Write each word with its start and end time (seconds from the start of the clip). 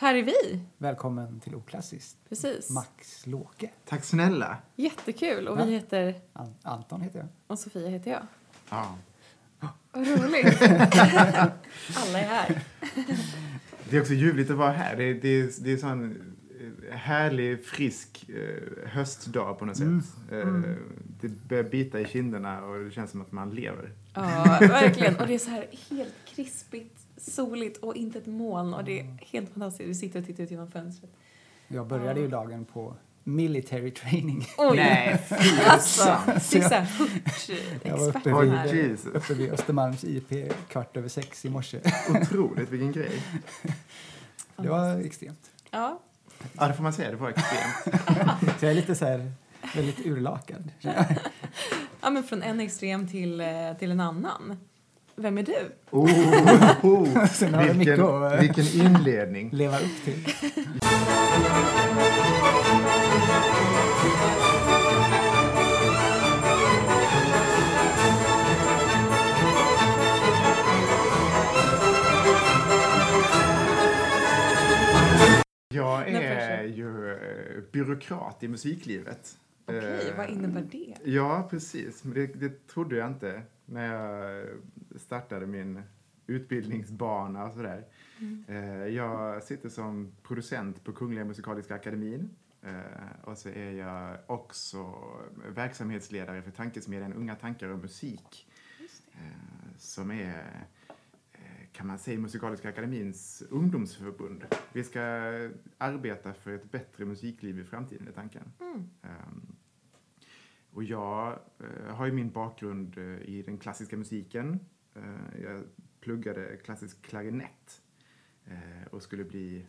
Här 0.00 0.14
är 0.14 0.22
vi. 0.22 0.60
Välkommen 0.78 1.40
till 1.40 1.54
Oklassiskt. 1.54 2.16
Precis. 2.28 2.70
Max 2.70 3.26
Låke. 3.26 3.70
Tack 3.84 4.04
snälla. 4.04 4.56
Jättekul. 4.76 5.48
Och 5.48 5.58
vi 5.58 5.72
heter... 5.72 6.14
An- 6.32 6.54
Anton 6.62 7.00
heter 7.00 7.18
jag. 7.18 7.28
Och 7.46 7.58
Sofia 7.58 7.88
heter 7.88 8.10
jag. 8.10 8.22
Ja. 8.70 8.96
Vad 9.92 10.06
roligt. 10.06 10.62
Alla 11.96 12.18
är 12.20 12.26
här. 12.26 12.62
Det 13.90 13.96
är 13.96 14.00
också 14.00 14.12
ljuvligt 14.14 14.50
att 14.50 14.56
vara 14.56 14.72
här. 14.72 14.96
Det 14.96 15.04
är, 15.04 15.14
det 15.14 15.28
är, 15.40 15.50
det 15.60 15.72
är 15.72 15.76
sån 15.76 16.16
eh, 16.90 16.96
härlig, 16.96 17.64
frisk 17.66 18.28
eh, 18.28 18.88
höstdag 18.90 19.58
på 19.58 19.64
något 19.64 19.78
Mm. 19.80 20.02
sätt. 20.02 20.32
Eh, 20.32 20.46
Det 21.20 21.28
börjar 21.28 21.64
bita 21.64 22.00
i 22.00 22.04
kinderna 22.04 22.64
och 22.64 22.84
det 22.84 22.90
känns 22.90 23.10
som 23.10 23.20
att 23.22 23.32
man 23.32 23.50
lever. 23.50 23.92
Ja, 24.14 24.58
verkligen. 24.60 25.16
Och 25.16 25.26
det 25.26 25.34
är 25.34 25.38
så 25.38 25.50
här 25.50 25.66
helt 25.90 26.14
krispigt, 26.26 27.00
soligt 27.18 27.76
och 27.78 27.96
inte 27.96 28.18
ett 28.18 28.26
moln. 28.26 28.74
Och 28.74 28.84
det 28.84 29.00
är 29.00 29.18
helt 29.32 29.50
fantastiskt. 29.52 29.88
Vi 29.88 29.94
sitter 29.94 30.20
och 30.20 30.26
tittar 30.26 30.44
ut 30.44 30.50
genom 30.50 30.70
fönstret. 30.70 31.10
Jag 31.68 31.86
började 31.86 32.20
ju 32.20 32.28
dagen 32.28 32.64
på 32.64 32.94
military 33.24 33.90
training. 33.90 34.46
Oj! 34.58 34.76
Nej, 34.76 35.20
Alltså, 35.66 36.16
Så 36.40 36.58
jag- 36.58 37.96
var 37.98 38.08
uppe 38.08 38.40
vid, 38.72 38.74
Jesus. 38.74 39.06
uppe 39.14 39.34
vid 39.34 39.52
Östermalms 39.52 40.04
IP 40.04 40.52
kvart 40.68 40.96
över 40.96 41.08
sex 41.08 41.44
i 41.44 41.50
morse. 41.50 41.80
Otroligt, 42.22 42.70
vilken 42.70 42.92
grej. 42.92 43.22
Det 44.56 44.68
var 44.68 44.96
extremt. 45.00 45.50
Ja, 45.70 46.00
Ja, 46.58 46.68
det 46.68 46.74
får 46.74 46.82
man 46.82 46.92
säga. 46.92 47.10
Det 47.10 47.16
var 47.16 47.28
extremt. 47.30 48.02
Så 48.60 48.64
jag 48.66 48.70
är 48.70 48.74
lite 48.74 48.94
så 48.94 49.04
här, 49.04 49.32
väldigt 49.74 50.06
urlakad. 50.06 50.70
ja, 52.00 52.10
men 52.10 52.24
från 52.24 52.42
en 52.42 52.60
extrem 52.60 53.08
till, 53.08 53.40
eh, 53.40 53.46
till 53.78 53.90
en 53.90 54.00
annan. 54.00 54.56
Vem 55.20 55.38
är 55.38 55.42
du? 55.42 55.72
Oh, 55.90 56.04
oh. 56.82 57.26
Sen 57.32 57.54
har 57.54 57.74
Vilken, 57.74 58.00
att 58.00 58.32
eh, 58.32 58.40
vilken 58.40 58.86
inledning. 58.86 59.50
leva 59.52 59.78
upp 59.78 60.04
till. 60.04 60.28
Jag 75.74 76.08
är 76.08 76.62
ju 76.64 77.12
eh, 77.12 77.62
byråkrat 77.72 78.42
i 78.42 78.48
musiklivet. 78.48 79.38
Okej, 79.66 80.08
Eh, 80.08 80.16
vad 80.16 80.30
innebär 80.30 80.64
det? 80.70 80.94
Ja, 81.04 81.48
precis. 81.50 82.04
Men 82.04 82.14
det, 82.14 82.26
det 82.26 82.66
trodde 82.66 82.96
jag 82.96 83.08
inte 83.08 83.42
när 83.68 83.94
jag 83.94 84.46
startade 85.00 85.46
min 85.46 85.82
utbildningsbana 86.26 87.50
sådär. 87.50 87.84
Eh, 88.48 88.86
Jag 88.86 89.42
sitter 89.42 89.68
som 89.68 90.12
producent 90.22 90.84
på 90.84 90.92
Kungliga 90.92 91.24
Musikaliska 91.24 91.74
Akademin. 91.74 92.30
Eh, 92.62 93.24
Och 93.24 93.38
så 93.38 93.48
är 93.48 93.70
jag 93.72 94.16
också 94.26 94.94
verksamhetsledare 95.54 96.42
för 96.42 96.50
tankesmedjan 96.50 97.12
Unga 97.12 97.34
tankar 97.34 97.68
och 97.68 97.78
musik. 97.78 98.48
eh, 99.12 99.76
Som 99.78 100.10
är, 100.10 100.64
kan 101.72 101.86
man 101.86 101.98
säga, 101.98 102.18
Musikaliska 102.18 102.68
Akademins 102.68 103.42
ungdomsförbund. 103.50 104.44
Vi 104.72 104.84
ska 104.84 105.00
arbeta 105.78 106.34
för 106.34 106.50
ett 106.54 106.70
bättre 106.70 107.04
musikliv 107.04 107.58
i 107.58 107.64
framtiden, 107.64 108.08
är 108.08 108.12
tanken. 108.12 108.52
Mm. 108.60 108.88
Och 110.78 110.84
jag 110.84 111.38
eh, 111.60 111.94
har 111.94 112.06
ju 112.06 112.12
min 112.12 112.30
bakgrund 112.30 112.98
eh, 112.98 113.04
i 113.04 113.42
den 113.46 113.58
klassiska 113.58 113.96
musiken. 113.96 114.60
Eh, 114.94 115.42
jag 115.42 115.62
pluggade 116.00 116.56
klassisk 116.56 117.02
klarinett 117.02 117.82
eh, 118.46 118.86
och 118.90 119.02
skulle 119.02 119.24
bli 119.24 119.66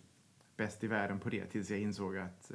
bäst 0.57 0.83
i 0.83 0.88
världen 0.88 1.19
på 1.19 1.29
det 1.29 1.45
tills 1.45 1.69
jag 1.69 1.79
insåg 1.79 2.17
att 2.17 2.51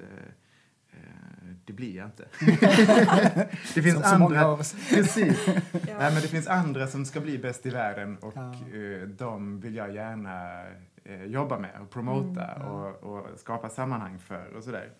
det 1.65 1.73
blir 1.73 1.97
jag 1.97 2.07
inte. 2.07 2.29
det 3.75 3.83
finns 3.83 4.11
Som 4.11 4.23
andra, 4.23 4.47
av 4.47 4.61
oss. 4.61 4.73
precis. 4.91 5.47
Ja. 5.73 5.99
Nej, 5.99 6.13
men 6.13 6.23
det 6.23 6.29
finns 6.29 6.47
andra 6.47 6.87
som 6.87 7.05
ska 7.05 7.21
bli 7.21 7.39
bäst 7.39 7.67
i 7.67 7.71
världen 7.71 8.17
och 8.19 8.33
Ja. 8.37 8.55
eh, 8.79 9.09
de 9.09 9.61
vill 9.61 9.75
jag 9.75 9.95
gärna 9.95 10.65
eh, 11.05 11.25
jobba 11.25 11.59
med 11.59 11.81
och 11.81 11.91
promota 11.91 12.45
Mm, 12.55 12.67
ja. 12.67 12.69
och, 12.71 13.17
och 13.33 13.39
skapa 13.39 13.69
sammanhang 13.71 14.19
för 14.19 14.53
och 14.57 14.65
sådär. 14.65 14.91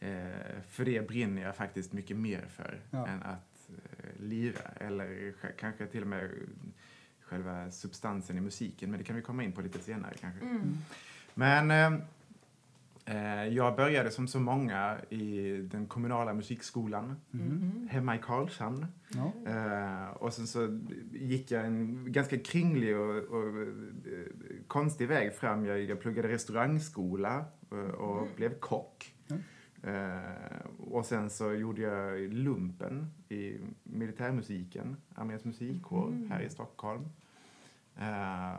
Eh, 0.00 0.60
för 0.68 0.84
det 0.84 1.08
brinner 1.08 1.42
jag 1.42 1.56
faktiskt 1.56 1.92
mycket 1.92 2.16
mer 2.16 2.46
för 2.48 2.80
Ja. 2.90 3.06
än 3.06 3.22
att 3.22 3.70
eh, 3.70 4.20
lira 4.22 4.60
eller 4.80 5.32
kanske 5.58 5.86
till 5.86 6.02
och 6.02 6.08
med 6.08 6.30
själva 7.20 7.70
substansen 7.70 8.38
i 8.38 8.40
musiken. 8.40 8.90
Men 8.90 8.98
det 8.98 9.04
kan 9.04 9.16
vi 9.16 9.22
komma 9.22 9.42
in 9.44 9.52
på 9.52 9.60
lite 9.60 9.78
senare 9.78 10.14
kanske. 10.20 10.40
Mm. 10.44 10.62
Men 11.34 11.70
eh, 11.70 12.00
eh, 13.16 13.44
jag 13.54 13.76
började 13.76 14.10
som 14.10 14.28
så 14.28 14.40
många 14.40 14.96
i 15.10 15.56
den 15.56 15.86
kommunala 15.86 16.34
musikskolan 16.34 17.16
Mhm. 17.30 17.88
hemma 17.90 18.16
i 18.16 18.18
Karlshamn. 18.18 18.86
Ja. 19.08 19.32
Eh, 19.52 20.10
och 20.10 20.32
sen 20.32 20.46
så 20.46 20.80
gick 21.12 21.50
jag 21.50 21.66
en 21.66 22.12
ganska 22.12 22.38
kringlig 22.38 22.96
och, 22.96 23.16
och 23.16 23.48
eh, 23.62 23.68
konstig 24.66 25.08
väg 25.08 25.34
fram. 25.34 25.64
Jag, 25.66 25.82
jag 25.82 26.00
pluggade 26.00 26.28
restaurangskola 26.28 27.44
och, 27.68 27.78
och 27.78 28.22
Mm. 28.22 28.34
blev 28.36 28.58
kock. 28.58 29.14
Mm. 29.30 29.42
Eh, 29.82 30.60
och 30.78 31.06
sen 31.06 31.30
så 31.30 31.52
gjorde 31.52 31.82
jag 31.82 32.32
lumpen 32.32 33.10
i 33.28 33.56
militärmusiken, 33.82 34.96
Arméns 35.14 35.44
musikkår 35.44 36.08
Mm. 36.08 36.30
här 36.30 36.40
i 36.40 36.50
Stockholm. 36.50 37.04
Eh, 37.96 38.52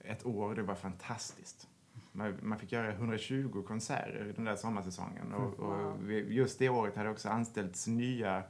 ett 0.00 0.26
år, 0.26 0.54
det 0.54 0.62
var 0.62 0.74
fantastiskt. 0.74 1.68
Man, 2.12 2.34
man 2.42 2.58
fick 2.58 2.72
göra 2.72 2.92
120 2.92 3.62
konserter 3.66 4.32
den 4.36 4.44
där 4.44 4.56
sommarsäsongen. 4.56 5.32
Och, 5.32 5.60
och 5.60 6.12
just 6.12 6.58
det 6.58 6.68
året 6.68 6.96
hade 6.96 7.10
också 7.10 7.28
anställts 7.28 7.86
nya 7.86 8.42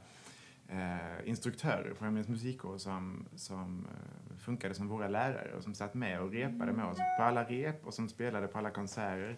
eh, 0.67 1.29
instruktörer 1.29 1.93
på 1.93 2.05
Arméns 2.05 2.27
musikkår 2.27 2.77
som, 2.77 3.25
som 3.35 3.87
eh, 3.91 4.37
funkade 4.37 4.73
som 4.73 4.87
våra 4.87 5.07
lärare 5.07 5.53
och 5.57 5.63
som 5.63 5.73
satt 5.73 5.93
med 5.93 6.21
och 6.21 6.31
repade 6.31 6.73
med 6.73 6.85
oss 6.85 6.97
på 7.17 7.23
alla 7.23 7.43
rep 7.43 7.85
och 7.85 7.93
som 7.93 8.09
spelade 8.09 8.47
på 8.47 8.57
alla 8.57 8.69
konserter. 8.71 9.37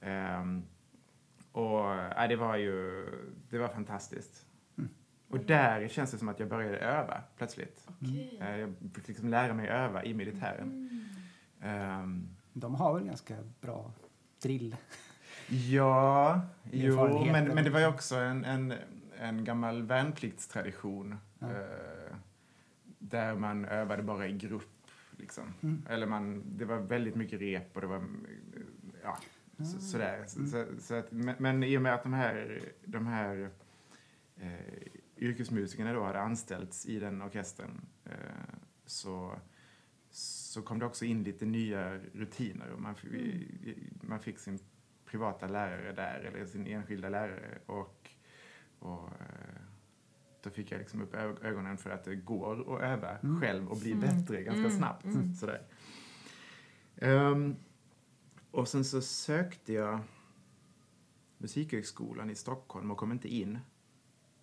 Ehm, 0.00 0.62
och 1.52 1.94
äh, 1.94 2.28
det 2.28 2.36
var 2.36 2.56
ju, 2.56 3.06
det 3.50 3.58
var 3.58 3.68
fantastiskt. 3.68 4.46
Och 5.28 5.38
där 5.40 5.88
känns 5.88 6.10
det 6.10 6.18
som 6.18 6.28
att 6.28 6.40
jag 6.40 6.48
började 6.48 6.78
öva 6.78 7.22
plötsligt. 7.36 7.88
Okej. 8.00 8.38
Eh, 8.40 8.56
Jag 8.56 8.74
fick 8.94 9.08
liksom 9.08 9.28
lära 9.28 9.54
mig 9.54 9.68
öva 9.68 10.04
i 10.04 10.14
militären. 10.14 10.68
Mm. 10.68 11.04
Ehm, 11.62 12.28
De 12.52 12.74
har 12.74 12.94
väl 12.94 13.04
ganska 13.04 13.36
bra 13.60 13.92
drill. 14.42 14.76
Ja, 15.48 16.40
jo, 16.70 17.24
men, 17.32 17.48
men 17.48 17.64
det 17.64 17.70
var 17.70 17.80
ju 17.80 17.86
också 17.86 18.16
en, 18.16 18.44
en, 18.44 18.74
en 19.18 19.44
gammal 19.44 19.82
värnpliktstradition. 19.82 21.16
Ja. 21.38 21.46
Eh, 21.50 22.16
där 22.98 23.34
man 23.34 23.64
övade 23.64 24.02
bara 24.02 24.26
i 24.28 24.32
grupp. 24.32 24.86
Liksom. 25.18 25.44
Mm. 25.62 25.82
Eller 25.88 26.06
man, 26.06 26.42
det 26.46 26.64
var 26.64 26.78
väldigt 26.78 27.14
mycket 27.14 27.40
rep 27.40 27.74
och 27.74 27.80
det 27.80 27.86
var, 27.86 28.02
ja. 29.02 29.18
Så, 29.64 29.80
sådär. 29.80 30.14
Mm. 30.36 30.46
Så, 30.46 30.66
så 30.80 30.94
att, 30.94 31.12
men, 31.12 31.62
i 31.62 31.78
och 31.78 31.82
med 31.82 31.94
att 31.94 32.02
de 32.02 32.12
här, 32.12 32.62
de 32.84 33.06
här 33.06 33.50
eh, 34.36 34.50
yrkesmusikerna 35.16 35.92
då 35.92 36.02
hade 36.04 36.20
anställts 36.20 36.86
i 36.86 36.98
den 36.98 37.22
orkestern 37.22 37.80
eh, 38.04 38.12
så, 38.86 39.38
så 40.10 40.62
kom 40.62 40.78
det 40.78 40.86
också 40.86 41.04
in 41.04 41.22
lite 41.22 41.46
nya 41.46 41.98
rutiner. 41.98 42.70
Och 42.70 42.80
man, 42.80 42.94
vi- 43.10 43.90
man 44.02 44.20
fick 44.20 44.38
sin 44.38 44.58
privata 45.04 45.46
lärare 45.46 45.92
där, 45.92 46.20
eller 46.20 46.46
sin 46.46 46.66
enskilda 46.66 47.08
lärare. 47.08 47.58
Och, 47.66 48.10
och 48.78 49.08
eh, 49.08 49.60
då 50.42 50.50
fick 50.50 50.72
jag 50.72 50.78
liksom 50.78 51.02
upp 51.02 51.14
ögonen 51.44 51.78
för 51.78 51.90
att 51.90 52.04
det 52.04 52.14
går 52.16 52.74
att 52.76 52.82
öva 52.82 53.18
Mm. 53.18 53.40
själv 53.40 53.68
och 53.68 53.76
bli 53.78 53.92
Mm. 53.92 54.00
bättre 54.00 54.42
ganska 54.42 54.60
Mm. 54.60 54.70
snabbt. 54.78 55.04
Mm. 55.04 55.34
Sådär. 55.34 55.62
Ehm, 56.96 57.56
och 58.50 58.68
sen 58.68 58.84
så 58.84 59.00
sökte 59.00 59.72
jag 59.72 60.00
Musikhögskolan 61.38 62.30
i 62.30 62.34
Stockholm 62.34 62.90
och 62.90 62.96
kom 62.96 63.12
inte 63.12 63.28
in. 63.28 63.58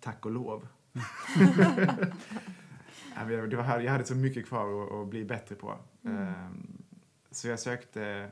Tack 0.00 0.26
och 0.26 0.32
lov. 0.32 0.68
Det 3.26 3.56
var, 3.56 3.80
jag 3.80 3.92
hade 3.92 4.04
så 4.04 4.14
mycket 4.14 4.46
kvar 4.46 4.82
att, 4.82 4.92
att 4.92 5.08
bli 5.08 5.24
bättre 5.24 5.54
på. 5.54 5.78
Mm. 6.04 6.16
Ehm, 6.16 6.82
Så 7.30 7.48
jag 7.48 7.60
sökte 7.60 8.30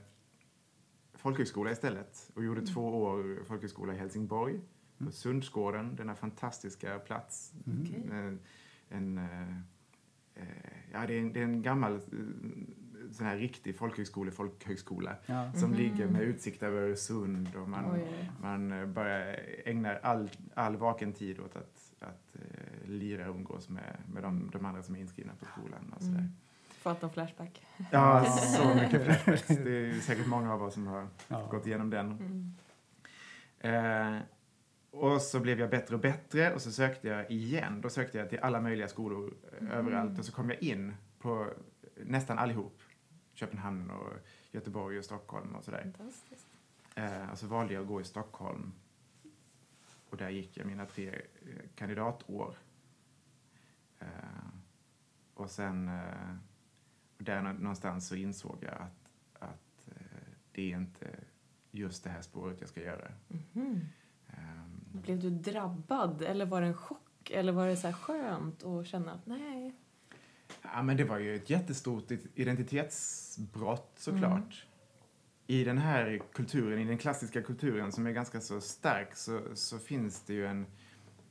folkhögskola 1.14 1.70
istället 1.70 2.31
och 2.34 2.44
gjorde 2.44 2.67
två 2.67 3.02
år 3.02 3.44
folkhögskola 3.46 3.94
i 3.94 3.96
Helsingborg. 3.96 4.61
På 4.99 5.12
Sundsgården, 5.12 5.96
denna 5.96 6.14
fantastiska 6.14 6.99
plats. 6.99 7.52
Mm. 7.67 8.12
En, 8.12 8.40
en, 8.88 9.19
eh, 9.19 9.58
eh, 10.34 10.46
ja, 10.93 11.06
det, 11.06 11.14
är 11.14 11.20
en, 11.20 11.32
det 11.32 11.40
är 11.40 11.44
en 11.44 11.62
gammal 11.62 11.94
eh, 11.94 12.00
sån 13.16 13.26
här 13.26 13.36
riktig 13.36 13.76
folkhögskola, 13.76 14.30
folkhögskola 14.30 15.16
Ja. 15.26 15.52
som 15.52 15.70
Mhm. 15.70 15.78
ligger 15.78 16.06
med 16.06 16.22
utsikt 16.22 16.62
över 16.62 16.82
Öresund 16.82 17.48
och 17.56 17.68
man, 17.68 17.92
Oj, 17.92 18.30
man 18.42 18.92
bara 18.92 19.34
ägnar 19.64 20.00
all, 20.02 20.30
all 20.54 20.76
vaken 20.76 21.12
tid 21.12 21.40
åt 21.40 21.56
att, 21.56 21.92
att 22.00 22.36
eh, 22.36 22.88
lira 22.88 23.28
och 23.30 23.34
umgås 23.36 23.68
med, 23.68 23.96
med 24.14 24.22
de, 24.22 24.50
de 24.52 24.64
andra 24.64 24.82
som 24.82 24.94
är 24.96 25.00
inskrivna 25.00 25.32
på 25.40 25.44
skolan. 25.44 25.92
Och 25.96 26.02
sådär. 26.02 26.18
Mm. 26.18 26.30
Fått 26.70 27.02
en 27.02 27.10
flashback. 27.10 27.62
Ja, 27.90 28.24
så 28.56 28.74
mycket 28.74 29.02
flashbacks. 29.04 29.46
Det 29.46 29.90
är 29.90 30.00
säkert 30.00 30.26
många 30.26 30.52
av 30.54 30.62
oss 30.62 30.74
som 30.74 30.86
har 30.86 31.08
Ja. 31.28 31.46
gått 31.50 31.66
igenom 31.66 31.90
den. 31.90 32.10
Mm. 32.12 32.54
Eh, 33.58 34.20
och 34.90 35.22
så 35.22 35.40
blev 35.40 35.60
jag 35.60 35.70
bättre 35.70 35.94
och 35.94 36.00
bättre 36.00 36.54
och 36.54 36.62
så 36.62 36.72
sökte 36.72 37.08
jag 37.08 37.30
igen. 37.30 37.80
Då 37.80 37.88
sökte 37.88 38.18
jag 38.18 38.30
till 38.30 38.38
alla 38.38 38.60
möjliga 38.60 38.88
skolor 38.88 39.34
eh, 39.52 39.58
Mm. 39.60 39.72
överallt 39.72 40.18
och 40.18 40.24
så 40.24 40.32
kom 40.32 40.50
jag 40.50 40.62
in 40.62 40.94
på 41.18 41.46
nästan 42.04 42.38
allihop. 42.38 42.80
Köpenhamn 43.37 43.91
och 43.91 44.12
Göteborg 44.50 44.99
och 44.99 45.05
Stockholm 45.05 45.55
och 45.55 45.65
sådär. 45.65 45.93
Fantastiskt. 45.99 46.47
Eh, 46.94 47.31
och 47.31 47.38
så 47.38 47.47
valde 47.47 47.75
jag 47.75 47.81
att 47.83 47.88
gå 47.88 48.00
i 48.00 48.05
Stockholm. 48.05 48.73
Och 50.11 50.17
där 50.17 50.29
gick 50.31 50.56
jag 50.56 50.67
mina 50.67 50.87
tre 50.87 51.09
eh, 51.15 51.69
kandidatår. 51.75 52.55
Eh, 53.99 54.06
och 55.35 55.50
sen, 55.50 55.88
eh, 55.88 56.37
och 57.19 57.25
där 57.25 57.43
nå- 57.43 57.53
någonstans 57.53 58.09
så 58.09 58.15
insåg 58.17 58.59
jag 58.61 58.75
att, 58.75 59.09
att 59.43 59.88
eh, 59.88 60.29
det 60.53 60.73
är 60.73 60.77
inte 60.77 61.06
just 61.71 62.05
det 62.05 62.11
här 62.11 62.23
spåret 62.23 62.61
jag 62.61 62.69
ska 62.69 62.81
göra. 62.83 63.12
Mhm. 63.29 63.81
Ehm, 64.29 64.81
Blev 65.03 65.21
du 65.21 65.31
drabbad 65.31 66.23
eller 66.23 66.47
var 66.47 66.61
det 66.61 66.67
en 66.67 66.75
chock? 66.77 67.31
Eller 67.31 67.53
var 67.53 67.67
det 67.67 67.77
så 67.77 67.93
skönt 67.93 68.65
att 68.65 68.87
känna 68.87 69.12
att 69.12 69.27
nej, 69.27 69.75
Ja, 70.74 70.82
men 70.82 70.96
det 70.96 71.04
var 71.04 71.18
ju 71.18 71.36
ett 71.36 71.50
jättestort 71.50 72.10
identitetsbrott 72.34 73.92
såklart. 73.96 74.66
I 75.46 75.64
den 75.64 75.78
här 75.78 76.22
kulturen, 76.32 76.78
i 76.80 76.84
den 76.84 76.98
klassiska 76.98 77.42
kulturen 77.42 77.92
som 77.92 78.06
är 78.06 78.12
ganska 78.12 78.40
så 78.40 78.60
stark 78.60 79.16
så, 79.16 79.40
så 79.54 79.78
finns 79.78 80.20
det 80.20 80.34
ju 80.34 80.46
en 80.46 80.66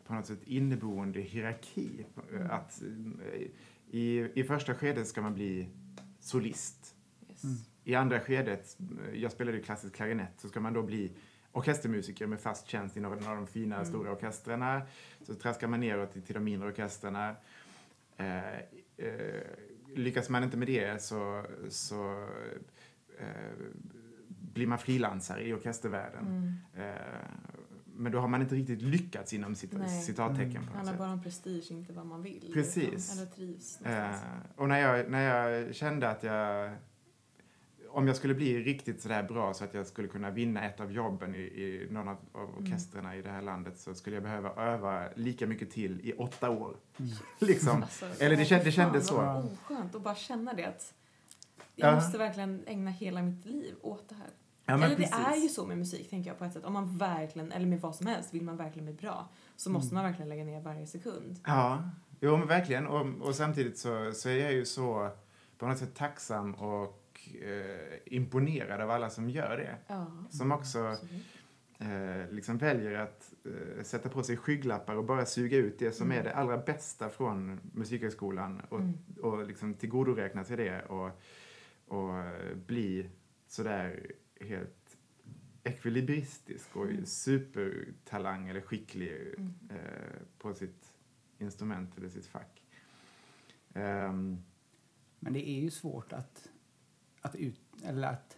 på 0.08 0.14
något 0.14 0.26
sätt 0.26 0.44
inneboende 0.44 1.20
hierarki. 1.22 2.06
Mm. 2.32 2.52
Att 2.52 2.82
eh, 2.82 3.42
i, 3.92 4.32
i 4.36 4.44
första 4.44 4.76
skedet 4.76 5.08
ska 5.08 5.22
man 5.22 5.34
bli 5.34 5.70
solist. 6.20 6.96
yes. 7.30 7.44
Mm. 7.44 7.56
I 7.84 7.96
andra 7.96 8.20
skedet, 8.20 8.78
eh, 8.80 9.20
jag 9.20 9.32
spelade 9.32 9.58
ju 9.58 9.64
klassisk 9.64 9.96
klarinett, 9.96 10.34
så 10.38 10.48
ska 10.50 10.60
man 10.60 10.74
då 10.74 10.84
bli 10.84 11.12
orkestermusiker 11.52 12.28
med 12.28 12.40
fast 12.40 12.68
tjänst 12.68 12.98
i 12.98 13.00
någon 13.00 13.28
av 13.28 13.36
de 13.36 13.48
fina 13.48 13.76
Mm. 13.76 13.88
stora 13.88 14.12
orkestrarna. 14.12 14.82
Så 15.22 15.36
traskar 15.36 15.68
man 15.68 15.80
neråt 15.80 16.26
till, 16.26 16.34
de 16.34 16.44
mindre 16.44 16.70
orkestrarna. 16.70 17.36
Eh, 18.18 18.54
eh, 18.54 18.60
lyckas 19.96 20.30
man 20.30 20.44
inte 20.44 20.58
med 20.58 20.68
det 20.68 21.02
så, 21.04 21.46
så 21.70 22.28
eh, 23.20 23.54
blir 24.28 24.68
man 24.68 24.78
frilansare 24.80 25.44
i 25.48 25.54
orkestervärlden. 25.54 26.28
Mm. 26.28 26.90
Eh, 26.90 27.02
men 27.98 28.12
då 28.12 28.20
har 28.20 28.28
man 28.28 28.42
inte 28.42 28.56
riktigt 28.56 28.82
lyckats 28.82 29.34
inom 29.34 29.56
cit- 29.56 29.74
Nej. 29.78 29.90
citattecken 30.02 30.52
Mm. 30.52 30.66
på 30.68 30.72
Det 30.74 30.78
något 30.80 30.88
sätt. 30.88 30.98
bara 30.98 31.12
om 31.12 31.24
prestige, 31.24 31.72
inte 31.72 31.94
vad 31.94 32.06
man 32.06 32.22
vill. 32.24 32.52
Precis. 32.54 32.92
Liksom. 32.92 33.18
Eller 33.20 33.32
trivs 33.32 33.82
Eh, 33.82 34.16
och 34.56 34.68
när 34.70 34.80
jag, 34.80 35.12
när 35.12 35.22
jag 35.22 35.76
kände 35.76 36.10
att 36.10 36.24
jag... 36.24 36.72
Om 37.96 38.08
jag 38.08 38.16
skulle 38.16 38.34
bli 38.34 38.64
riktigt 38.64 39.02
sådär 39.02 39.24
bra 39.24 39.54
så 39.54 39.64
att 39.64 39.74
jag 39.74 39.88
skulle 39.88 40.08
kunna 40.08 40.30
vinna 40.32 40.64
ett 40.66 40.80
av 40.80 40.92
jobben 40.92 41.36
i, 41.36 41.40
i 41.40 41.88
någon 41.92 42.08
av, 42.08 42.18
av 42.32 42.50
Mm. 42.50 42.56
orkestrarna 42.64 43.16
i 43.16 43.22
det 43.22 43.30
här 43.30 43.42
landet 43.42 43.80
så 43.80 43.94
skulle 43.96 44.16
jag 44.16 44.24
behöva 44.24 44.50
öva 44.56 45.04
lika 45.16 45.48
mycket 45.48 45.72
till 45.72 46.02
i 46.04 46.14
åtta 46.14 46.50
år. 46.50 46.76
Mm. 47.00 47.12
liksom. 47.40 47.82
Alltså, 47.84 48.06
eller 48.20 48.36
det 48.36 48.44
känd- 48.46 48.64
det 48.64 48.72
kändes 48.72 49.08
så. 49.08 49.16
vad 49.16 49.46
oskönt 49.46 49.96
att 49.96 50.02
bara 50.02 50.16
känna 50.16 50.54
det 50.54 50.66
att 50.66 50.94
jag 51.76 51.90
Ja. 51.92 51.96
måste 51.96 52.18
verkligen 52.18 52.64
ägna 52.68 52.92
hela 52.92 53.22
mitt 53.22 53.46
liv 53.46 53.76
åt 53.82 54.10
det 54.10 54.16
här. 54.16 54.28
Ja, 54.66 54.74
men 54.78 54.84
eller 54.84 54.96
det 54.96 55.02
precis. 55.04 55.16
är 55.28 55.36
ju 55.36 55.50
så 55.50 55.66
med 55.66 55.78
musik, 55.78 56.10
tänker 56.10 56.30
jag 56.30 56.38
på 56.40 56.46
ett 56.46 56.54
sätt. 56.54 56.66
Om 56.66 56.74
man 56.74 56.98
verkligen, 56.98 57.52
eller 57.52 57.66
med 57.66 57.82
vad 57.82 57.96
som 57.96 58.08
helst, 58.08 58.34
vill 58.34 58.44
man 58.44 58.58
verkligen 58.58 58.86
bli 58.86 58.94
bra 58.94 59.30
så 59.56 59.70
måste 59.70 59.94
Mm. 59.94 60.04
man 60.04 60.12
verkligen 60.12 60.30
lägga 60.30 60.44
ner 60.44 60.62
varje 60.62 60.88
sekund. 60.88 61.40
Ja, 61.46 61.90
jo 62.20 62.38
men 62.38 62.48
verkligen. 62.48 62.88
Och, 62.88 63.28
och 63.28 63.36
samtidigt 63.36 63.78
så, 63.78 64.12
så 64.14 64.30
är 64.30 64.38
jag 64.38 64.54
ju 64.54 64.66
så 64.66 65.10
på 65.58 65.68
något 65.68 65.78
sätt 65.78 65.96
tacksam 65.96 66.54
och 66.56 67.02
eh, 67.42 67.98
imponerad 68.06 68.82
av 68.82 68.92
alla 68.92 69.10
som 69.10 69.30
gör 69.30 69.58
det. 69.58 69.76
Ja, 69.88 70.08
Som 70.30 70.52
också 70.52 70.98
eh, 71.80 72.30
liksom 72.32 72.58
väljer 72.58 72.92
att 73.00 73.34
eh, 73.46 73.84
sätta 73.84 74.10
på 74.10 74.24
sig 74.24 74.38
skygglappar 74.38 74.96
och 74.96 75.04
bara 75.06 75.26
suga 75.26 75.58
ut 75.58 75.80
det 75.80 75.92
som 75.92 76.06
Mm. 76.12 76.20
är 76.20 76.24
det 76.24 76.34
allra 76.36 76.58
bästa 76.58 77.10
från 77.10 77.60
Musikhögskolan 77.74 78.62
och, 78.70 78.80
Mm. 78.80 78.94
och 79.22 79.46
liksom 79.48 79.74
tillgodoräkna 79.74 80.44
sig 80.44 80.58
det 80.58 80.82
och, 80.86 81.12
och 81.88 82.14
bli 82.68 83.10
sådär 83.48 84.12
helt 84.42 84.98
ekvilibristisk 85.64 86.76
och 86.76 86.86
Mm. 86.86 87.06
supertalang 87.06 88.48
eller 88.48 88.62
skicklig 88.62 89.12
Mm. 89.38 89.54
eh, 89.70 90.20
på 90.38 90.54
sitt 90.54 90.94
instrument 91.40 91.98
eller 91.98 92.10
sitt 92.10 92.26
fack. 92.26 92.62
Ehm, 93.74 94.38
Men 95.20 95.34
det 95.34 95.50
är 95.50 95.60
ju 95.62 95.70
svårt 95.72 96.14
att, 96.14 96.50
att 97.26 97.36
ut, 97.36 97.62
eller 97.84 98.08
att 98.08 98.38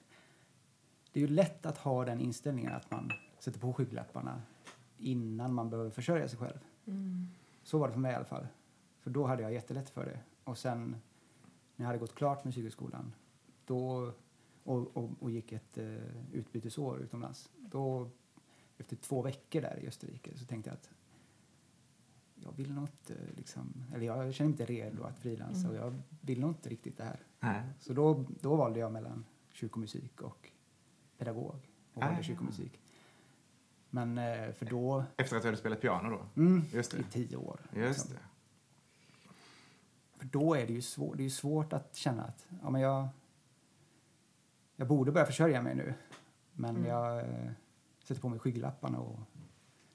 det 1.12 1.19
är 1.19 1.28
ju 1.28 1.34
lätt 1.34 1.66
att 1.66 1.78
ha 1.78 2.06
den 2.06 2.19
inställningen 2.19 2.74
att 2.74 2.92
man 2.92 3.12
sätter 3.39 3.60
på 3.60 3.74
skygglapparna 3.74 4.42
innan 4.98 5.54
man 5.54 5.69
behöver 5.69 5.89
försörja 5.89 6.28
sig 6.28 6.39
själv. 6.39 6.60
Mm. 6.86 7.28
Så 7.63 7.78
var 7.78 7.88
det 7.88 7.94
för 7.94 8.00
mig 8.00 8.12
i 8.12 8.16
alla 8.16 8.25
fall. 8.25 8.48
För 9.00 9.10
då 9.10 9.25
hade 9.25 9.44
jag 9.44 9.54
jättelätt 9.54 9.89
för 9.89 10.06
det. 10.06 10.19
Och 10.44 10.57
sen 10.57 10.95
när 11.75 11.84
jag 11.84 11.88
hade 11.88 12.00
gått 12.00 12.16
klart 12.16 12.45
musikhögskolan 12.45 13.13
då, 13.66 14.13
och, 14.63 14.98
och, 14.98 15.10
och 15.19 15.31
gick 15.31 15.51
ett 15.51 15.78
uh, 15.78 15.98
utbytesår 16.33 17.00
utomlands, 17.00 17.50
då 17.57 18.10
efter 18.78 18.95
två 18.95 19.22
veckor 19.22 19.62
där 19.62 19.80
i 19.83 19.88
Österrike 19.88 20.38
så 20.38 20.45
tänkte 20.45 20.69
jag 20.69 20.75
att 20.75 20.90
jag 22.36 22.51
vill 22.51 22.74
nog 22.74 22.83
inte 22.83 23.16
liksom, 23.38 23.83
eller 23.94 24.06
jag 24.06 24.33
känner 24.33 24.50
mig 24.50 24.54
inte 24.54 24.66
redo 24.66 25.04
att 25.04 25.19
frilansa 25.19 25.68
Mm. 25.68 25.72
och 25.72 25.86
jag 25.86 26.01
vill 26.22 26.40
nog 26.40 26.50
inte 26.50 26.69
riktigt 26.69 26.98
det 26.98 27.04
här. 27.04 27.26
Nej. 27.39 27.62
Så 27.80 27.94
då, 27.94 28.25
då 28.42 28.56
valde 28.56 28.80
jag 28.80 28.92
mellan 28.92 29.25
kyrkomusik 29.51 30.22
och 30.22 30.51
pedagog 31.18 31.69
och 31.94 32.01
valde 32.01 32.19
Ah. 32.19 32.24
kyrkomusik. 32.24 32.80
Men 33.89 34.18
eh, 34.18 34.51
för 34.51 34.66
då, 34.66 35.04
Efter 35.18 35.36
att 35.36 35.42
du 35.42 35.48
hade 35.48 35.57
spelat 35.57 35.81
piano 35.81 36.10
då? 36.10 36.42
mm, 36.42 36.63
Just 36.74 36.94
i 36.94 36.98
det. 36.98 37.04
tio 37.04 37.38
år. 37.38 37.60
Just 37.75 38.00
liksom. 38.00 38.13
det. 38.13 38.19
För 40.19 40.25
då 40.25 40.56
är 40.56 40.68
det 40.68 40.74
ju 40.74 40.81
svårt, 40.81 41.18
det 41.18 41.25
är 41.25 41.30
svårt 41.30 41.74
att 41.74 41.95
känna 41.95 42.24
att 42.24 42.48
ja, 42.63 42.69
men 42.69 42.81
jag, 42.81 43.07
jag 44.75 44.88
borde 44.88 45.12
börja 45.12 45.25
försörja 45.25 45.62
mig 45.62 45.75
nu. 45.75 45.94
Men 46.54 46.75
Mm. 46.75 46.88
jag 46.90 47.19
eh, 47.19 47.51
sätter 48.04 48.22
på 48.22 48.30
mig 48.30 48.40
skygglapparna 48.40 49.00
och 49.00 49.19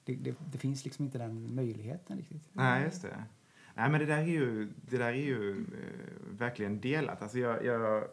det, 0.03 0.15
det, 0.15 0.35
det 0.51 0.57
finns 0.57 0.83
liksom 0.85 1.05
inte 1.05 1.17
den 1.17 1.55
möjligheten 1.55 2.17
riktigt. 2.17 2.49
Nej, 2.53 2.83
just 2.83 3.01
det. 3.01 3.23
Nej, 3.75 3.89
men 3.89 3.99
det 3.99 4.05
där 4.05 4.17
är 4.17 4.23
ju, 4.23 4.67
det 4.89 4.97
där 4.97 5.07
är 5.07 5.13
ju 5.13 5.51
eh, 5.51 6.37
verkligen 6.37 6.81
delat. 6.81 7.21
Alltså 7.21 7.39
jag, 7.39 7.65
jag, 7.65 8.03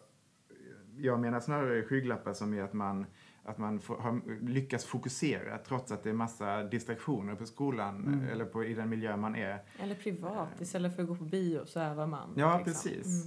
jag 0.96 1.20
menar 1.20 1.40
snarare 1.40 1.82
skygglappar 1.82 2.32
som 2.32 2.54
är 2.54 2.62
att 2.62 2.72
man, 2.72 3.06
att 3.42 3.58
man 3.58 3.80
får, 3.80 3.96
har, 3.96 4.20
lyckas 4.48 4.84
fokusera 4.84 5.58
trots 5.58 5.92
att 5.92 6.02
det 6.02 6.10
är 6.10 6.14
massa 6.14 6.62
distraktioner 6.62 7.34
på 7.34 7.46
skolan 7.46 8.06
Mm. 8.06 8.28
eller 8.28 8.44
på, 8.44 8.64
i 8.64 8.74
den 8.74 8.88
miljö 8.88 9.16
man 9.16 9.36
är. 9.36 9.58
Eller 9.78 9.94
privat, 9.94 10.60
istället 10.60 10.96
för 10.96 11.02
att 11.02 11.08
gå 11.08 11.16
på 11.16 11.24
bio 11.24 11.66
så 11.66 11.80
övar 11.80 12.06
man. 12.06 12.34
Ja, 12.36 12.56
liksom. 12.66 12.72
precis. 12.90 13.24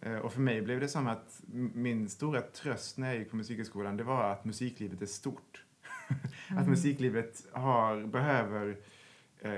Mm. 0.00 0.14
Eh, 0.16 0.20
Och 0.24 0.32
för 0.32 0.40
mig 0.40 0.62
blev 0.62 0.80
det 0.80 0.88
som 0.88 1.06
att 1.06 1.42
min 1.74 2.08
stora 2.08 2.40
tröst 2.40 2.98
när 2.98 3.06
jag 3.08 3.16
gick 3.18 3.30
på 3.30 3.36
musikhögskolan 3.36 3.96
det 3.96 4.04
var 4.04 4.30
att 4.30 4.44
musiklivet 4.44 5.02
är 5.02 5.06
stort. 5.06 5.64
att 6.48 6.50
Mm. 6.56 6.70
musiklivet 6.70 7.46
har, 7.52 8.04
behöver 8.06 8.68
eh, 8.68 8.74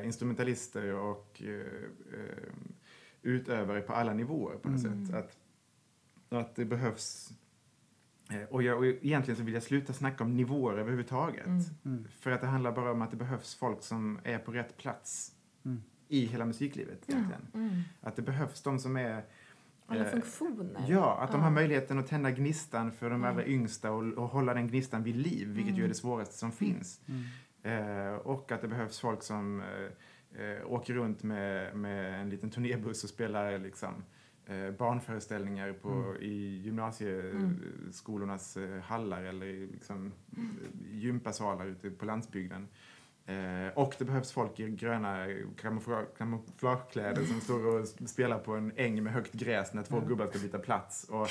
instrumentalister 0.05 0.95
och 0.95 1.43
eh, 1.43 1.51
eh, 2.21 2.53
utövare 3.23 3.81
på 3.81 3.93
alla 3.93 4.13
nivåer 4.13 4.57
på 4.57 4.69
något 4.69 4.85
Mm. 4.85 5.07
sätt. 5.07 5.15
Att, 5.15 5.37
att 6.39 6.57
det 6.57 6.65
behövs... 6.65 7.33
Eh, 8.31 8.43
och, 8.51 8.63
jag, 8.63 8.79
och 8.79 8.87
egentligen 8.87 9.37
så 9.37 9.43
vill 9.43 9.55
jag 9.55 9.63
sluta 9.63 9.93
snacka 9.93 10.25
om 10.25 10.37
nivåer 10.37 10.79
överhuvudtaget. 10.79 11.47
Mm. 11.47 11.61
Mm. 11.85 12.05
För 12.21 12.31
att 12.31 12.41
det 12.41 12.47
handlar 12.47 12.73
bara 12.73 12.93
om 12.93 13.03
att 13.03 13.11
det 13.11 13.17
behövs 13.17 13.55
folk 13.55 13.83
som 13.83 14.19
är 14.25 14.39
på 14.39 14.53
rätt 14.53 14.77
plats 14.77 15.33
Mm. 15.65 15.83
i 16.09 16.27
hela 16.27 16.45
musiklivet 16.45 17.03
egentligen. 17.09 17.47
Mm. 17.55 17.81
Att 18.01 18.17
det 18.17 18.23
behövs 18.23 18.63
de 18.63 18.79
som 18.79 18.97
är 18.97 19.25
Alla 19.89 20.05
Eh, 20.05 20.11
funktioner. 20.11 20.85
Ja, 20.89 21.19
att 21.21 21.33
de 21.33 21.37
Ja. 21.41 21.45
har 21.45 21.51
möjligheten 21.51 21.99
att 21.99 22.07
tända 22.07 22.31
gnistan 22.31 22.93
för 22.93 23.11
de 23.11 23.15
Mm. 23.15 23.31
allra 23.31 23.47
yngsta 23.47 23.91
och, 23.93 24.13
och 24.13 24.29
hålla 24.29 24.55
den 24.55 24.69
gnistan 24.69 25.03
vid 25.03 25.17
liv, 25.17 25.49
vilket 25.49 25.73
ju 25.73 25.77
är 25.77 25.79
Mm. 25.79 25.89
det 25.89 25.95
svåraste 25.95 26.35
som 26.35 26.53
finns. 26.53 27.01
Mm. 27.67 28.07
Eh, 28.09 28.15
och 28.15 28.53
att 28.53 28.61
det 28.63 28.69
behövs 28.69 29.01
folk 29.01 29.23
som 29.23 29.61
eh, 29.61 30.43
eh, 30.45 30.73
åker 30.73 30.95
runt 30.95 31.23
med, 31.23 31.77
med 31.77 32.21
en 32.21 32.31
liten 32.31 32.51
turnébuss 32.51 33.05
och 33.05 33.11
spelar 33.11 33.59
liksom, 33.59 34.05
barnföreställningar 34.79 35.73
på, 35.73 35.89
Mm. 35.89 36.17
i 36.23 36.61
gymnasieskolornas 36.65 38.57
eh, 38.57 38.81
hallar 38.81 39.23
eller 39.23 39.47
i 39.47 39.67
liksom, 39.67 40.13
Mm. 40.37 40.57
gympasalar 40.93 41.67
ute 41.67 41.91
på 41.91 42.05
landsbygden. 42.05 42.69
Eh, 43.27 43.69
och 43.79 43.95
det 43.99 44.05
behövs 44.05 44.33
folk 44.33 44.61
i 44.61 44.71
gröna 44.71 45.27
kamoufla- 45.61 46.07
kamouflagekläder 46.19 47.25
som 47.25 47.41
står 47.41 47.67
och 47.81 47.87
spelar 47.89 48.39
på 48.39 48.53
en 48.55 48.73
äng 48.77 49.03
med 49.03 49.13
högt 49.13 49.33
gräs 49.33 49.75
när 49.75 49.83
två 49.83 49.97
Mm. 49.97 50.09
gubbar 50.09 50.27
ska 50.27 50.39
byta 50.39 50.59
plats. 50.59 51.05
Och, 51.11 51.29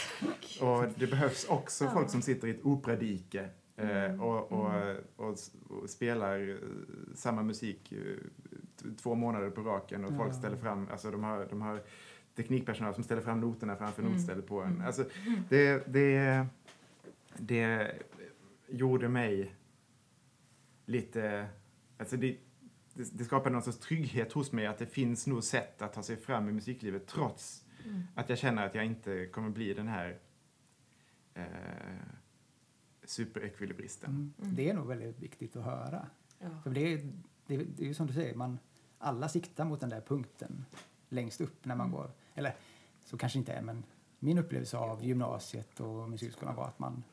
och 0.67 0.85
det 0.95 1.07
behövs 1.07 1.45
också 1.49 1.87
folk 1.87 2.09
som 2.09 2.21
sitter 2.21 2.47
i 2.47 2.51
ett 2.51 2.65
operadike 2.65 3.49
Mm. 3.77 4.21
och, 4.21 4.51
och, 4.51 4.73
Mm. 4.73 4.97
och, 5.15 5.35
och 5.69 5.89
spelar 5.89 6.49
eh, 6.49 6.55
samma 7.15 7.43
musik 7.43 7.91
eh, 7.91 8.17
två 8.97 9.15
månader 9.15 9.49
på 9.49 9.61
raken 9.61 10.05
och 10.05 10.15
folk 10.17 10.33
ställer 10.33 10.57
fram, 10.57 10.87
alltså 10.91 11.11
de 11.11 11.23
har, 11.23 11.45
de 11.49 11.61
har 11.61 11.81
teknikpersonal 12.35 12.93
som 12.93 13.03
ställer 13.03 13.21
fram 13.21 13.39
noterna 13.41 13.75
framför 13.75 14.01
Mm. 14.01 14.13
notstället 14.13 14.47
på 14.47 14.61
en. 14.61 14.71
Mm. 14.73 14.85
Alltså, 14.87 15.05
det, 15.49 15.83
det, 15.93 16.45
det 17.37 17.91
gjorde 18.67 19.09
mig 19.09 19.55
lite... 20.85 21.47
Alltså 21.97 22.17
det, 22.17 22.37
det, 22.93 23.17
det 23.17 23.23
skapade 23.25 23.53
någon 23.53 23.61
sorts 23.63 23.77
trygghet 23.79 24.33
hos 24.33 24.51
mig 24.51 24.65
att 24.65 24.77
det 24.77 24.85
finns 24.85 25.27
nog 25.27 25.43
sätt 25.43 25.81
att 25.81 25.93
ta 25.93 26.03
sig 26.03 26.17
fram 26.17 26.49
i 26.49 26.51
musiklivet 26.51 27.07
trots 27.07 27.61
Mm. 27.85 28.01
att 28.15 28.29
jag 28.29 28.37
känner 28.37 28.65
att 28.65 28.75
jag 28.75 28.85
inte 28.85 29.25
kommer 29.25 29.49
bli 29.49 29.73
den 29.73 29.87
här 29.87 30.17
eh, 31.33 31.43
superekvilibristen. 33.09 34.09
Mm. 34.09 34.33
Mm. 34.41 34.55
Det 34.55 34.69
är 34.69 34.73
nog 34.73 34.87
väldigt 34.87 35.19
viktigt 35.19 35.55
att 35.55 35.63
höra. 35.63 36.07
Ja. 36.39 36.47
För 36.63 36.69
det 36.69 36.93
är, 36.93 37.11
det, 37.47 37.55
är, 37.55 37.65
det 37.77 37.83
är 37.83 37.87
ju 37.87 37.93
som 37.93 38.07
du 38.07 38.13
säger, 38.13 38.35
man, 38.35 38.59
alla 38.97 39.29
siktar 39.29 39.65
mot 39.65 39.79
den 39.79 39.89
där 39.89 40.01
punkten 40.01 40.65
längst 41.09 41.41
upp 41.41 41.65
när 41.65 41.75
man 41.75 41.87
Mm. 41.87 41.97
går. 41.97 42.11
Eller 42.35 42.55
så 43.05 43.17
kanske 43.17 43.39
inte 43.39 43.53
är, 43.53 43.61
men 43.61 43.83
min 44.19 44.37
upplevelse 44.37 44.77
av 44.77 45.05
gymnasiet 45.05 45.79
och 45.79 46.09
musikskolan 46.09 46.55
var 46.55 46.67
att 46.67 46.79
man... 46.79 47.03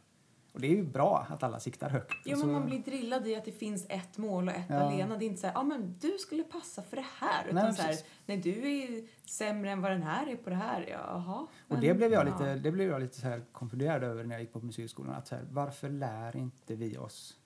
Och 0.52 0.60
det 0.60 0.66
är 0.66 0.76
ju 0.76 0.82
bra 0.82 1.26
att 1.30 1.42
alla 1.42 1.60
siktar 1.60 1.90
högt. 1.90 2.12
Jo, 2.24 2.30
men 2.30 2.40
så- 2.40 2.46
man 2.46 2.66
blir 2.66 2.78
drillad 2.78 3.26
i 3.26 3.36
att 3.36 3.44
det 3.44 3.52
finns 3.52 3.86
ett 3.88 4.18
mål 4.18 4.48
och 4.48 4.54
ett 4.54 4.64
Ja. 4.68 4.74
alena. 4.80 5.16
Det 5.18 5.24
är 5.24 5.26
inte 5.26 5.40
så 5.40 5.46
här, 5.46 5.54
ja 5.54 5.62
men 5.62 5.96
du 6.00 6.16
skulle 6.18 6.42
passa 6.42 6.82
för 6.82 6.96
det 6.96 7.04
här. 7.20 7.44
Utan 7.44 7.54
Nej, 7.64 7.74
så 7.74 7.82
här, 7.82 7.96
nej 8.26 8.36
du 8.36 8.50
är 8.82 9.04
sämre 9.30 9.70
än 9.70 9.80
vad 9.80 9.90
den 9.90 10.02
här 10.02 10.26
är 10.32 10.36
på 10.36 10.50
det 10.50 10.56
här. 10.56 10.86
Jaha. 10.90 11.40
Och 11.42 11.48
men- 11.68 11.80
det 11.80 11.94
blev 11.94 12.12
jag 12.12 12.26
ja. 12.26 12.32
lite, 12.32 12.54
det 12.54 12.72
blev 12.72 12.88
jag 12.90 13.00
lite 13.02 13.20
så 13.20 13.26
här 13.28 13.42
konfunderad 13.52 14.04
över 14.04 14.24
när 14.24 14.34
jag 14.34 14.40
gick 14.40 14.52
på 14.52 14.60
musikskolan. 14.60 15.14
Att 15.14 15.26
så 15.26 15.34
här, 15.34 15.44
varför 15.50 15.88
lär 15.88 16.36
inte 16.36 16.74
vi 16.74 16.96
oss 16.98 17.36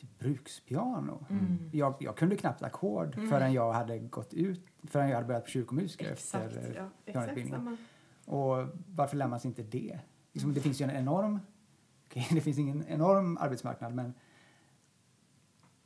typ 0.00 0.18
brukspiano? 0.18 1.24
Mm. 1.30 1.70
Jag, 1.72 1.94
jag 2.00 2.16
kunde 2.16 2.36
knappt 2.36 2.62
ackord 2.62 3.14
Mm. 3.16 3.30
förrän 3.30 3.52
jag 3.52 3.72
hade 3.72 3.98
gått 3.98 4.34
ut, 4.34 4.66
förrän 4.88 5.08
jag 5.08 5.14
hade 5.16 5.26
börjat 5.26 5.44
på 5.44 5.50
kyrkomusiker 5.50 6.12
Exakt, 6.12 6.44
efter 6.44 6.74
ja, 6.76 7.12
pianoutbildningen. 7.12 7.76
Och 8.24 8.56
varför 8.94 9.16
lär 9.16 9.26
man 9.28 9.40
sig 9.40 9.48
inte 9.48 9.62
det? 9.62 9.98
Liksom, 10.32 10.54
det 10.54 10.60
finns 10.60 10.80
ju 10.80 10.84
en 10.84 10.90
enorm, 10.96 11.40
okej, 12.12 12.26
det 12.34 12.40
finns 12.40 12.58
ingen 12.58 12.84
enorm 12.88 13.36
arbetsmarknad 13.40 13.94
men 13.94 14.14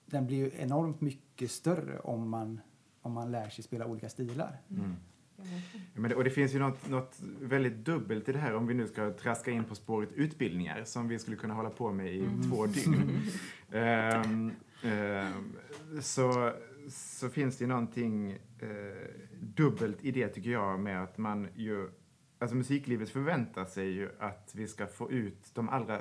den 0.06 0.26
blir 0.26 0.36
ju 0.36 0.50
enormt 0.58 1.00
mycket 1.00 1.50
större 1.50 1.98
om 1.98 2.28
man, 2.28 2.60
om 3.02 3.12
man 3.12 3.30
lär 3.32 3.48
sig 3.48 3.64
spela 3.64 3.86
olika 3.86 4.08
stilar. 4.08 4.56
Mm. 4.70 4.94
Ja, 5.36 5.42
verkligen. 5.44 5.86
Ja, 5.94 6.00
Men 6.00 6.10
det, 6.10 6.16
och 6.16 6.24
det 6.24 6.30
finns 6.30 6.54
ju 6.54 6.58
något, 6.58 6.88
något 6.88 7.16
väldigt 7.40 7.76
dubbelt 7.84 8.28
i 8.28 8.32
det 8.32 8.38
här 8.38 8.54
om 8.54 8.66
vi 8.66 8.74
nu 8.74 8.86
ska 8.88 9.12
traska 9.12 9.50
in 9.50 9.64
på 9.64 9.74
spåret 9.74 10.12
utbildningar 10.12 10.84
som 10.84 11.08
vi 11.08 11.18
skulle 11.18 11.36
kunna 11.36 11.54
hålla 11.54 11.70
på 11.70 11.92
med 11.92 12.14
i 12.14 12.20
Mm. 12.20 12.42
två 12.50 12.66
dygn. 12.66 13.10
Ehm, 13.72 14.52
ehm, 14.82 15.52
så, 16.00 16.52
så 16.90 17.28
finns 17.28 17.56
det 17.58 17.64
ju 17.64 17.68
någonting 17.68 18.30
eh, 18.32 19.10
dubbelt 19.40 20.04
i 20.04 20.10
det 20.10 20.28
tycker 20.28 20.50
jag 20.50 20.80
med 20.80 21.02
att 21.02 21.18
man 21.18 21.48
ju, 21.54 21.90
alltså 22.38 22.56
musiklivet 22.56 23.10
förväntar 23.10 23.64
sig 23.64 23.86
ju 23.90 24.10
att 24.18 24.52
vi 24.54 24.66
ska 24.68 24.86
få 24.86 25.10
ut 25.10 25.50
de 25.54 25.68
allra 25.68 26.00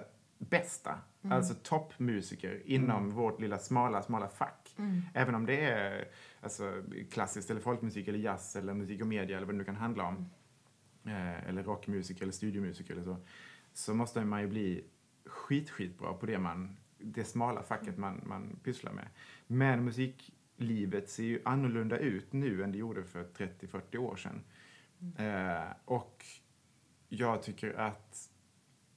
bästa, 0.50 1.00
Mm. 1.22 1.38
alltså 1.38 1.54
toppmusiker 1.64 2.62
inom 2.66 3.12
vårt 3.12 3.42
lilla 3.42 3.58
smala, 3.58 4.02
smala 4.04 4.28
fack. 4.28 4.75
Mm. 4.78 5.02
Även 5.14 5.36
om 5.36 5.46
det 5.46 5.60
är 5.66 6.08
alltså, 6.42 6.84
klassiskt 7.12 7.50
eller 7.52 7.62
folkmusik 7.62 8.08
eller 8.08 8.20
jazz 8.20 8.56
eller 8.56 8.74
musik 8.74 9.02
och 9.02 9.08
media 9.08 9.38
eller 9.38 9.46
vad 9.46 9.56
det 9.56 9.58
nu 9.58 9.64
kan 9.64 9.75
handla 9.75 10.04
om. 10.08 10.30
Eh, 11.06 11.48
eller 11.50 11.64
rockmusik 11.64 12.22
eller 12.22 12.32
studiomusik 12.32 12.90
eller 12.90 13.04
så. 13.04 13.18
Så 13.74 13.94
måste 13.94 14.25
man 14.25 14.42
ju 14.42 14.48
bli 14.48 14.84
skit, 15.25 15.70
skitbra 15.70 16.14
på 16.14 16.25
det, 16.25 16.40
man, 16.40 16.78
det 16.98 17.24
smala 17.24 17.64
facket 17.64 17.98
man, 17.98 18.22
man 18.25 18.60
pysslar 18.64 18.92
med. 18.94 19.08
Men 19.48 19.86
musiklivet 19.86 21.10
ser 21.10 21.24
ju 21.24 21.42
annorlunda 21.46 21.98
ut 21.98 22.34
nu 22.34 22.64
än 22.64 22.72
det 22.72 22.78
gjorde 22.78 23.04
för 23.04 23.24
30-40 23.24 23.98
år 23.98 24.16
sedan. 24.16 24.44
Eh, 25.18 25.72
och 25.86 26.25
jag 27.10 27.44
tycker 27.44 27.74
att, 27.74 28.30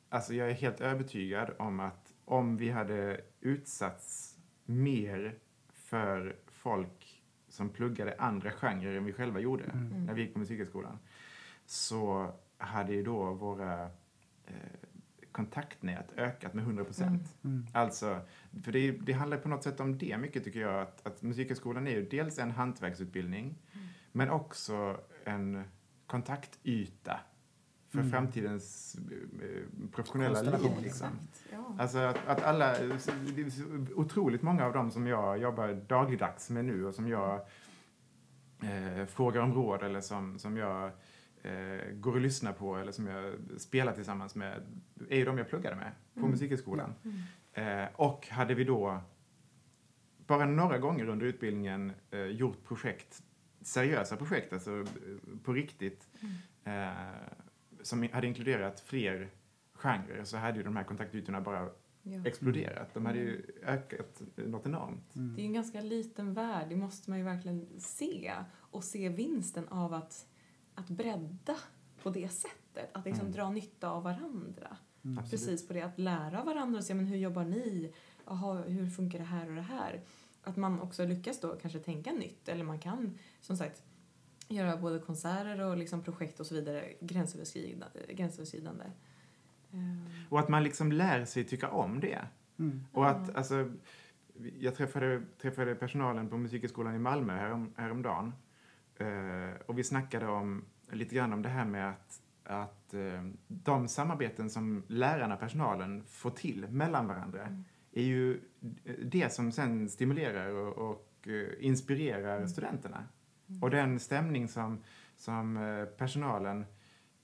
alltså 0.09 0.35
jag 0.35 0.51
är 0.51 0.55
helt 0.55 0.81
övertygad 0.81 1.51
om 1.59 1.81
att 1.81 2.13
om 2.25 2.57
vi 2.57 2.71
hade 2.71 3.21
utsatts 3.41 4.37
mer 4.65 5.39
för 5.73 6.37
folk 6.47 7.23
som 7.49 7.69
pluggade 7.69 8.15
andra 8.19 8.51
genrer 8.51 8.95
än 8.97 9.05
vi 9.05 9.13
själva 9.13 9.41
gjorde 9.41 9.65
Mm. 9.65 10.07
när 10.07 10.15
vi 10.15 10.23
gick 10.23 10.33
på 10.33 10.39
musikhögskolan 10.39 10.99
så 11.67 12.33
hade 12.59 12.93
ju 12.93 13.03
då 13.03 13.33
våra 13.33 13.85
eh, 14.47 14.55
kontaktnät 15.33 16.13
ökat 16.17 16.55
med 16.55 16.65
100 16.65 16.85
procent. 16.85 17.37
Mm. 17.45 17.57
Mm. 17.57 17.67
Alltså, 17.73 18.21
för 18.65 18.73
det, 18.73 18.91
det 18.91 19.13
handlar 19.13 19.39
på 19.39 19.49
något 19.49 19.63
sätt 19.65 19.81
om 19.81 19.99
det 19.99 20.19
mycket 20.19 20.45
tycker 20.45 20.61
jag. 20.61 20.81
Att, 20.83 21.07
att 21.07 21.23
musikhögskolan 21.23 21.87
är 21.87 21.91
ju 21.91 22.09
dels 22.09 22.39
en 22.39 22.51
hantverksutbildning 22.51 23.59
Mm. 23.75 23.87
men 24.13 24.31
också 24.31 25.01
en 25.25 25.65
kontaktyta 26.07 27.21
för 27.89 27.99
Mm. 27.99 28.11
framtidens 28.11 28.97
eh, 29.43 29.89
professionella 29.93 30.43
liv. 30.43 30.71
Liksom. 30.83 31.09
Ja. 31.53 31.75
Alltså 31.79 31.99
att, 31.99 32.27
att 32.27 32.43
alla, 32.43 32.67
det 32.79 33.43
är 33.43 33.51
så 33.51 33.63
otroligt 33.95 34.43
många 34.43 34.65
av 34.67 34.73
dem 34.73 34.91
som 34.91 35.07
jag 35.07 35.39
jobbar 35.39 35.69
dagligdags 35.89 36.51
med 36.51 36.65
nu 36.65 36.87
och 36.87 36.95
som 36.95 37.09
jag 37.09 37.41
eh, 38.63 39.07
frågar 39.07 39.41
om 39.43 39.55
råd 39.55 39.83
eller 39.83 40.01
som, 40.01 40.39
som 40.39 40.57
jag 40.57 40.91
eh, 41.43 41.93
går 41.95 42.13
och 42.13 42.21
lyssnar 42.21 42.53
på 42.53 42.77
eller 42.77 42.93
som 42.93 43.07
jag 43.07 43.35
spelar 43.59 43.93
tillsammans 43.93 44.35
med 44.35 44.63
är 45.09 45.17
ju 45.17 45.25
de 45.25 45.39
jag 45.39 45.49
pluggade 45.49 45.77
med 45.77 45.93
på 46.15 46.19
Mm. 46.21 46.31
musikhögskolan. 46.31 46.95
Mm. 47.05 47.83
Eh, 47.83 47.89
och 47.97 48.29
hade 48.29 48.55
vi 48.55 48.65
då 48.65 49.01
bara 50.27 50.47
några 50.47 50.79
gånger 50.79 51.09
under 51.09 51.27
utbildningen 51.27 51.93
eh, 52.11 52.21
gjort 52.21 52.65
projekt, 52.65 53.23
seriösa 53.63 54.17
projekt, 54.17 54.53
alltså 54.53 54.81
eh, 54.81 54.85
på 55.45 55.53
riktigt, 55.53 56.09
Mm. 56.21 56.35
Som 57.89 58.09
hade 58.13 58.27
inkluderat 58.27 58.81
fler 58.81 59.31
genrer 59.73 60.25
så 60.25 60.37
hade 60.37 60.59
ju 60.59 60.65
de 60.65 60.77
här 60.77 60.85
kontaktytorna 60.85 61.41
bara 61.41 61.69
Ja. 62.03 62.27
exploderat. 62.27 62.95
De 62.95 63.07
hade 63.07 63.19
ju 63.19 63.43
ökat 63.63 64.23
något 64.37 64.67
enormt. 64.67 65.17
Mm. 65.17 65.35
Det 65.35 65.41
är 65.41 65.43
ju 65.43 65.47
en 65.47 65.53
ganska 65.53 65.81
liten 65.81 66.35
värld, 66.35 66.69
det 66.69 66.77
måste 66.77 67.11
man 67.11 67.19
ju 67.19 67.25
verkligen 67.25 67.81
se. 67.81 68.33
Och 68.55 68.85
se 68.85 69.09
vinsten 69.09 69.69
av 69.69 69.95
att, 69.95 70.27
att 70.75 70.89
bredda 70.91 71.57
på 72.03 72.11
det 72.11 72.29
sättet. 72.29 72.91
Att 72.93 73.05
liksom 73.05 73.27
Mm. 73.27 73.33
dra 73.37 73.51
nytta 73.51 73.91
av 73.91 74.03
varandra. 74.03 74.77
Mm. 75.05 75.25
Precis 75.31 75.67
på 75.69 75.73
det, 75.73 75.83
att 75.83 75.99
lära 75.99 76.45
varandra 76.45 76.79
och 76.79 76.85
se 76.85 76.95
men 76.95 77.07
hur 77.07 77.17
jobbar 77.17 77.45
ni? 77.45 77.93
Aha, 78.25 78.55
hur 78.55 78.91
funkar 78.91 79.19
det 79.19 79.25
här 79.25 79.49
och 79.49 79.55
det 79.55 79.63
här? 79.63 80.01
Att 80.43 80.57
man 80.57 80.81
också 80.81 81.05
lyckas 81.05 81.41
då 81.41 81.57
kanske 81.57 81.79
tänka 81.79 82.13
nytt. 82.13 82.49
Eller 82.49 82.65
man 82.65 82.79
kan 82.79 83.19
som 83.41 83.57
sagt 83.57 83.83
göra 84.49 84.77
både 84.77 84.99
konserter 84.99 85.61
och 85.61 85.77
liksom 85.77 86.03
projekt 86.03 86.41
och 86.41 86.47
så 86.47 86.55
vidare 86.55 86.93
gränsöverskridande. 87.01 88.15
gränsöverskridande. 88.15 88.85
Ehm, 89.73 90.07
Och 90.29 90.39
att 90.41 90.49
man 90.49 90.65
liksom 90.65 90.93
lär 90.93 91.25
sig 91.25 91.45
tycka 91.45 91.69
om 91.71 92.01
det. 92.01 92.19
Mm. 92.59 92.85
Och 92.93 93.09
att, 93.09 93.37
alltså, 93.37 93.71
jag 94.59 94.75
träffade, 94.75 95.23
träffade 95.43 95.75
personalen 95.75 96.29
på 96.29 96.37
Musikhögskolan 96.39 96.95
i 96.95 96.99
Malmö 96.99 97.33
härom, 97.37 97.75
häromdagen. 97.77 98.33
Eh, 98.97 99.61
och 99.67 99.79
vi 99.79 99.85
snackade 99.85 100.27
om, 100.27 100.65
lite 100.91 101.15
grann 101.15 101.33
om 101.33 101.43
det 101.43 101.49
här 101.49 101.65
med 101.65 101.91
att, 101.91 102.21
att 102.45 102.95
eh, 102.95 103.25
de 103.49 103.89
samarbeten 103.89 104.51
som 104.51 104.83
lärarna, 104.87 105.37
personalen, 105.37 106.05
får 106.05 106.31
till 106.31 106.67
mellan 106.69 107.07
varandra 107.07 107.43
Mm. 107.47 107.65
är 107.93 108.03
ju 108.03 108.41
det 109.05 109.33
som 109.33 109.53
sen 109.53 109.89
stimulerar 109.91 110.51
och, 110.51 110.91
och 110.91 111.29
eh, 111.29 111.67
inspirerar 111.67 112.37
Mm. 112.37 112.49
studenterna. 112.49 113.05
Mm. 113.49 113.63
Och 113.63 113.71
den 113.71 114.01
stämning 114.01 114.49
som, 114.49 114.83
som 115.17 115.57
eh, 115.57 115.85
personalen 115.85 116.65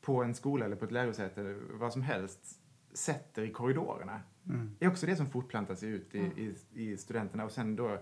på 0.00 0.22
en 0.22 0.34
skola 0.34 0.64
eller 0.64 0.76
på 0.76 0.84
ett 0.84 0.92
lärosäte, 0.92 1.56
vad 1.70 1.92
som 1.92 2.02
helst, 2.02 2.60
sätter 2.92 3.42
i 3.42 3.50
korridorerna 3.50 4.20
Mm. 4.48 4.76
är 4.80 4.88
också 4.88 5.06
det 5.06 5.16
som 5.16 5.26
fortplantar 5.26 5.74
sig 5.74 5.88
ut 5.88 6.14
i, 6.14 6.18
Ja. 6.18 6.24
i, 6.42 6.54
i 6.92 6.96
studenterna 6.96 7.44
och 7.44 7.52
sen 7.52 7.76
då 7.76 7.98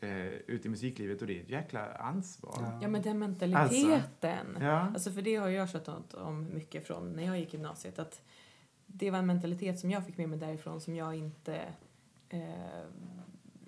eh, 0.00 0.26
ut 0.26 0.66
i 0.66 0.68
musiklivet 0.68 1.20
och 1.20 1.26
det 1.26 1.38
är 1.38 1.42
ett 1.42 1.50
jäkla 1.50 1.94
ansvar. 1.94 2.58
Ja. 2.60 2.78
Ja 2.82 2.88
men 2.88 3.02
den 3.02 3.18
mentaliteten. 3.18 4.46
Ja. 4.60 4.80
Alltså 4.80 5.10
för 5.12 5.22
det 5.22 5.36
har 5.36 5.48
jag 5.48 5.70
tjatat 5.70 6.14
om 6.14 6.54
mycket 6.54 6.86
från 6.86 7.12
när 7.12 7.22
jag 7.22 7.38
gick 7.38 7.54
i 7.54 7.56
gymnasiet. 7.56 7.98
Att 7.98 8.20
det 8.86 9.10
var 9.10 9.18
en 9.18 9.26
mentalitet 9.26 9.78
som 9.78 9.90
jag 9.90 10.06
fick 10.06 10.16
med 10.16 10.28
mig 10.28 10.38
därifrån 10.38 10.80
som 10.80 10.94
jag 10.94 11.14
inte 11.14 11.60
eh, 12.28 12.84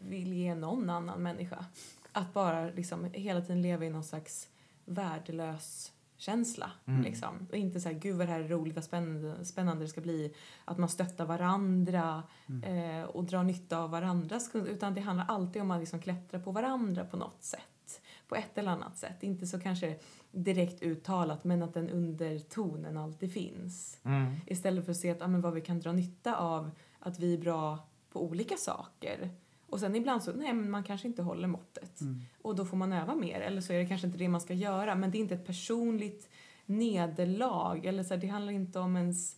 vill 0.03 0.33
ge 0.33 0.55
någon 0.55 0.91
annan 0.91 1.23
människa. 1.23 1.65
Att 2.13 2.35
bara 2.35 2.71
liksom 2.71 3.05
hela 3.13 3.41
tiden 3.41 3.63
leva 3.63 3.85
i 3.85 3.91
någon 3.91 4.05
slags 4.05 4.49
värdelös 4.85 5.93
känsla. 6.21 6.71
Mm. 6.87 7.03
Liksom. 7.03 7.47
Och 7.51 7.57
inte 7.57 7.81
så 7.81 7.89
här, 7.89 7.97
gud 7.97 8.17
vad 8.17 8.27
det 8.27 8.33
här 8.33 8.41
är 8.41 8.49
roligt, 8.49 8.75
vad 8.75 8.85
spännande, 8.85 9.45
spännande 9.45 9.85
det 9.85 9.89
ska 9.89 10.01
bli. 10.01 10.35
Att 10.65 10.79
man 10.79 10.89
stöttar 10.89 11.25
varandra 11.25 12.23
eh, 12.65 13.03
och 13.03 13.25
drar 13.25 13.43
nytta 13.43 13.79
av 13.79 13.91
varandras. 13.91 14.51
Utan 14.55 14.95
det 14.95 15.01
handlar 15.01 15.27
alltid 15.27 15.63
om 15.63 15.71
att 15.71 15.81
liksom 15.81 16.01
klättra 16.01 16.41
på 16.41 16.53
varandra 16.53 17.05
på 17.05 17.17
något 17.17 17.45
sätt. 17.45 18.01
På 18.29 18.35
ett 18.35 18.59
eller 18.59 18.71
annat 18.71 18.99
sätt. 18.99 19.23
Inte 19.23 19.47
så 19.47 19.61
kanske 19.61 19.97
direkt 20.33 20.83
uttalat 20.83 21.45
men 21.45 21.63
att 21.63 21.75
den 21.75 21.91
undertonen 21.91 22.97
alltid 22.97 23.33
finns. 23.33 23.99
Mm. 24.05 24.37
Istället 24.47 24.85
för 24.85 24.93
att 24.93 24.99
se 24.99 25.11
att, 25.11 25.23
ah, 25.23 25.27
men 25.27 25.41
vad 25.41 25.55
vi 25.55 25.61
kan 25.61 25.81
dra 25.81 25.93
nytta 25.93 26.37
av 26.37 26.71
att 26.99 27.19
vi 27.19 27.35
är 27.35 27.39
bra 27.39 27.79
på 28.13 28.25
olika 28.25 28.57
saker. 28.57 29.31
Och 29.71 29.81
sen 29.81 29.97
ibland 29.97 30.23
så, 30.23 30.33
nej 30.33 30.53
men 30.53 30.71
man 30.71 30.85
kanske 30.85 31.09
inte 31.09 31.23
håller 31.23 31.49
måttet. 31.49 32.01
Mm. 32.01 32.21
Och 32.43 32.57
då 32.57 32.65
får 32.65 32.77
man 32.77 32.93
öva 32.93 33.15
mer. 33.15 33.41
Eller 33.41 33.61
så 33.61 33.73
är 33.73 33.79
det 33.79 33.87
kanske 33.87 34.07
inte 34.07 34.19
det 34.19 34.29
man 34.29 34.41
ska 34.41 34.55
göra. 34.55 34.95
Men 34.95 35.11
det 35.11 35.19
är 35.19 35.21
inte 35.21 35.35
ett 35.35 35.47
personligt 35.47 36.29
nederlag. 36.67 37.87
Eller 37.87 38.03
så 38.03 38.15
här, 38.15 38.21
det 38.21 38.27
handlar 38.27 38.53
inte 38.53 38.79
om 38.79 38.97
ens 38.97 39.37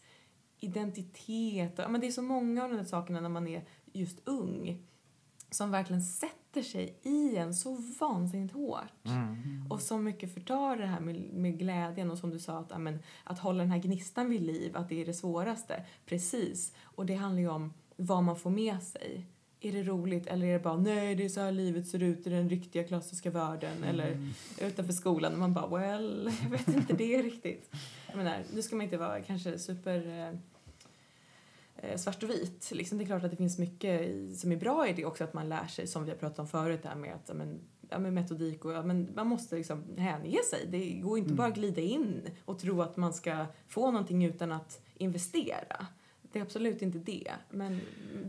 identitet. 0.61 1.81
Men 1.89 2.01
det 2.01 2.07
är 2.07 2.13
så 2.13 2.23
många 2.23 2.65
av 2.65 2.71
de 2.71 2.77
där 2.77 2.85
sakerna 2.85 3.21
när 3.21 3.29
man 3.29 3.49
är 3.49 3.65
just 3.93 4.29
ung 4.29 4.83
som 5.51 5.71
verkligen 5.71 6.03
sätter 6.03 6.63
sig 6.63 6.99
i 7.03 7.37
en 7.37 7.55
så 7.55 7.75
vansinnigt 8.01 8.55
hårt. 8.55 9.07
Mm. 9.07 9.67
Och 9.71 9.81
så 9.81 9.99
mycket 9.99 10.35
förtar 10.35 10.77
det 10.77 10.87
här 10.87 11.01
med, 11.01 11.33
med 11.33 11.59
glädjen 11.59 12.11
och 12.11 12.19
som 12.19 12.31
du 12.31 12.39
sa 12.39 12.59
att, 12.59 12.73
amen, 12.73 12.99
att 13.25 13.39
hålla 13.39 13.59
den 13.59 13.71
här 13.71 13.79
gnistan 13.79 14.31
vid 14.31 14.43
liv, 14.43 14.77
att 14.77 14.89
det 14.89 15.01
är 15.01 15.07
det 15.07 15.15
svåraste. 15.15 15.85
Precis. 16.07 16.73
Och 16.83 17.07
det 17.07 17.15
handlar 17.15 17.41
ju 17.41 17.49
om 17.49 17.73
vad 17.97 18.23
man 18.23 18.37
får 18.37 18.51
med 18.51 18.83
sig. 18.83 19.27
Är 19.65 19.73
det 19.73 19.83
roligt 19.83 20.27
eller 20.27 20.47
är 20.47 20.53
det 20.53 20.59
bara 20.59 20.77
nej 20.77 21.15
det 21.15 21.25
är 21.25 21.29
så 21.29 21.41
här 21.41 21.53
livet 21.53 21.87
ser 21.87 22.03
ut 22.03 22.27
i 22.27 22.31
den 22.31 22.49
riktiga 22.49 22.85
klassiska 22.85 23.31
världen 23.31 23.77
Mm. 23.77 23.89
eller 23.89 24.17
utanför 24.61 24.93
skolan 24.93 25.33
och 25.33 25.39
man 25.39 25.55
bara 25.55 25.67
well, 25.67 26.31
jag 26.43 26.51
vet 26.51 26.69
inte 26.69 26.93
det 26.93 27.23
riktigt. 27.23 27.71
Jag 28.09 28.17
menar, 28.17 28.39
nu 28.55 28.63
ska 28.63 28.77
man 28.77 28.85
inte 28.85 28.97
vara 28.97 29.21
kanske 29.21 29.59
super 29.59 30.07
eh, 30.09 31.91
eh, 31.91 31.97
svart 31.97 32.23
och 32.23 32.31
vit. 32.31 32.71
Liksom, 32.75 32.99
det 32.99 33.05
är 33.05 33.07
klart 33.07 33.25
att 33.25 33.31
det 33.31 33.37
finns 33.37 33.59
mycket 33.59 34.01
i, 34.01 34.35
som 34.37 34.53
är 34.53 34.57
bra 34.57 34.89
i 34.89 34.93
det 34.93 35.05
också, 35.05 35.25
att 35.25 35.35
man 35.35 35.49
lär 35.49 35.67
sig, 35.67 35.87
som 35.87 36.05
vi 36.05 36.11
har 36.11 36.19
pratat 36.19 36.39
om 36.39 36.49
förut, 36.49 36.83
där 36.83 36.95
med, 36.95 37.15
att, 37.15 37.37
men, 37.37 37.61
ja, 37.91 37.99
med 37.99 38.13
metodik 38.13 38.65
och 38.65 38.73
ja, 38.73 38.83
men 38.83 39.09
man 39.15 39.27
måste 39.27 39.57
liksom 39.57 39.85
hänge 39.97 40.39
sig. 40.51 40.67
Det 40.71 40.91
går 40.93 41.19
inte 41.19 41.29
Mm. 41.29 41.37
bara 41.37 41.49
att 41.49 41.55
glida 41.55 41.81
in 41.81 42.21
och 42.45 42.59
tro 42.59 42.83
att 42.83 42.97
man 42.97 43.13
ska 43.13 43.47
få 43.69 43.91
någonting 43.91 44.25
utan 44.25 44.53
att 44.53 44.81
investera. 44.99 45.87
Det 46.33 46.39
är 46.39 46.43
absolut 46.43 46.83
inte 46.83 46.99
det, 46.99 47.33
men 47.51 47.81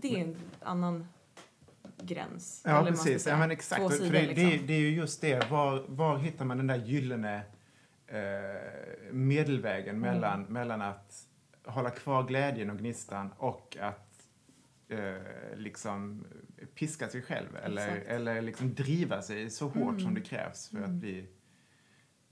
det 0.01 0.15
är 0.15 0.17
en 0.23 0.35
annan 0.59 1.05
gräns. 2.01 2.61
Ja, 2.65 2.85
precis. 2.89 3.23
säga. 3.23 3.33
Ja, 3.35 3.39
men 3.39 3.51
exakt. 3.51 3.81
Två 3.81 3.89
För 3.89 3.97
sidor, 3.97 4.11
det, 4.11 4.21
liksom. 4.27 4.49
det, 4.49 4.57
det 4.57 4.73
är 4.73 4.79
ju 4.79 4.89
just 4.89 5.21
det. 5.21 5.51
Var, 5.51 5.85
var 5.87 6.17
hittar 6.17 6.45
man 6.45 6.57
den 6.57 6.67
där 6.67 6.85
gyllene 6.85 7.41
eh, 8.07 9.11
medelvägen 9.11 9.95
Mm. 9.95 10.01
mellan, 10.11 10.43
mellan 10.43 10.81
att 10.81 11.27
hålla 11.65 11.89
kvar 11.89 12.23
glädjen 12.23 12.69
och 12.69 12.77
gnistan 12.77 13.31
och 13.37 13.77
att 13.81 14.27
eh, 14.89 15.15
liksom 15.55 16.25
piska 16.75 17.09
sig 17.09 17.21
själv 17.21 17.55
eller, 17.63 17.87
Exakt. 17.87 18.07
eller 18.11 18.41
liksom 18.41 18.73
driva 18.73 19.21
sig 19.21 19.49
så 19.49 19.67
hårt 19.67 19.75
Mm. 19.87 19.99
som 19.99 20.13
det 20.13 20.21
krävs 20.21 20.69
för 20.69 20.77
Mm. 20.77 20.89
att 20.89 20.95
bli 20.95 21.27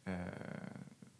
eh, 0.05 0.15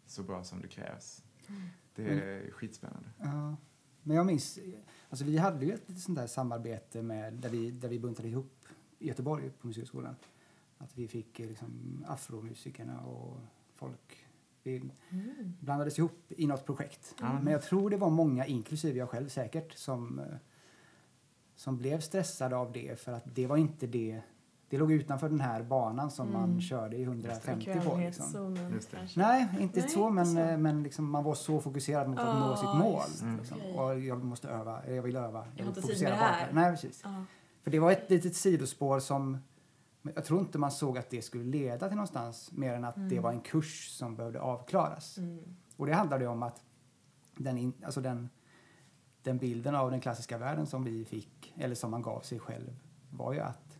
så 0.05 0.23
bra 0.23 0.43
som 0.43 0.61
det 0.61 0.67
krävs. 0.67 1.23
Mm. 1.49 1.61
Det 1.95 2.03
är 2.03 2.51
skitspännande. 2.51 3.09
Ja. 3.17 3.55
Men 4.03 4.17
jag 4.17 4.25
minns, 4.25 4.59
alltså 5.11 5.25
vi 5.25 5.37
hade 5.37 5.65
ju 5.65 5.73
ett 5.73 5.89
litet 5.89 6.03
sånt 6.03 6.17
där 6.17 6.27
samarbete 6.27 7.01
med, 7.01 7.33
där 7.33 7.49
vi, 7.49 7.71
där 7.71 7.89
vi 7.89 7.99
buntade 7.99 8.27
ihop 8.27 8.65
i 8.99 9.07
Göteborg 9.07 9.49
på 9.49 9.67
Musikhögskolan. 9.67 10.15
Att 10.77 10.97
vi 10.97 11.07
fick 11.07 11.39
eh, 11.39 11.47
liksom 11.47 12.03
afromusikerna 12.07 13.01
och 13.01 13.37
folk. 13.75 14.25
Vi 14.63 14.81
Mm. 15.09 15.53
blandades 15.59 15.99
ihop 15.99 16.25
i 16.27 16.47
något 16.47 16.65
projekt. 16.65 17.15
Ja. 17.19 17.39
Men 17.41 17.53
jag 17.53 17.61
tror 17.61 17.89
det 17.89 17.97
var 17.97 18.09
många, 18.09 18.45
inklusive 18.45 18.99
jag 18.99 19.09
själv 19.09 19.27
säkert, 19.29 19.73
som, 19.77 20.19
eh, 20.19 20.25
som 21.55 21.77
blev 21.77 21.99
stressade 21.99 22.55
av 22.55 22.71
det 22.71 22.99
för 22.99 23.11
att 23.11 23.35
det 23.35 23.47
var 23.47 23.57
inte 23.57 23.87
det. 23.87 24.21
Det 24.71 24.77
låg 24.77 24.91
utanför 24.91 25.29
den 25.29 25.39
här 25.41 25.63
banan 25.63 26.11
som 26.11 26.27
Mm. 26.29 26.41
man 26.41 26.61
körde 26.61 26.95
i 26.97 27.03
150 27.03 27.79
på. 27.85 27.97
Liksom. 27.97 28.55
Det. 28.55 28.97
Nej, 29.15 29.47
inte 29.59 29.79
Nej, 29.79 29.89
så, 29.89 30.09
men, 30.09 30.25
så. 30.25 30.39
eh, 30.39 30.57
men 30.57 30.83
liksom 30.83 31.09
man 31.11 31.23
var 31.23 31.35
så 31.35 31.59
fokuserad 31.61 32.09
mot 32.09 32.19
att 32.19 32.25
Ah, 32.27 32.39
nå 32.39 32.55
sitt 32.55 32.73
mål. 32.75 33.01
just 33.07 33.21
det. 33.23 33.35
Liksom. 33.37 33.57
Okej. 33.57 33.73
Och 33.79 33.99
jag 33.99 34.23
måste 34.23 34.49
öva, 34.49 34.89
jag 34.89 35.01
vill 35.03 35.15
öva. 35.15 35.45
Jag 35.55 35.65
har 35.65 35.71
vill 35.73 35.81
fokusera 35.83 36.15
på 36.17 36.23
det 36.23 36.47
Nej, 36.61 36.71
precis. 36.71 37.01
Ja. 37.03 37.23
För 37.63 37.71
det 37.71 37.79
var 37.79 37.91
ett 37.91 38.09
litet 38.09 38.35
sidospår 38.35 38.99
som 38.99 39.37
jag 40.15 40.25
tror 40.25 40.39
inte 40.39 40.57
man 40.57 40.71
såg 40.71 40.97
att 40.97 41.09
det 41.09 41.21
skulle 41.21 41.43
leda 41.43 41.87
till 41.87 41.95
någonstans 41.95 42.51
mer 42.51 42.73
än 42.73 42.83
att 42.85 42.95
det 42.95 43.01
Mm. 43.01 43.21
var 43.23 43.31
en 43.31 43.39
kurs 43.41 43.89
som 43.89 44.15
behövde 44.15 44.41
avklaras. 44.41 45.17
Mm. 45.17 45.39
Och 45.77 45.85
det 45.85 45.93
handlade 45.93 46.27
om 46.27 46.43
att 46.43 46.61
den, 47.37 47.57
in, 47.57 47.73
alltså 47.85 48.01
den, 48.01 48.29
den 49.23 49.37
bilden 49.37 49.75
av 49.75 49.91
den 49.91 49.99
klassiska 50.01 50.37
världen 50.37 50.65
som 50.65 50.83
vi 50.83 51.05
fick, 51.05 51.53
eller 51.57 51.75
som 51.75 51.91
man 51.91 52.01
gav 52.01 52.21
sig 52.21 52.39
själv, 52.39 52.75
var 53.09 53.33
ju 53.33 53.39
att 53.39 53.70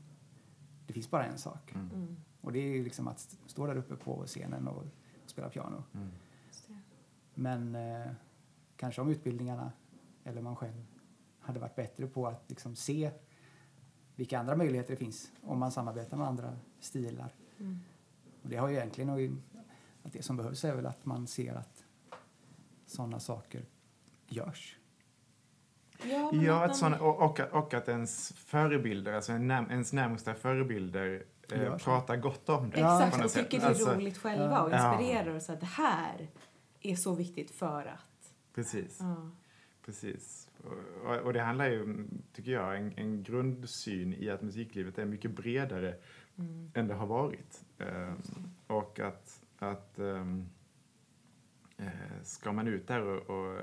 det 0.92 0.94
finns 0.94 1.10
bara 1.10 1.26
en 1.26 1.38
sak. 1.38 1.72
Mm. 1.76 1.90
Mm. 1.94 2.18
Och 2.42 2.52
det 2.52 2.60
är 2.60 2.84
liksom 2.84 3.08
att 3.08 3.18
st- 3.18 3.38
stå 3.46 3.68
där 3.68 3.76
uppe 3.76 3.96
på 3.96 4.26
scenen 4.26 4.68
och, 4.68 4.78
och 4.78 4.86
spela 5.26 5.50
piano. 5.50 5.84
Mm. 5.94 6.10
Men 7.34 7.76
eh, 7.76 8.12
kanske 8.76 9.02
om 9.02 9.10
utbildningarna, 9.10 9.72
eller 10.24 10.42
man 10.42 10.56
själv, 10.56 10.86
hade 11.40 11.60
varit 11.60 11.76
bättre 11.76 12.08
på 12.08 12.28
att 12.28 12.44
liksom 12.48 12.76
se 12.76 13.12
vilka 14.16 14.40
andra 14.40 14.56
möjligheter 14.56 14.90
det 14.92 14.98
finns 14.98 15.32
om 15.42 15.60
man 15.60 15.72
samarbetar 15.72 16.18
med 16.18 16.28
andra 16.28 16.58
stilar. 16.80 17.34
Mm. 17.60 17.80
Och 18.44 18.50
det 18.50 18.56
har 18.56 18.68
ju 18.68 18.76
egentligen 18.76 19.42
att 20.04 20.14
det 20.14 20.24
som 20.24 20.38
behövs 20.38 20.66
är 20.66 20.76
väl 20.76 20.86
att 20.86 21.06
man 21.06 21.28
ser 21.28 21.56
att 21.56 21.84
sådana 22.86 23.20
saker 23.20 23.66
görs. 24.28 24.78
Ja, 26.10 26.30
Ja, 26.34 26.66
att 26.66 26.76
såna, 26.76 27.00
och, 27.00 27.22
och, 27.22 27.40
och 27.40 27.74
att 27.74 27.88
ens 27.90 28.34
förebilder, 28.34 29.14
alltså 29.14 29.32
ens 29.32 29.94
närmsta 29.94 30.34
förebilder 30.34 31.24
eh, 31.54 31.78
så. 31.78 31.84
pratar 31.86 32.18
gott 32.18 32.50
om 32.50 32.70
det. 32.70 32.80
Ja, 32.80 33.06
Exakt, 33.08 33.26
och 33.26 33.32
sätt. 33.32 33.44
tycker 33.46 33.60
det 33.60 33.66
är 33.66 33.70
Alltså, 33.70 33.94
roligt 33.94 34.18
själva 34.18 34.46
ja. 34.52 34.62
och 34.64 34.72
Ja. 34.72 34.92
inspirerar 35.00 35.36
och 35.36 35.42
så 35.42 35.54
att 35.54 35.60
det 35.60 35.66
här 35.66 36.28
är 36.82 36.96
så 36.96 37.16
viktigt 37.16 37.52
för 37.52 37.86
att. 37.86 38.34
Precis, 38.56 38.98
Ja. 39.00 39.30
precis. 39.86 40.50
Och, 41.06 41.18
och 41.18 41.34
det 41.34 41.42
handlar 41.42 41.66
ju, 41.70 42.08
tycker 42.34 42.52
jag, 42.52 42.78
en, 42.78 42.94
en 42.98 43.24
grundsyn 43.24 44.14
i 44.14 44.30
att 44.30 44.42
musiklivet 44.42 44.98
är 44.98 45.06
mycket 45.06 45.32
bredare 45.32 45.96
Mm. 46.38 46.72
än 46.76 46.88
det 46.88 46.94
har 46.94 47.06
varit. 47.08 47.62
Ehm, 47.80 48.22
och 48.68 49.00
att, 49.00 49.42
att 49.60 50.00
ehm, 50.00 50.50
eh, 51.78 51.88
ska 52.24 52.52
man 52.52 52.68
ut 52.68 52.88
där 52.88 53.02
och, 53.02 53.30
och 53.30 53.60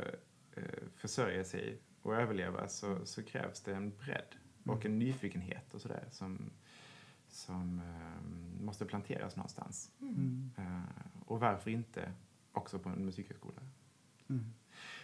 eh, 0.57 0.63
försörja 0.97 1.45
sig 1.45 1.79
och 2.09 2.17
överleva 2.17 2.69
så, 2.69 2.99
så 3.05 3.23
krävs 3.23 3.61
det 3.61 3.75
en 3.75 3.93
bredd 3.97 4.35
och 4.65 4.87
en 4.87 4.99
nyfikenhet 4.99 5.75
och 5.75 5.81
sådär 5.81 6.05
som, 6.11 6.51
som 7.29 7.81
ehm, 7.81 8.65
måste 8.65 8.85
planteras 8.85 9.37
någonstans. 9.37 9.91
Mm. 10.01 10.51
Eh, 10.57 11.27
och 11.27 11.41
varför 11.41 11.71
inte 11.71 12.13
också 12.53 12.79
på 12.79 12.89
en 12.89 13.05
musikhögskola? 13.05 13.61
Mm. 14.29 14.45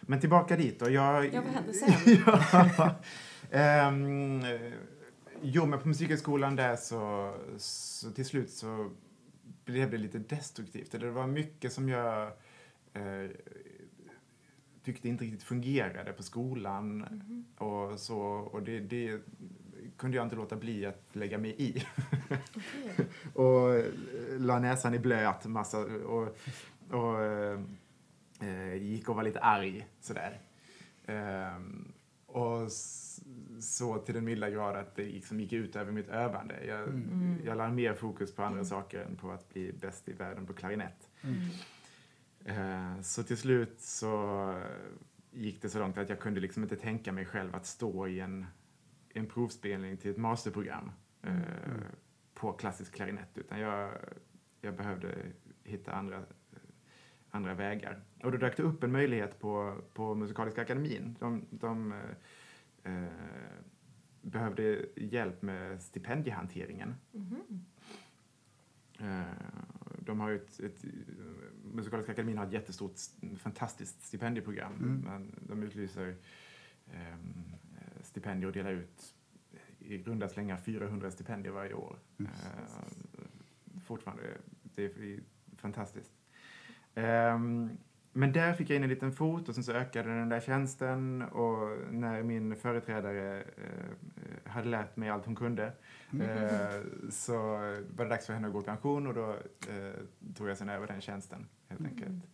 Men 0.01 0.21
tillbaka 0.21 0.57
dit 0.57 0.81
då. 0.81 0.91
Jag, 0.91 1.35
Ja, 1.35 1.41
vad 1.41 1.53
hände 1.53 1.73
sen? 1.73 2.23
ja, 2.27 2.95
ehm, 3.51 4.45
eh, 4.45 4.73
jo, 5.43 5.67
men 5.67 5.79
på 5.79 5.89
musikhögskolan 5.89 6.57
där 6.57 6.77
så, 6.77 7.35
så 7.59 8.11
till 8.11 8.27
slut 8.27 8.51
så 8.51 8.91
blev 9.65 9.91
det 9.91 9.99
lite 9.99 10.19
destruktivt. 10.19 10.91
Det 10.91 11.11
var 11.11 11.27
mycket 11.27 11.73
som 11.73 11.89
jag 11.89 12.27
eh, 12.93 13.31
tyckte 14.85 15.09
inte 15.09 15.25
riktigt 15.25 15.43
fungerade 15.43 16.13
på 16.13 16.23
skolan 16.23 16.99
Mhm. 16.99 17.45
och 17.69 18.01
så. 18.01 18.19
Och 18.23 18.63
det, 18.63 18.81
det 18.81 19.21
kunde 19.97 20.17
jag 20.17 20.27
inte 20.27 20.37
låta 20.37 20.57
bli 20.57 20.87
att 20.87 21.09
lägga 21.13 21.39
mig 21.39 21.55
i. 21.59 21.85
Okej. 22.13 23.07
och 23.35 23.75
eh, 23.75 23.85
la 24.39 24.59
näsan 24.59 24.95
i 24.95 24.99
blöt 24.99 25.45
massa 25.47 25.79
och, 25.79 26.37
och 26.91 27.23
eh, 27.23 27.61
eh, 28.41 28.75
gick 28.75 29.09
och 29.09 29.17
var 29.17 29.23
lite 29.23 29.41
arg 29.41 29.87
sådär. 30.01 30.41
Ehm, 31.07 31.93
och 32.27 32.71
så 33.61 33.99
till 33.99 34.15
den 34.15 34.25
milda 34.25 34.51
grad 34.51 34.77
att 34.77 34.97
det 34.97 35.05
liksom 35.05 35.41
gick 35.41 35.53
ut 35.53 35.77
över 35.77 35.93
mitt 35.93 36.09
övande. 36.09 36.65
Jag, 36.67 36.83
Mm. 36.89 37.37
jag 37.45 37.57
la 37.57 37.69
mer 37.71 37.95
fokus 37.95 38.35
på 38.35 38.43
andra 38.43 38.59
Mm. 38.59 38.65
saker 38.65 39.01
än 39.01 39.17
på 39.17 39.31
att 39.31 39.49
bli 39.53 39.73
bäst 39.73 40.09
i 40.09 40.13
världen 40.13 40.47
på 40.47 40.53
klarinett. 40.53 41.11
Mm. 41.23 41.37
Eh, 42.45 43.01
så 43.01 43.23
till 43.23 43.37
slut 43.37 43.81
så 43.81 44.51
eh, 44.51 44.67
gick 45.31 45.63
det 45.63 45.69
så 45.69 45.79
långt 45.79 45.99
att 45.99 46.09
jag 46.09 46.21
kunde 46.21 46.41
liksom 46.41 46.63
inte 46.63 46.77
tänka 46.77 47.13
mig 47.13 47.25
själv 47.27 47.55
att 47.55 47.67
stå 47.67 48.07
i 48.09 48.21
en, 48.21 48.47
en 49.09 49.27
provspelning 49.27 49.97
till 49.97 50.11
ett 50.11 50.17
masterprogram 50.17 50.91
eh, 51.23 51.33
Mm. 51.65 51.81
på 52.35 52.53
klassisk 52.53 52.95
klarinett 52.95 53.39
utan 53.39 53.61
jag, 53.61 53.93
jag 54.61 54.77
behövde 54.77 55.15
hitta 55.65 55.93
andra, 55.93 56.23
andra 57.31 57.55
vägar. 57.55 58.03
Och 58.23 58.33
då 58.33 58.39
dök 58.39 58.57
det 58.57 58.63
upp 58.63 58.83
en 58.85 58.93
möjlighet 58.93 59.41
på, 59.41 59.81
på 59.95 60.15
Musikaliska 60.15 60.63
akademin. 60.63 61.17
De, 61.21 61.45
de 61.51 61.93
eh, 61.93 62.93
eh, 62.93 63.09
behövde 64.23 64.87
hjälp 64.97 65.43
med 65.43 65.83
stipendiehanteringen. 65.83 66.95
Mhm. 67.13 67.65
Eh, 68.99 69.23
De 70.05 70.21
har 70.21 70.29
ju 70.29 70.37
ett, 70.37 70.61
ett, 70.61 70.85
Musikaliska 71.73 72.13
akademin 72.13 72.39
har 72.39 72.47
ett 72.47 72.53
jättestort, 72.53 72.93
fantastiskt 73.39 74.03
stipendieprogram. 74.03 74.73
Mm. 74.73 75.01
Men 75.01 75.35
de 75.49 75.63
utlyser 75.63 76.17
ehm, 76.93 77.45
stipendier 78.03 78.47
och 78.47 78.53
delar 78.53 78.73
ut 78.73 79.15
i 79.79 79.99
runda 79.99 80.29
slängar 80.29 80.57
400 80.57 81.11
stipendier 81.11 81.53
varje 81.53 81.75
år. 81.75 81.99
Mm. 82.19 82.33
Eh, 82.33 83.81
fortfarande, 83.85 84.23
det 84.63 84.85
är 84.85 85.21
fantastiskt. 85.57 86.13
Ehm, 86.95 87.71
men 88.17 88.33
där 88.33 88.53
fick 88.53 88.71
jag 88.71 88.77
in 88.77 88.83
en 88.83 88.89
liten 88.89 89.13
fot 89.13 89.49
och 89.49 89.55
sen 89.55 89.65
så 89.65 89.73
ökade 89.73 90.09
den 90.09 90.29
där 90.29 90.41
tjänsten 90.41 91.23
och 91.23 91.79
när 91.91 92.23
min 92.23 92.57
företrädare 92.57 93.41
eh, 93.41 94.51
hade 94.51 94.69
lärt 94.69 94.97
mig 94.97 95.09
allt 95.09 95.27
hon 95.27 95.35
kunde 95.37 95.65
eh, 96.21 96.83
så 97.11 97.33
var 97.97 98.05
det 98.05 98.09
dags 98.09 98.27
för 98.27 98.33
henne 98.33 98.47
att 98.47 98.53
gå 98.53 98.61
i 98.61 98.65
pension 98.65 99.07
och 99.07 99.15
då 99.15 99.31
eh, 99.69 99.93
tog 100.37 100.49
jag 100.49 100.59
sen 100.59 100.69
över 100.69 100.87
den 100.87 101.01
tjänsten 101.01 101.47
helt 101.69 101.81
Mm. 101.81 101.93
enkelt. 101.93 102.25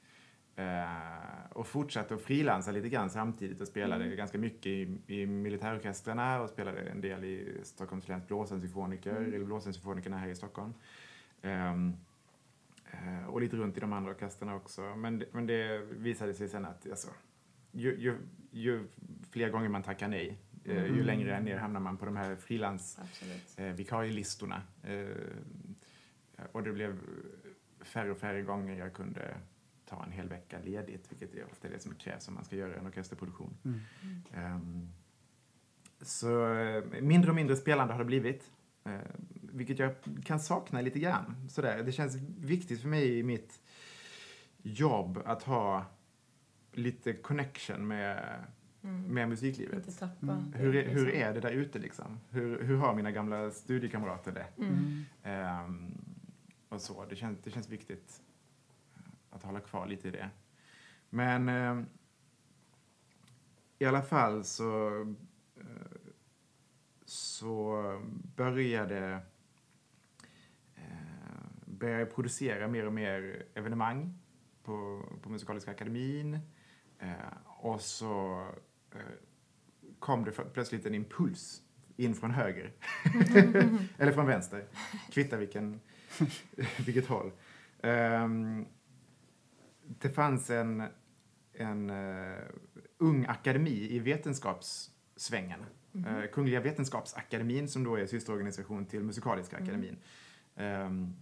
Eh, 0.56 1.50
och 1.52 1.66
fortsatte 1.66 2.14
att 2.14 2.22
frilansa 2.22 2.70
lite 2.70 2.88
grann 2.88 3.10
samtidigt 3.10 3.60
och 3.60 3.66
spelade 3.68 4.04
Mm. 4.04 4.16
ganska 4.16 4.38
mycket 4.38 4.66
i, 4.66 4.98
i 5.06 5.26
militärorkestrarna 5.26 6.40
och 6.40 6.50
spelade 6.50 6.80
en 6.80 7.00
del 7.00 7.24
i 7.24 7.60
Stockholms 7.62 8.08
läns 8.08 8.26
blåsensymfoniker, 8.28 9.10
Mm. 9.16 9.34
eller 9.34 9.44
blåsensymfonikerna 9.44 10.18
här 10.18 10.28
i 10.28 10.34
Stockholm. 10.34 10.74
Eh, 11.42 11.74
och 13.28 13.40
lite 13.40 13.56
runt 13.56 13.76
i 13.76 13.80
de 13.80 13.92
andra 13.92 14.10
orkestrarna 14.10 14.54
också. 14.54 14.96
Men, 14.96 15.24
men 15.32 15.46
det 15.46 15.78
visade 15.78 16.34
sig 16.34 16.48
sen 16.48 16.64
att 16.64 16.90
alltså, 16.90 17.08
ju, 17.72 17.96
ju, 18.00 18.16
ju 18.50 18.86
fler 19.30 19.50
gånger 19.50 19.68
man 19.68 19.82
tackar 19.82 20.08
nej, 20.08 20.38
eh, 20.64 20.74
ju 20.76 20.86
Mm. 20.88 21.00
längre 21.06 21.40
ner 21.40 21.56
hamnar 21.58 21.80
man 21.80 21.96
på 21.96 22.04
de 22.04 22.16
här 22.16 22.36
frilans 22.36 22.98
Absolut. 23.02 23.54
eh. 23.56 23.72
Eh, 24.82 25.08
och 26.52 26.62
det 26.62 26.72
blev 26.72 26.98
färre 27.80 28.10
och 28.10 28.18
färre 28.18 28.42
gånger 28.42 28.78
jag 28.78 28.92
kunde 28.92 29.36
ta 29.86 30.04
en 30.04 30.12
hel 30.12 30.28
vecka 30.28 30.58
ledigt, 30.64 31.12
vilket 31.12 31.34
är 31.34 31.44
ofta 31.44 31.68
det 31.68 31.78
som 31.82 31.94
krävs 31.94 32.28
om 32.28 32.34
man 32.34 32.44
ska 32.44 32.56
göra 32.56 32.74
en 32.74 32.86
orkesterproduktion. 32.86 33.56
Mm. 33.64 33.80
Ehm, 34.34 34.88
så 36.02 36.54
eh, 36.54 36.84
mindre 37.00 37.30
och 37.30 37.34
mindre 37.36 37.56
spelande 37.56 37.94
har 37.94 37.98
det 37.98 38.04
blivit, 38.04 38.50
eh, 38.84 38.92
vilket 39.52 39.78
jag 39.78 39.94
kan 40.24 40.40
sakna 40.40 40.80
lite 40.80 40.98
grann. 40.98 41.48
Sådär. 41.48 41.82
Det 41.82 41.92
känns 41.92 42.16
viktigt 42.38 42.80
för 42.80 42.88
mig 42.88 43.18
i 43.18 43.22
mitt 43.22 43.60
jobb 44.62 45.22
att 45.24 45.42
ha 45.42 45.84
lite 46.72 47.12
connection 47.12 47.86
med, 47.88 48.44
Mm. 48.82 49.02
med 49.02 49.28
musiklivet. 49.28 49.74
Inte 49.86 49.98
tappa 49.98 50.26
Mm. 50.32 50.52
Hur 50.52 50.76
är, 50.76 50.88
hur 50.88 51.04
liksom. 51.06 51.20
är 51.22 51.34
det 51.34 51.40
där 51.40 51.50
ute 51.50 51.78
liksom? 51.78 52.20
Hur, 52.30 52.62
hur 52.62 52.76
har 52.76 52.94
mina 52.94 53.10
gamla 53.10 53.50
studiekamrater 53.50 54.32
det? 54.32 54.46
Mm. 54.64 55.04
Ehm, 55.22 55.94
och 56.68 56.80
så. 56.80 57.04
Det 57.04 57.16
känns, 57.16 57.38
det 57.44 57.50
känns 57.50 57.68
viktigt 57.68 58.22
att 59.30 59.42
hålla 59.42 59.60
kvar 59.60 59.86
lite 59.86 60.08
i 60.08 60.10
det. 60.10 60.30
Men 61.10 61.48
ehm, 61.48 61.86
i 63.78 63.84
alla 63.84 64.02
fall 64.02 64.44
så, 64.44 65.00
eh, 65.56 65.64
så 67.04 67.82
började 68.36 69.18
började 71.80 72.00
jag 72.00 72.14
producera 72.14 72.68
mer 72.68 72.86
och 72.86 72.92
mer 72.92 73.46
evenemang 73.54 74.18
på, 74.62 75.04
på 75.22 75.28
Musikaliska 75.28 75.70
akademin. 75.70 76.38
Eh, 76.98 77.10
och 77.46 77.80
så 77.80 78.46
eh, 78.94 79.00
kom 79.98 80.24
det 80.24 80.30
plötsligt 80.30 80.86
en 80.86 80.94
impuls 80.94 81.62
in 81.96 82.14
från 82.14 82.30
höger. 82.30 82.72
Eller 83.98 84.12
från 84.12 84.26
vänster. 84.26 84.64
Kvittar 85.10 85.38
vilken, 85.38 85.80
vilket 86.86 87.06
håll. 87.06 87.32
Ehm, 87.82 88.66
det 89.82 90.10
fanns 90.10 90.50
en, 90.50 90.84
en 91.52 91.90
eh, 91.90 92.38
ung 92.98 93.26
akademi 93.26 93.88
i 93.90 93.98
vetenskapssvängen. 93.98 95.60
Uh, 95.96 96.26
Kungliga 96.32 96.60
Vetenskapsakademin, 96.60 97.68
som 97.68 97.84
då 97.84 97.96
är 97.96 98.06
systerorganisation 98.06 98.86
till 98.86 99.02
Musikaliska 99.02 99.56
akademin, 99.56 99.96
ehm, 100.56 101.16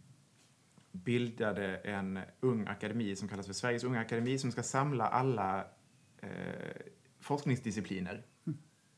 bildade 1.05 1.77
en 1.77 2.19
ung 2.41 2.67
akademi 2.67 3.17
som 3.17 3.29
kallas 3.29 3.47
för 3.47 3.53
Sveriges 3.55 3.85
unga 3.85 4.01
akademi 4.01 4.39
som 4.39 4.53
ska 4.53 4.63
samla 4.63 5.07
alla 5.07 5.65
eh, 6.21 6.29
forskningsdiscipliner 7.21 8.23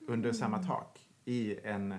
under 0.07 0.33
samma 0.33 0.63
tak 0.63 1.09
i, 1.25 1.59
en, 1.65 1.93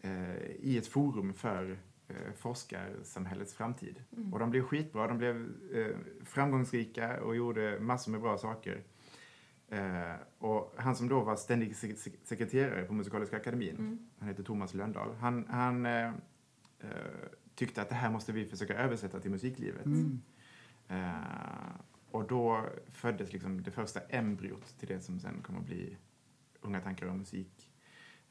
eh, 0.00 0.36
i 0.60 0.78
ett 0.78 0.86
forum 0.86 1.34
för 1.34 1.78
eh, 2.08 2.32
forskarsamhällets 2.36 3.54
framtid. 3.54 4.02
Och 4.32 4.38
de 4.38 4.50
blev 4.50 4.62
skitbra, 4.62 5.06
de 5.06 5.18
blev 5.18 5.36
eh, 5.74 5.96
framgångsrika 6.24 7.20
och 7.22 7.36
gjorde 7.36 7.80
massor 7.80 8.12
med 8.12 8.20
bra 8.20 8.38
saker. 8.38 8.82
Eh, 9.68 10.14
och 10.38 10.74
han 10.76 10.96
som 10.96 11.08
då 11.08 11.20
var 11.20 11.36
ständig 11.36 11.72
sek- 11.72 11.96
sek- 11.96 12.18
sekreterare 12.24 12.84
på 12.84 12.92
Musikaliska 12.92 13.36
akademin, 13.36 13.76
Mm. 13.76 14.08
han 14.18 14.28
heter 14.28 14.42
Thomas 14.42 14.74
Lönndahl, 14.74 15.14
han, 15.20 15.46
han 15.48 15.86
eh, 15.86 16.06
eh, 16.80 16.90
tyckte 17.60 17.82
att 17.82 17.88
det 17.88 17.94
här 17.94 18.10
måste 18.10 18.32
vi 18.32 18.46
försöka 18.46 18.74
översätta 18.74 19.20
till 19.20 19.30
musiklivet. 19.30 19.86
Mm. 19.86 20.20
Eh, 20.88 21.74
och 22.10 22.26
då 22.28 22.66
föddes 22.90 23.32
liksom 23.32 23.62
det 23.62 23.70
första 23.70 24.00
embryot 24.00 24.78
till 24.78 24.88
det 24.88 25.00
som 25.00 25.20
sen 25.20 25.42
kommer 25.42 25.60
att 25.60 25.66
bli 25.66 25.96
Unga 26.60 26.80
tankar 26.80 27.06
om 27.06 27.18
musik. 27.18 27.70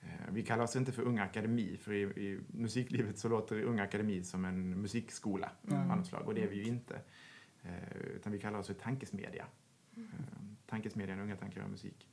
Eh, 0.02 0.08
vi 0.32 0.44
kallar 0.44 0.64
oss 0.64 0.76
inte 0.76 0.92
för 0.92 1.02
Unga 1.04 1.24
Akademi, 1.24 1.78
för 1.78 1.94
i, 1.94 2.02
i 2.02 2.40
musiklivet 2.48 3.18
så 3.20 3.30
låter 3.30 3.62
Unga 3.64 3.84
Akademi 3.84 4.24
som 4.24 4.46
en 4.46 4.82
musikskola 4.82 5.52
Mm. 5.68 5.92
av 5.92 5.98
något 5.98 6.08
slag, 6.08 6.28
och 6.28 6.34
det 6.36 6.44
är 6.44 6.48
vi 6.48 6.56
ju 6.56 6.64
inte. 6.64 7.02
Eh, 7.62 7.98
utan 8.16 8.32
vi 8.32 8.40
kallar 8.40 8.60
oss 8.60 8.68
för 8.68 8.74
Tankesmedja. 8.74 9.46
Eh, 9.96 10.04
tankesmedjan 10.66 11.20
Unga 11.20 11.36
tankar 11.36 11.64
om 11.64 11.72
musik. 11.72 12.08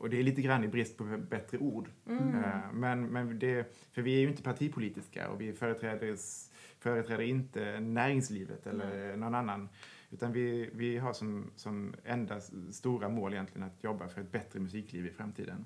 Och 0.00 0.10
det 0.10 0.18
är 0.18 0.22
lite 0.22 0.42
grann 0.42 0.64
i 0.64 0.68
brist 0.68 0.96
på 0.96 1.04
bättre 1.30 1.58
ord. 1.58 1.90
Mm. 2.06 2.34
Eh, 2.44 2.72
Men, 2.72 3.06
men 3.06 3.38
det, 3.38 3.76
för 3.92 4.02
vi 4.02 4.16
är 4.16 4.20
ju 4.20 4.28
inte 4.28 4.42
partipolitiska 4.42 5.30
och 5.30 5.40
vi 5.40 5.52
företräder, 5.52 6.16
företräder 6.78 7.24
inte 7.24 7.80
näringslivet 7.80 8.66
eller 8.66 9.16
någon 9.16 9.34
annan. 9.34 9.68
Utan 10.10 10.32
vi, 10.32 10.70
vi 10.72 10.98
har 10.98 11.12
som, 11.12 11.50
som 11.56 11.94
enda 12.04 12.40
stora 12.70 13.08
mål 13.08 13.32
egentligen 13.32 13.66
att 13.66 13.84
jobba 13.84 14.08
för 14.08 14.20
ett 14.20 14.32
bättre 14.32 14.60
musikliv 14.60 15.06
i 15.06 15.10
framtiden. 15.10 15.64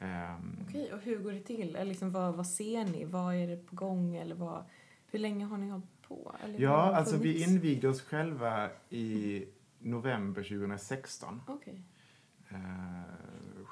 Ehm, 0.00 0.58
Okej, 0.68 0.92
och 0.92 1.00
hur 1.00 1.18
går 1.18 1.32
det 1.32 1.40
till? 1.40 1.76
Eller 1.76 1.84
liksom, 1.84 2.12
vad, 2.12 2.34
vad 2.34 2.46
ser 2.46 2.84
ni? 2.84 3.04
Vad 3.04 3.34
är 3.34 3.46
det 3.48 3.56
på 3.56 3.76
gång? 3.76 4.16
Eller 4.16 4.34
vad, 4.34 4.64
hur 5.06 5.18
länge 5.18 5.44
har 5.44 5.58
ni 5.58 5.68
hållit 5.68 6.02
på? 6.08 6.36
Eller 6.44 6.60
Ja, 6.60 6.94
alltså 6.96 7.16
vi 7.16 7.42
invigde 7.42 7.88
oss 7.88 8.02
själva 8.02 8.70
i 8.90 9.44
november 9.78 10.42
2016. 10.42 11.40
Okej. 11.46 11.82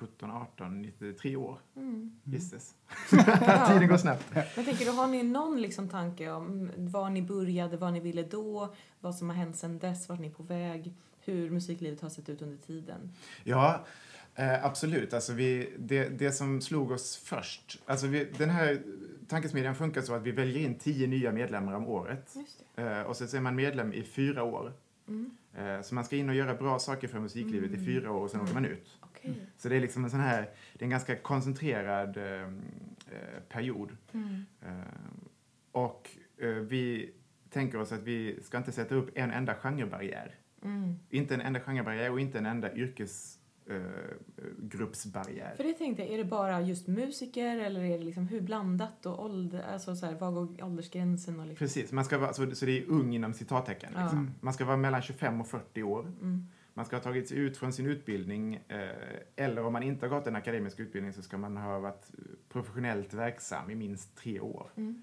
Eh, 0.01 0.07
17, 0.07 0.31
18, 0.31 0.83
93 0.83 1.37
år. 1.37 1.59
Mm. 1.77 2.21
Gisses. 2.25 2.75
Ja. 3.47 3.67
Tiden 3.69 3.89
går 3.89 3.97
snabbt. 3.97 4.25
Men 4.57 4.65
tänker 4.65 4.85
du, 4.85 4.91
har 4.91 5.07
ni 5.07 5.23
någon 5.23 5.63
liksom 5.63 5.89
tanke 5.89 6.31
om 6.31 6.71
var 6.77 7.11
ni 7.11 7.23
började, 7.23 7.77
vad 7.77 7.93
ni 7.93 8.01
ville 8.01 8.23
då, 8.23 8.75
vad 9.01 9.15
som 9.15 9.29
har 9.29 9.37
hänt 9.37 9.57
sedan 9.57 9.79
dess, 9.79 10.09
vart 10.09 10.21
ni 10.21 10.27
är 10.27 10.33
på 10.33 10.43
väg, 10.43 10.95
hur 11.21 11.51
musiklivet 11.51 12.01
har 12.01 12.09
sett 12.09 12.29
ut 12.29 12.43
under 12.43 12.57
tiden? 12.57 13.13
Ja, 13.45 13.85
eh, 14.35 14.65
absolut. 14.65 15.15
Alltså 15.15 15.33
vi, 15.33 15.73
det, 15.79 16.09
det 16.09 16.33
som 16.33 16.61
slog 16.61 16.91
oss 16.91 17.17
först, 17.17 17.83
alltså 17.87 18.07
vi, 18.07 18.25
den 18.39 18.51
här 18.51 18.83
tankesmedjan 19.29 19.75
funkar 19.75 20.03
så 20.03 20.15
att 20.15 20.23
vi 20.23 20.31
väljer 20.33 20.65
in 20.67 20.75
tio 20.75 21.07
nya 21.07 21.33
medlemmar 21.33 21.73
om 21.73 21.87
året. 21.87 22.33
Just 22.37 22.65
det. 22.75 22.83
Eh, 22.83 23.03
och 23.03 23.17
så 23.17 23.37
är 23.37 23.41
man 23.41 23.55
medlem 23.55 23.93
i 23.93 24.03
fyra 24.03 24.43
år. 24.43 24.73
Mm. 25.11 25.83
Så 25.83 25.94
man 25.94 26.05
ska 26.05 26.16
in 26.16 26.29
och 26.29 26.35
göra 26.35 26.55
bra 26.55 26.79
saker 26.79 27.09
för 27.09 27.20
musiklivet 27.20 27.70
i 27.70 27.75
Mm. 27.75 27.87
fyra 27.87 28.12
år 28.12 28.23
och 28.23 28.31
sen 28.31 28.40
åker 28.40 28.55
man 28.55 28.64
ut. 28.64 28.99
Okej. 29.01 29.35
Så 29.57 29.68
det 29.68 29.77
är 29.77 29.81
liksom 29.81 30.05
en 30.05 30.11
sån 30.11 30.20
här, 30.20 30.42
det 30.73 30.83
är 30.83 30.85
en 30.85 30.90
ganska 30.90 31.16
koncentrerad 31.16 32.16
eh, 32.16 32.42
eh, 32.42 33.40
period. 33.49 33.96
Mm. 34.12 34.44
Eh, 34.62 34.70
och 35.73 36.11
eh, 36.38 36.49
vi 36.49 37.12
tänker 37.51 37.81
oss 37.81 37.92
att 37.92 38.03
vi 38.03 38.38
ska 38.42 38.59
inte 38.59 38.73
sätta 38.73 38.94
upp 38.94 39.11
en 39.14 39.31
enda 39.31 39.55
genrebarriär. 39.55 40.35
Mm. 40.64 40.94
Inte 41.11 41.35
en 41.35 41.40
enda 41.40 41.61
genrebarriär 41.61 42.11
och 42.11 42.20
inte 42.20 42.38
en 42.38 42.46
enda 42.46 42.73
yrkesgruppsbarriär. 43.70 45.54
För 45.56 45.64
det 45.64 45.72
tänkte 45.72 46.02
jag, 46.02 46.12
är 46.12 46.18
det 46.18 46.24
bara 46.24 46.61
just 46.61 46.87
musiker 46.88 47.56
eller 47.59 47.80
är 47.85 47.98
det 47.98 48.04
liksom 48.04 48.28
hur 48.28 48.40
blandat 48.40 49.06
och 49.06 49.24
ålder, 49.24 49.62
alltså 49.62 49.96
så 49.96 50.06
här, 50.06 50.14
vad 50.14 50.35
går 50.35 50.64
åldersgränsen 50.64 51.40
och 51.40 51.46
liksom? 51.46 51.64
Precis, 51.66 51.92
man 51.92 52.04
ska 52.04 52.18
vara, 52.18 52.33
så, 52.33 52.50
så 52.54 52.66
det 52.66 52.78
är 52.78 52.90
ung 52.90 53.14
inom 53.14 53.33
citattecken. 53.35 53.92
Ja. 53.94 54.02
Liksom. 54.02 54.30
Man 54.40 54.54
ska 54.54 54.64
vara 54.64 54.76
mellan 54.76 55.02
25 55.02 55.40
och 55.40 55.46
40 55.48 55.83
år. 55.83 56.00
Mm. 56.20 56.46
Man 56.74 56.85
ska 56.85 56.96
ha 56.96 57.02
tagit 57.02 57.28
sig 57.28 57.38
ut 57.38 57.56
från 57.56 57.72
sin 57.72 57.87
utbildning 57.87 58.54
eh, 58.68 58.88
eller 59.37 59.64
om 59.64 59.72
man 59.72 59.83
inte 59.83 60.06
har 60.06 60.16
gått 60.16 60.26
en 60.26 60.37
akademisk 60.37 60.80
utbildning 60.80 61.12
så 61.12 61.22
ska 61.22 61.38
man 61.38 61.56
ha 61.56 61.78
varit 61.78 62.11
professionellt 62.48 63.14
verksam 63.14 63.70
i 63.70 63.74
minst 63.74 64.16
tre 64.16 64.40
år. 64.40 64.70
Mm. 64.76 65.02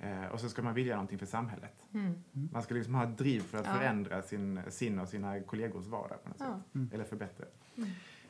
Eh, 0.00 0.26
och 0.26 0.40
så 0.40 0.48
ska 0.48 0.62
man 0.62 0.74
vilja 0.74 0.94
någonting 0.94 1.18
för 1.18 1.26
samhället. 1.26 1.86
Mm. 1.94 2.22
Man 2.52 2.62
ska 2.62 2.74
liksom 2.74 2.94
ha 2.94 3.04
ett 3.04 3.18
driv 3.18 3.40
för 3.40 3.58
att 3.58 3.66
Ja. 3.66 3.74
förändra 3.74 4.22
sin, 4.22 4.60
sin 4.68 4.98
och 4.98 5.08
sina 5.08 5.40
kollegors 5.40 5.86
vardag 5.86 6.22
på 6.22 6.28
något 6.28 6.36
Ja. 6.40 6.60
sätt. 6.72 6.94
Eller 6.94 7.04
förbättra. 7.04 7.46
Mm. 7.76 7.88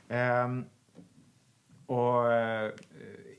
Ehm, 0.09 0.64
och 1.87 2.33
eh, 2.33 2.72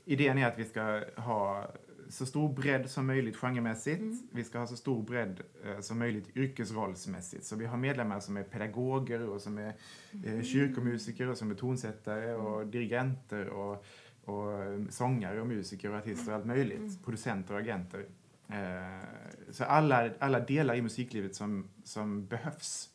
idén 0.04 0.38
är 0.38 0.46
att 0.46 0.58
vi 0.58 0.64
ska 0.64 1.04
ha 1.16 1.70
så 2.08 2.26
stor 2.26 2.52
bredd 2.52 2.90
som 2.90 3.06
möjligt 3.06 3.36
genremässigt. 3.36 4.00
Mm. 4.00 4.28
Vi 4.32 4.44
ska 4.44 4.58
ha 4.58 4.66
så 4.66 4.76
stor 4.76 5.02
bredd 5.02 5.40
eh, 5.64 5.80
som 5.80 5.98
möjligt 5.98 6.36
yrkesrollsmässigt. 6.36 7.44
Så 7.44 7.56
vi 7.56 7.66
har 7.66 7.76
medlemmar 7.76 8.20
som 8.20 8.36
är 8.36 8.42
pedagoger 8.42 9.28
och 9.28 9.40
som 9.40 9.58
är 9.58 9.72
Mm. 10.12 10.38
eh, 10.38 10.44
kyrkomusiker 10.44 11.28
och 11.28 11.38
som 11.38 11.50
är 11.50 11.54
tonsättare 11.54 12.34
och 12.34 12.66
dirigenter 12.66 13.46
och, 13.48 13.84
och 14.24 14.62
eh, 14.62 14.80
sångare 14.90 15.40
och 15.40 15.46
musiker 15.46 15.90
och 15.90 15.96
artister 15.96 16.32
och 16.32 16.36
allt 16.36 16.46
möjligt. 16.46 16.78
Mm. 16.78 16.96
Producenter 17.04 17.54
och 17.54 17.60
agenter. 17.60 18.06
Eh, 18.48 19.08
så 19.50 19.64
alla, 19.64 20.10
alla 20.18 20.40
delar 20.40 20.74
i 20.74 20.82
musiklivet 20.82 21.34
som, 21.34 21.68
som 21.84 22.26
behövs 22.26 22.90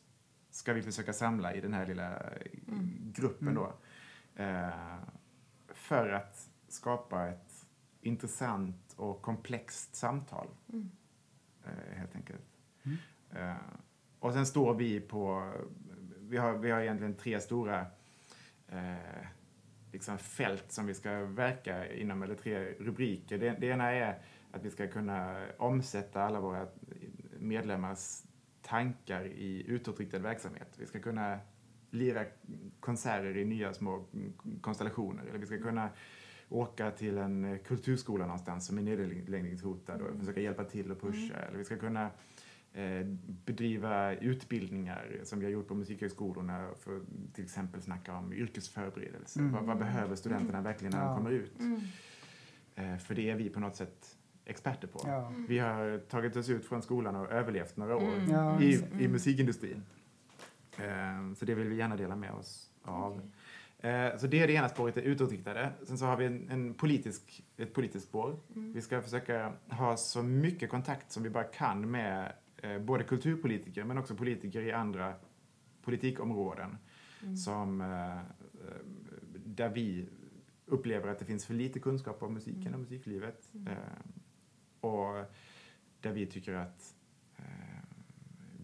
ska 0.60 0.72
vi 0.72 0.82
försöka 0.82 1.12
samla 1.12 1.54
i 1.54 1.60
den 1.60 1.74
här 1.74 1.86
lilla 1.86 2.16
Mm. 2.68 3.12
gruppen 3.16 3.48
Mm. 3.48 3.54
då. 3.62 3.72
Eh, 4.42 4.98
för 5.68 6.08
att 6.08 6.48
skapa 6.68 7.28
ett 7.28 7.66
intressant 8.00 8.94
och 8.96 9.22
komplext 9.22 9.94
samtal, 9.96 10.46
Mm. 10.72 10.90
eh, 11.64 11.98
helt 11.98 12.16
enkelt. 12.16 12.44
Mm. 12.82 12.96
Eh, 13.30 13.56
och 14.18 14.32
sen 14.32 14.46
står 14.46 14.74
vi 14.74 15.00
på, 15.00 15.52
vi 16.18 16.36
har, 16.36 16.52
vi 16.52 16.70
har 16.70 16.80
egentligen 16.80 17.14
tre 17.14 17.40
stora 17.40 17.86
eh, 18.68 19.26
liksom 19.92 20.18
fält 20.18 20.72
som 20.72 20.86
vi 20.86 20.94
ska 20.94 21.12
verka 21.24 21.92
inom, 21.92 22.22
eller 22.22 22.34
tre 22.34 22.72
rubriker. 22.72 23.38
Det, 23.38 23.50
det 23.60 23.66
ena 23.66 23.90
är 23.92 24.18
att 24.52 24.64
vi 24.64 24.70
ska 24.70 24.88
kunna 24.88 25.46
omsätta 25.58 26.22
alla 26.22 26.40
våra 26.40 26.66
medlemmars 27.38 28.22
tankar 28.62 29.24
i 29.24 29.64
utåtriktad 29.66 30.18
verksamhet. 30.18 30.74
Vi 30.76 30.86
ska 30.86 31.00
kunna 31.00 31.38
lira 31.90 32.24
konserter 32.80 33.36
i 33.36 33.44
nya 33.44 33.74
små 33.74 34.04
konstellationer. 34.60 35.24
Eller 35.26 35.38
vi 35.38 35.46
ska 35.46 35.58
kunna 35.58 35.88
åka 36.48 36.90
till 36.90 37.18
en 37.18 37.58
kulturskola 37.64 38.26
någonstans 38.26 38.66
som 38.66 38.78
är 38.78 38.82
nedläggningshotad 38.82 40.02
och 40.02 40.18
försöka 40.18 40.40
hjälpa 40.40 40.64
till 40.64 40.90
och 40.90 41.00
pusha. 41.00 41.34
Mm. 41.34 41.48
Eller 41.48 41.58
vi 41.58 41.64
ska 41.64 41.76
kunna 41.76 42.10
eh, 42.72 43.06
bedriva 43.44 44.14
utbildningar 44.14 45.20
som 45.24 45.38
vi 45.38 45.44
har 45.44 45.52
gjort 45.52 45.68
på 45.68 45.74
musikhögskolorna 45.74 46.68
för 46.80 46.96
att 46.96 47.34
till 47.34 47.44
exempel 47.44 47.82
snacka 47.82 48.14
om 48.16 48.32
yrkesförberedelse. 48.32 49.40
Mm. 49.40 49.52
Vad, 49.52 49.64
vad, 49.64 49.78
behöver 49.78 50.16
studenterna 50.16 50.60
verkligen 50.60 50.92
när 50.92 51.06
de 51.06 51.16
kommer 51.16 51.30
ut? 51.30 51.60
Mm. 51.60 51.80
Eh, 52.74 52.98
för 52.98 53.14
det 53.14 53.30
är 53.30 53.36
vi 53.36 53.48
på 53.48 53.60
något 53.60 53.76
sätt 53.76 54.16
experter 54.44 54.88
på. 54.88 55.00
Ja. 55.06 55.32
Vi 55.48 55.58
har 55.58 55.98
tagit 55.98 56.36
oss 56.36 56.48
ut 56.48 56.64
från 56.64 56.82
skolan 56.82 57.16
och 57.16 57.32
överlevt 57.32 57.76
några 57.76 57.96
år 57.96 58.14
mm. 58.14 58.30
ja, 58.30 58.60
i, 58.60 58.84
i 58.98 59.08
musikindustrin. 59.08 59.82
Eh, 60.78 61.34
så 61.36 61.44
det 61.44 61.54
vill 61.54 61.68
vi 61.68 61.76
gärna 61.76 61.96
dela 61.96 62.16
med 62.16 62.32
oss 62.32 62.70
av. 62.82 63.12
Okay. 63.12 63.28
Eh, 63.90 64.16
så 64.18 64.26
det 64.26 64.40
är 64.40 64.46
det 64.46 64.52
ena 64.52 64.68
spåret, 64.68 64.94
det 64.94 65.02
utåtriktade. 65.02 65.72
Sen 65.82 65.98
så 65.98 66.04
har 66.04 66.16
vi 66.16 66.24
en, 66.26 66.50
en 66.50 66.74
politisk, 66.74 67.44
ett 67.56 67.74
politiskt 67.74 68.08
spår. 68.08 68.40
Mm. 68.54 68.72
Vi 68.72 68.82
ska 68.82 69.02
försöka 69.02 69.52
ha 69.68 69.96
så 69.96 70.22
mycket 70.22 70.70
kontakt 70.70 71.12
som 71.12 71.22
vi 71.22 71.30
bara 71.30 71.44
kan 71.44 71.90
med 71.90 72.32
eh, 72.56 72.78
både 72.78 73.04
kulturpolitiker 73.04 73.84
men 73.84 73.98
också 73.98 74.14
politiker 74.14 74.62
i 74.62 74.72
andra 74.72 75.14
politikområden. 75.82 76.78
Mm. 77.22 77.36
Som, 77.36 77.80
eh, 77.80 78.18
eh, 78.18 78.22
där 79.44 79.68
vi 79.68 80.06
upplever 80.66 81.08
att 81.08 81.18
det 81.18 81.24
finns 81.24 81.46
för 81.46 81.54
lite 81.54 81.80
kunskap 81.80 82.22
om 82.22 82.34
musiken 82.34 82.66
mm. 82.66 82.74
och 82.74 82.80
musiklivet. 82.80 83.48
Mm. 83.54 83.68
Och 84.80 85.24
där 86.00 86.12
vi 86.12 86.26
tycker 86.26 86.54
att 86.54 86.94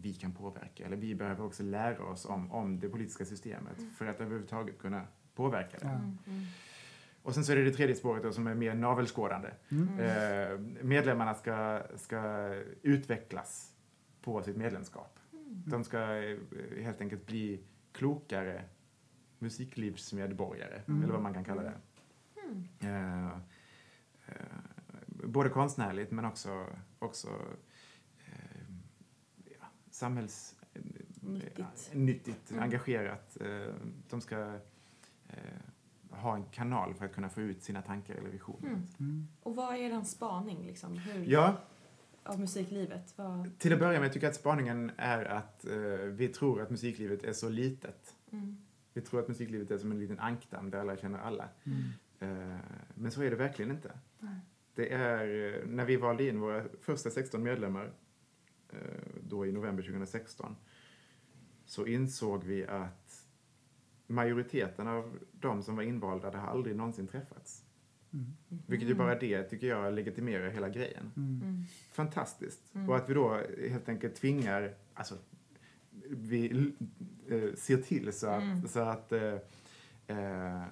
vi 0.01 0.13
kan 0.13 0.31
påverka. 0.31 0.85
Eller 0.85 0.97
vi 0.97 1.15
behöver 1.15 1.45
också 1.45 1.63
lära 1.63 2.03
oss 2.03 2.25
om, 2.25 2.51
om 2.51 2.79
det 2.79 2.89
politiska 2.89 3.25
systemet 3.25 3.77
mm. 3.77 3.91
för 3.91 4.05
att 4.05 4.21
överhuvudtaget 4.21 4.79
kunna 4.79 5.07
påverka 5.35 5.77
det. 5.79 5.87
Mm. 5.87 6.17
Mm. 6.27 6.45
Och 7.21 7.33
sen 7.33 7.45
så 7.45 7.51
är 7.51 7.55
det 7.55 7.63
det 7.63 7.71
tredje 7.71 7.95
spåret 7.95 8.23
då, 8.23 8.31
som 8.31 8.47
är 8.47 8.55
mer 8.55 8.73
navelskådande. 8.73 9.49
Mm. 9.69 9.99
Eh, 9.99 10.59
medlemmarna 10.83 11.33
ska, 11.33 11.83
ska 11.95 12.53
utvecklas 12.81 13.73
på 14.21 14.43
sitt 14.43 14.57
medlemskap. 14.57 15.19
Mm. 15.31 15.63
De 15.65 15.83
ska 15.83 16.23
eh, 16.23 16.37
helt 16.81 17.01
enkelt 17.01 17.25
bli 17.25 17.63
klokare 17.91 18.63
musiklivsmedborgare, 19.39 20.81
mm. 20.87 21.03
eller 21.03 21.13
vad 21.13 21.23
man 21.23 21.33
kan 21.33 21.43
kalla 21.43 21.61
det. 21.61 21.73
Eh, 22.79 23.29
eh, 25.27 25.31
både 25.31 26.07
men 26.09 26.25
också, 26.25 26.65
också 26.99 27.29
samhälls 29.91 30.55
nyttigt, 31.21 31.91
nyttigt 31.93 32.51
mm. 32.51 32.63
engagerat. 32.63 33.37
Eh, 33.41 33.73
de 34.09 34.21
ska 34.21 34.59
eh, 35.27 35.37
ha 36.09 36.35
en 36.35 36.45
kanal 36.45 36.93
för 36.93 37.05
att 37.05 37.13
kunna 37.13 37.29
få 37.29 37.41
ut 37.41 37.63
sina 37.63 37.81
tankar 37.81 38.15
eller 38.15 38.29
visioner. 38.29 38.67
Mm. 38.67 38.87
Mm. 38.99 39.27
Och 39.43 39.55
vad 39.55 39.75
är 39.75 39.79
er 39.79 40.03
spaning 40.03 40.65
liksom? 40.65 40.97
Hur, 40.97 41.25
ja. 41.25 41.57
av 42.23 42.39
musiklivet? 42.39 43.13
Vad... 43.15 43.59
Till 43.59 43.73
att 43.73 43.79
börja 43.79 43.99
med 43.99 44.13
tycker 44.13 44.27
jag 44.27 44.31
att 44.31 44.37
spaningen 44.37 44.91
är 44.97 45.25
att 45.25 45.65
uh, 45.69 45.95
vi 45.95 46.27
tror 46.27 46.61
att 46.61 46.69
musiklivet 46.69 47.23
är 47.23 47.33
så 47.33 47.49
litet. 47.49 48.15
Mm. 48.31 48.57
Vi 48.93 49.01
tror 49.01 49.19
att 49.19 49.27
musiklivet 49.27 49.71
är 49.71 49.77
som 49.77 49.91
en 49.91 49.99
liten 49.99 50.19
ankdamm 50.19 50.69
där 50.69 50.79
alla 50.79 50.97
känner 50.97 51.19
alla. 51.19 51.49
Uh, 52.21 52.57
men 52.95 53.11
så 53.11 53.21
är 53.21 53.29
det 53.29 53.35
verkligen 53.35 53.71
inte. 53.71 53.91
Det 54.77 54.93
är, 54.93 55.63
när 55.65 55.85
vi 55.85 55.95
valde 55.95 56.27
in 56.27 56.39
våra 56.39 56.63
första 56.81 57.09
16 57.09 57.43
medlemmar 57.43 57.93
Eh, 58.69 58.79
då 59.23 59.45
i 59.45 59.51
november 59.51 59.83
2016 59.83 60.55
så 61.65 61.85
insåg 61.85 62.43
vi 62.43 62.65
att 62.65 63.25
majoriteten 64.07 64.87
av 64.87 65.19
de 65.31 65.63
som 65.63 65.75
var 65.75 65.83
invalda 65.83 66.25
hade 66.25 66.39
aldrig 66.39 66.75
någonsin 66.75 67.07
träffats. 67.07 67.63
Mm. 68.13 68.33
Vilket 68.67 68.89
ju 68.89 68.93
bara 68.93 69.19
det 69.19 69.43
tycker 69.43 69.67
jag 69.67 69.93
legitimerar 69.93 70.49
hela 70.49 70.69
grejen. 70.69 71.11
Mm. 71.17 71.41
mm. 71.43 71.63
Fantastiskt. 71.91 72.75
Mm. 72.75 72.89
Och 72.89 72.95
att 72.95 73.09
vi 73.09 73.13
då 73.13 73.41
helt 73.69 73.89
enkelt 73.89 74.15
tvingar, 74.15 74.75
alltså 74.93 75.15
vi 76.09 76.71
äh, 77.27 77.53
ser 77.55 77.77
till 77.77 78.13
så 78.13 78.27
att, 78.27 78.43
mm. 78.43 78.67
så 78.67 78.79
att 78.79 79.11
äh, 79.11 79.33
äh, 80.07 80.63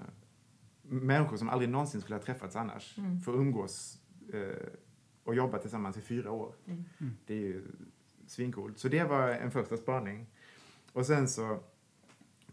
människor 0.89 1.37
som 1.37 1.49
aldrig 1.49 1.69
någonsin 1.69 2.01
skulle 2.01 2.15
ha 2.15 2.23
träffats 2.23 2.55
annars 2.55 2.97
mm. 2.97 3.21
får 3.21 3.33
umgås 3.33 3.99
och 5.23 5.35
jobbat 5.35 5.61
tillsammans 5.61 5.97
i 5.97 6.01
fyra 6.01 6.31
år. 6.31 6.55
Mm. 6.65 6.83
Det 7.25 7.33
är 7.33 7.39
ju 7.39 7.63
svincoolt. 8.27 8.79
Så 8.79 8.87
det 8.87 9.03
var 9.03 9.29
en 9.29 9.51
första 9.51 9.77
spaning. 9.77 10.27
Och 10.91 11.05
sen 11.05 11.27
så 11.27 11.59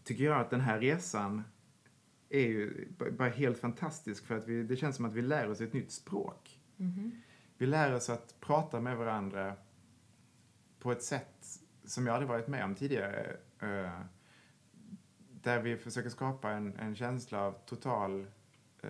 tycker 0.03 0.23
jag 0.23 0.41
att 0.41 0.49
den 0.49 0.61
här 0.61 0.79
resan 0.79 1.43
är 2.29 2.47
ju 2.47 2.87
bara 3.17 3.29
helt 3.29 3.57
fantastisk 3.57 4.25
för 4.25 4.37
att 4.37 4.47
vi, 4.47 4.63
det 4.63 4.75
känns 4.75 4.95
som 4.95 5.05
att 5.05 5.13
vi 5.13 5.21
lär 5.21 5.49
oss 5.49 5.61
ett 5.61 5.73
nytt 5.73 5.91
språk. 5.91 6.59
Mm. 6.79 7.11
Vi 7.57 7.65
lär 7.65 7.93
oss 7.95 8.09
att 8.09 8.39
prata 8.39 8.81
med 8.81 8.97
varandra 8.97 9.55
på 10.79 10.91
ett 10.91 11.03
sätt 11.03 11.59
som 11.85 12.07
jag 12.07 12.13
aldrig 12.13 12.29
varit 12.29 12.47
med 12.47 12.65
om 12.65 12.75
tidigare. 12.75 13.37
Uh, 13.63 14.01
där 15.43 15.61
vi 15.61 15.77
försöker 15.77 16.09
skapa 16.09 16.51
en, 16.51 16.75
en 16.75 16.95
känsla 16.95 17.41
av 17.41 17.55
total 17.65 18.27
uh, 18.83 18.89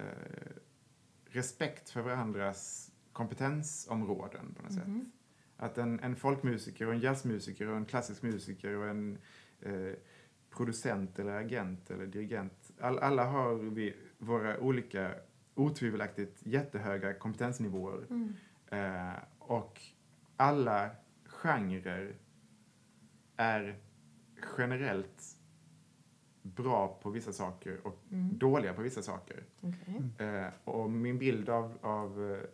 respekt 1.26 1.90
för 1.90 2.02
varandras 2.02 2.92
kompetensområden 3.14 4.54
på 4.54 4.64
något 4.64 4.72
mm. 4.72 5.00
sätt. 5.02 5.12
Att 5.58 5.78
en, 5.78 6.00
en 6.00 6.16
folkmusiker, 6.16 6.88
och 6.88 6.94
en 6.94 7.00
jazzmusiker, 7.00 7.68
och 7.68 7.78
en 7.78 7.86
klassisk 7.86 8.22
musiker 8.22 8.76
och 8.76 8.88
en 8.88 9.18
eh, 9.62 9.94
producent 10.50 11.20
eller 11.20 11.32
agent 11.32 11.92
eller 11.92 12.06
dirigent. 12.06 12.72
All, 12.80 13.00
alla 13.00 13.26
har 13.26 13.56
vi 13.56 13.96
våra 14.18 14.60
olika 14.60 15.16
otvivelaktigt 15.56 16.40
jättehöga 16.46 17.14
kompetensnivåer. 17.14 18.06
Mm. 18.10 18.34
Eh, 18.72 19.20
och 19.40 19.82
alla 20.38 20.90
genrer 21.26 22.16
är 23.38 23.80
generellt 24.58 25.33
bra 26.44 27.00
på 27.02 27.10
vissa 27.10 27.34
saker 27.34 27.88
och 27.88 28.00
mm. 28.12 28.38
dåliga 28.38 28.74
på 28.74 28.82
vissa 28.82 29.02
saker. 29.02 29.44
Okay. 29.62 30.28
Eh, 30.28 30.48
och 30.64 30.92
min 30.92 31.18
bild 31.18 31.50
av, 31.50 31.78
av 31.82 32.32
eh, 32.32 32.50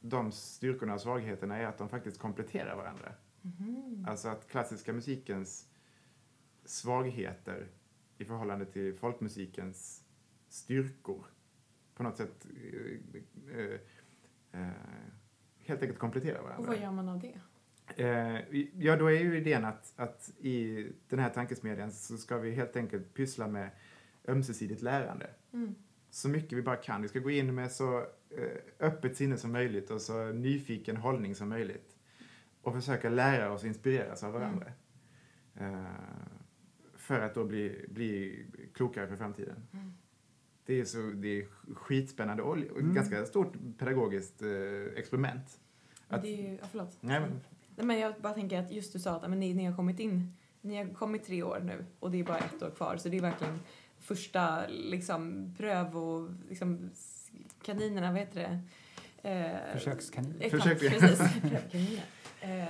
de 0.00 0.32
styrkorna 0.32 0.94
och 0.94 1.00
svagheterna 1.00 1.56
är 1.56 1.66
att 1.66 1.78
de 1.78 1.88
faktiskt 1.88 2.18
kompletterar 2.18 2.76
varandra. 2.76 3.12
Mm. 3.42 4.06
Alltså 4.08 4.28
att 4.28 4.48
klassiska 4.48 4.92
musikens 4.92 5.68
svagheter 6.64 7.66
i 8.18 8.24
förhållande 8.24 8.64
till 8.64 8.94
folkmusikens 8.94 10.04
styrkor 10.48 11.26
på 11.94 12.02
något 12.02 12.16
sätt 12.16 12.46
eh, 12.56 13.58
eh, 13.58 13.80
eh, 14.52 14.68
helt 15.58 15.82
enkelt 15.82 15.98
kompletterar 15.98 16.42
varandra. 16.42 16.58
Och 16.58 16.66
vad 16.66 16.80
gör 16.80 16.92
man 16.92 17.08
av 17.08 17.18
det? 17.18 17.40
Eh, 17.96 18.36
ja, 18.78 18.96
då 18.96 19.06
är 19.06 19.20
ju 19.20 19.36
idén 19.36 19.64
att, 19.64 19.92
att 19.96 20.30
i 20.38 20.86
den 21.08 21.18
här 21.18 21.30
tankesmedjan 21.30 21.92
så 21.92 22.16
ska 22.16 22.38
vi 22.38 22.50
helt 22.50 22.76
enkelt 22.76 23.14
pyssla 23.14 23.48
med 23.48 23.70
ömsesidigt 24.28 24.82
lärande. 24.82 25.30
Mm. 25.52 25.74
Så 26.10 26.28
mycket 26.28 26.58
vi 26.58 26.62
bara 26.62 26.76
kan. 26.76 27.02
Vi 27.02 27.08
ska 27.08 27.18
gå 27.18 27.30
in 27.30 27.54
med 27.54 27.72
så 27.72 28.06
Eh, 28.30 28.86
öppet 28.86 29.16
sinne 29.16 29.36
som 29.36 29.52
möjligt 29.52 29.90
och 29.90 30.00
så 30.00 30.32
nyfiken 30.32 30.96
hållning 30.96 31.34
som 31.34 31.48
möjligt. 31.48 31.96
Och 32.62 32.74
försöka 32.74 33.08
lära 33.08 33.52
oss 33.52 33.62
och 33.62 33.68
inspireras 33.68 34.24
av 34.24 34.32
varandra. 34.32 34.72
Mm. 35.54 35.74
Uh, 35.74 35.86
för 36.96 37.20
att 37.20 37.34
då 37.34 37.44
bli, 37.44 37.84
bli 37.88 38.44
klokare 38.74 39.08
för 39.08 39.16
framtiden. 39.16 39.66
Mm. 39.72 39.92
Det 40.64 40.80
är, 40.80 40.84
så, 40.84 40.98
det 40.98 41.28
är 41.28 41.46
skitspännande 41.74 42.42
och, 42.42 42.56
mm. 42.56 42.94
ganska 42.94 43.24
stort 43.24 43.52
pedagogiskt 43.78 44.42
experiment. 44.96 45.60
Att, 46.08 46.22
det 46.22 46.28
är 46.28 46.50
ju, 46.50 46.58
ja, 46.60 46.66
förlåt. 46.70 46.98
Nej, 47.00 47.20
men, 47.20 47.40
nej, 47.76 47.86
men 47.86 47.98
jag 47.98 48.14
bara 48.20 48.32
tänker 48.32 48.58
att 48.58 48.72
just 48.72 48.92
du 48.92 48.98
sa 48.98 49.10
att 49.10 49.30
men 49.30 49.40
ni, 49.40 49.54
ni 49.54 49.64
har 49.64 49.76
kommit 49.76 50.00
in, 50.00 50.36
ni 50.60 50.76
har 50.76 50.94
kommit 50.94 51.24
tre 51.26 51.42
år 51.42 51.60
nu 51.64 51.84
och 52.00 52.10
det 52.10 52.20
är 52.20 52.24
bara 52.24 52.38
ett 52.38 52.62
år 52.62 52.70
kvar 52.70 52.96
så 52.96 53.08
det 53.08 53.16
är 53.16 53.20
verkligen 53.20 53.60
första 53.98 54.66
liksom 54.66 55.54
pröv 55.58 55.96
och 55.96 56.30
liksom 56.48 56.90
kaninerna, 57.62 58.10
vad 58.12 58.20
heter 58.20 58.40
det? 58.40 58.60
Eh, 59.30 59.72
Försökskaniner. 59.78 60.36
Exakt, 60.40 60.80
precis. 60.80 61.20
eh, 62.40 62.64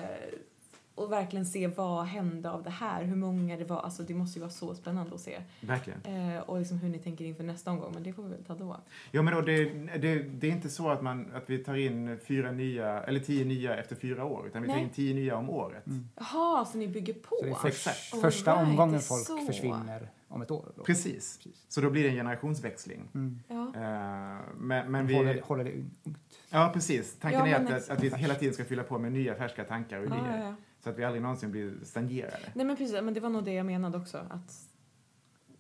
och 0.96 1.12
verkligen 1.12 1.46
se 1.46 1.66
vad 1.66 2.04
hände 2.04 2.50
av 2.50 2.62
det 2.62 2.70
här, 2.70 3.04
hur 3.04 3.16
många 3.16 3.56
det 3.56 3.64
var. 3.64 3.80
Alltså 3.80 4.02
det 4.02 4.14
måste 4.14 4.38
ju 4.38 4.40
vara 4.40 4.50
så 4.50 4.74
spännande 4.74 5.14
att 5.14 5.20
se. 5.20 5.42
Verkligen. 5.60 6.00
Eh, 6.04 6.40
och 6.40 6.58
liksom 6.58 6.78
hur 6.78 6.88
ni 6.88 6.98
tänker 6.98 7.24
inför 7.24 7.44
nästa 7.44 7.70
omgång, 7.70 7.92
men 7.94 8.02
det 8.02 8.12
får 8.12 8.22
vi 8.22 8.28
väl 8.28 8.44
ta 8.44 8.54
då. 8.54 8.76
Ja, 9.10 9.22
men 9.22 9.34
då, 9.34 9.40
det, 9.40 9.64
det, 9.98 10.22
det 10.22 10.46
är 10.46 10.52
inte 10.52 10.68
så 10.68 10.88
att, 10.90 11.02
man, 11.02 11.30
att 11.34 11.50
vi 11.50 11.58
tar 11.58 11.74
in 11.74 12.18
fyra 12.26 12.52
nya, 12.52 13.02
eller 13.02 13.20
tio 13.20 13.44
nya 13.44 13.76
efter 13.76 13.96
fyra 13.96 14.24
år, 14.24 14.46
utan 14.46 14.62
vi 14.62 14.68
tar 14.68 14.74
Nej. 14.74 14.84
in 14.84 14.90
tio 14.90 15.14
nya 15.14 15.36
om 15.36 15.50
året. 15.50 15.86
Mm. 15.86 16.08
Jaha, 16.16 16.64
så 16.64 16.78
ni 16.78 16.88
bygger 16.88 17.14
på? 17.14 17.36
Så 17.40 17.44
det 17.44 17.50
är 17.50 17.54
för, 17.54 18.20
första 18.20 18.52
right, 18.52 18.68
omgången 18.68 18.92
det 18.92 18.98
är 18.98 19.00
folk 19.00 19.26
så. 19.26 19.46
försvinner 19.46 20.10
om 20.28 20.42
ett 20.42 20.50
år. 20.50 20.72
Då. 20.76 20.82
Precis. 20.84 21.38
Precis. 21.38 21.64
Så 21.68 21.80
då 21.80 21.90
blir 21.90 22.02
det 22.02 22.08
en 22.08 22.14
generationsväxling. 22.14 23.08
Mm. 23.14 23.38
Ja. 23.48 23.72
Eh, 23.74 24.38
men, 24.56 24.92
men 24.92 25.06
vi... 25.06 25.14
håller, 25.14 25.40
håller 25.40 25.64
det 25.64 25.72
ungt. 25.72 26.28
Ja, 26.50 26.70
precis. 26.74 27.16
Tanken 27.20 27.50
Ja, 27.50 27.58
är 27.58 27.76
att, 27.76 27.90
att 27.90 28.02
vi 28.02 28.16
hela 28.16 28.34
tiden 28.34 28.54
ska 28.54 28.64
fylla 28.64 28.82
på 28.82 28.98
med 28.98 29.12
nya 29.12 29.34
färska 29.34 29.64
tankar 29.64 29.98
och 29.98 30.04
Ja, 30.04 30.08
idéer. 30.08 30.38
ja, 30.38 30.44
ja. 30.44 30.54
Så 30.86 30.90
att 30.90 30.98
vi 30.98 31.04
aldrig 31.04 31.22
någonsin 31.22 31.50
blir 31.50 31.74
stagnerade. 31.84 32.38
Nej 32.54 32.66
men 32.66 32.76
precis, 32.76 33.02
men 33.02 33.14
det 33.14 33.20
var 33.20 33.28
nog 33.30 33.44
det 33.44 33.52
jag 33.52 33.66
menade 33.66 33.98
också. 33.98 34.18
Att, 34.30 34.52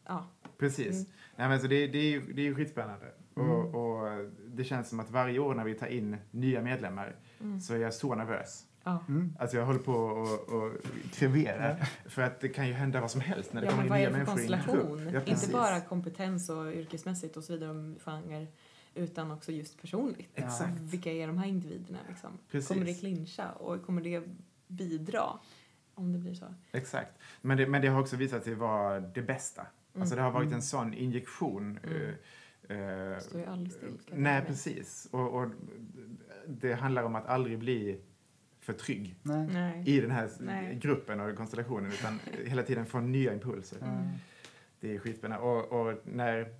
ja. 0.06 0.26
Precis. 0.58 0.92
Mm. 0.94 1.06
Nej, 1.36 1.48
men 1.48 1.60
så 1.60 1.66
det, 1.66 1.86
det, 1.86 1.98
är 1.98 2.10
ju, 2.10 2.32
det 2.32 2.42
är 2.42 2.44
ju 2.44 2.54
skitspännande. 2.54 3.06
Mm. 3.36 3.50
Och, 3.50 3.74
och 3.74 4.24
det 4.48 4.64
känns 4.64 4.88
som 4.88 5.00
att 5.00 5.10
varje 5.10 5.38
år 5.38 5.54
när 5.54 5.64
vi 5.64 5.74
tar 5.74 5.86
in 5.86 6.16
nya 6.30 6.62
medlemmar 6.62 7.16
Mm. 7.40 7.60
så 7.60 7.74
är 7.74 7.78
jag 7.78 7.94
så 7.94 8.14
nervös. 8.14 8.66
ja. 8.84 9.04
Mm. 9.08 9.36
Alltså 9.38 9.56
jag 9.56 9.66
håller 9.66 9.78
på 9.80 9.92
och, 9.92 10.48
och 10.62 10.72
krevera. 11.12 11.76
För 12.06 12.22
att 12.22 12.40
det 12.40 12.48
kan 12.48 12.66
ju 12.68 12.72
hända 12.72 13.00
vad 13.00 13.10
som 13.10 13.20
helst 13.20 13.52
när 13.52 13.60
det 13.60 13.66
Ja, 13.66 13.70
kommer 13.70 13.88
men 13.88 13.98
in 13.98 14.02
nya 14.02 14.10
människor 14.10 14.40
i 14.40 14.52
en 14.52 14.60
grupp. 14.74 15.00
Ja, 15.12 15.18
Inte 15.18 15.30
precis. 15.30 15.52
bara 15.52 15.80
kompetens 15.80 16.50
och 16.50 16.72
yrkesmässigt 16.72 17.36
och 17.36 17.44
så 17.44 17.52
vidare 17.52 17.70
om 17.70 17.96
genre, 18.04 18.46
utan 18.94 19.30
också 19.30 19.52
just 19.52 19.80
personligt. 19.80 20.30
Exakt. 20.34 20.80
Vilka 20.80 21.12
är 21.12 21.26
de 21.26 21.38
här 21.38 21.46
individerna 21.46 21.98
liksom? 22.08 22.30
Precis. 22.50 22.68
Kommer 22.68 22.84
det 22.86 22.94
clincha 22.94 23.52
och 23.52 23.86
kommer 23.86 24.02
det 24.02 24.22
bidra? 24.68 25.24
Om 25.94 26.12
det 26.12 26.18
blir 26.18 26.34
så. 26.34 26.54
Exakt. 26.72 27.18
Men 27.40 27.56
det, 27.56 27.66
men 27.66 27.82
det 27.82 27.88
har 27.88 28.00
också 28.00 28.16
visat 28.16 28.44
sig 28.44 28.54
vara 28.54 29.00
det 29.00 29.22
bästa. 29.22 29.66
Alltså 29.98 30.14
det 30.16 30.22
har 30.22 30.30
varit 30.30 30.52
en 30.52 30.62
sån 30.62 30.94
injektion. 30.94 31.78
Mm. 31.82 32.14
eh, 32.68 33.12
eh, 33.12 33.18
Står 33.18 33.40
ju 33.40 33.46
aldrig 33.46 33.72
still. 33.72 33.98
Nej, 34.12 34.44
precis. 34.46 35.08
Och, 35.10 35.34
och 35.34 35.48
det 36.46 36.72
handlar 36.72 37.02
om 37.02 37.14
att 37.14 37.26
aldrig 37.26 37.58
bli 37.58 38.00
för 38.60 38.72
trygg 38.72 39.16
Nej. 39.22 39.46
Nej. 39.52 39.82
i 39.86 40.00
den 40.00 40.10
här 40.10 40.30
Nej. 40.40 40.74
gruppen 40.74 41.20
och 41.20 41.36
konstellationen 41.36 41.92
utan 41.92 42.18
hela 42.44 42.62
tiden 42.62 42.86
få 42.86 43.00
nya 43.00 43.32
impulser. 43.32 43.78
Mm. 43.82 44.04
Det 44.80 44.94
är 44.94 44.98
skitspännande. 44.98 45.44
Och, 45.46 45.80
och 45.80 46.00
när, 46.04 46.54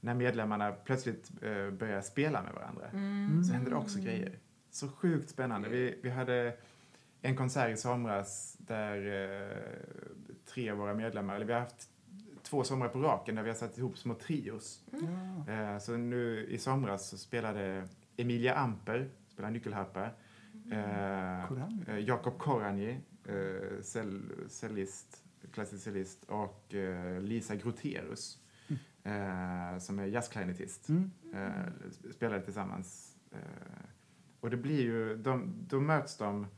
när 0.00 0.14
medlemmarna 0.14 0.72
plötsligt 0.72 1.30
eh, 1.42 1.70
börjar 1.70 2.00
spela 2.02 2.42
med 2.42 2.52
varandra 2.54 2.86
Mm. 2.92 3.44
så 3.44 3.52
händer 3.52 3.70
det 3.70 3.76
också 3.76 3.98
grejer. 3.98 4.38
Så 4.70 4.88
sjukt 4.88 5.30
spännande. 5.30 5.68
Vi, 5.68 5.98
vi 6.02 6.10
hade 6.10 6.56
en 7.22 7.36
konsert 7.36 7.72
i 7.72 7.76
somras 7.76 8.56
där 8.58 8.96
eh, 9.06 9.56
tre 10.46 10.70
av 10.70 10.78
våra 10.78 10.94
medlemmar, 10.94 11.34
eller 11.36 11.46
vi 11.46 11.52
har 11.52 11.60
haft 11.60 11.88
två 12.42 12.64
somrar 12.64 12.88
på 12.88 12.98
raken 12.98 13.34
där 13.34 13.42
vi 13.42 13.48
har 13.48 13.56
satt 13.56 13.78
ihop 13.78 13.98
små 13.98 14.14
trios. 14.14 14.84
Ja. 15.46 15.52
Eh, 15.52 15.78
så 15.78 15.96
nu 15.96 16.46
i 16.46 16.58
somras 16.58 17.08
så 17.08 17.18
spelade 17.18 17.88
Emilia 18.16 18.54
Amper, 18.54 19.08
spelar 19.28 19.50
nyckelharpa, 19.50 20.04
eh, 20.72 21.46
Korani. 21.48 21.84
eh, 21.88 21.98
Jakob 21.98 22.38
Korani, 22.38 23.00
eh, 23.28 23.80
cell, 23.82 24.22
cellist, 24.48 25.24
klassisk 25.52 25.84
cellist 25.84 26.24
och 26.24 26.74
eh, 26.74 27.20
Lisa 27.20 27.54
Groterus 27.56 28.38
eh, 29.04 29.78
som 29.78 29.98
är 29.98 30.06
jazzklarinettist 30.06 30.88
Mm. 30.88 31.10
eh, 31.34 31.50
spelade 32.14 32.42
tillsammans. 32.42 33.16
Eh, 33.32 33.38
och 34.40 34.50
det 34.50 34.56
blir 34.56 34.80
ju, 34.82 35.16
de, 35.16 35.54
då 35.68 35.80
möts 35.80 36.16
de 36.16 36.42
eh, 36.42 36.48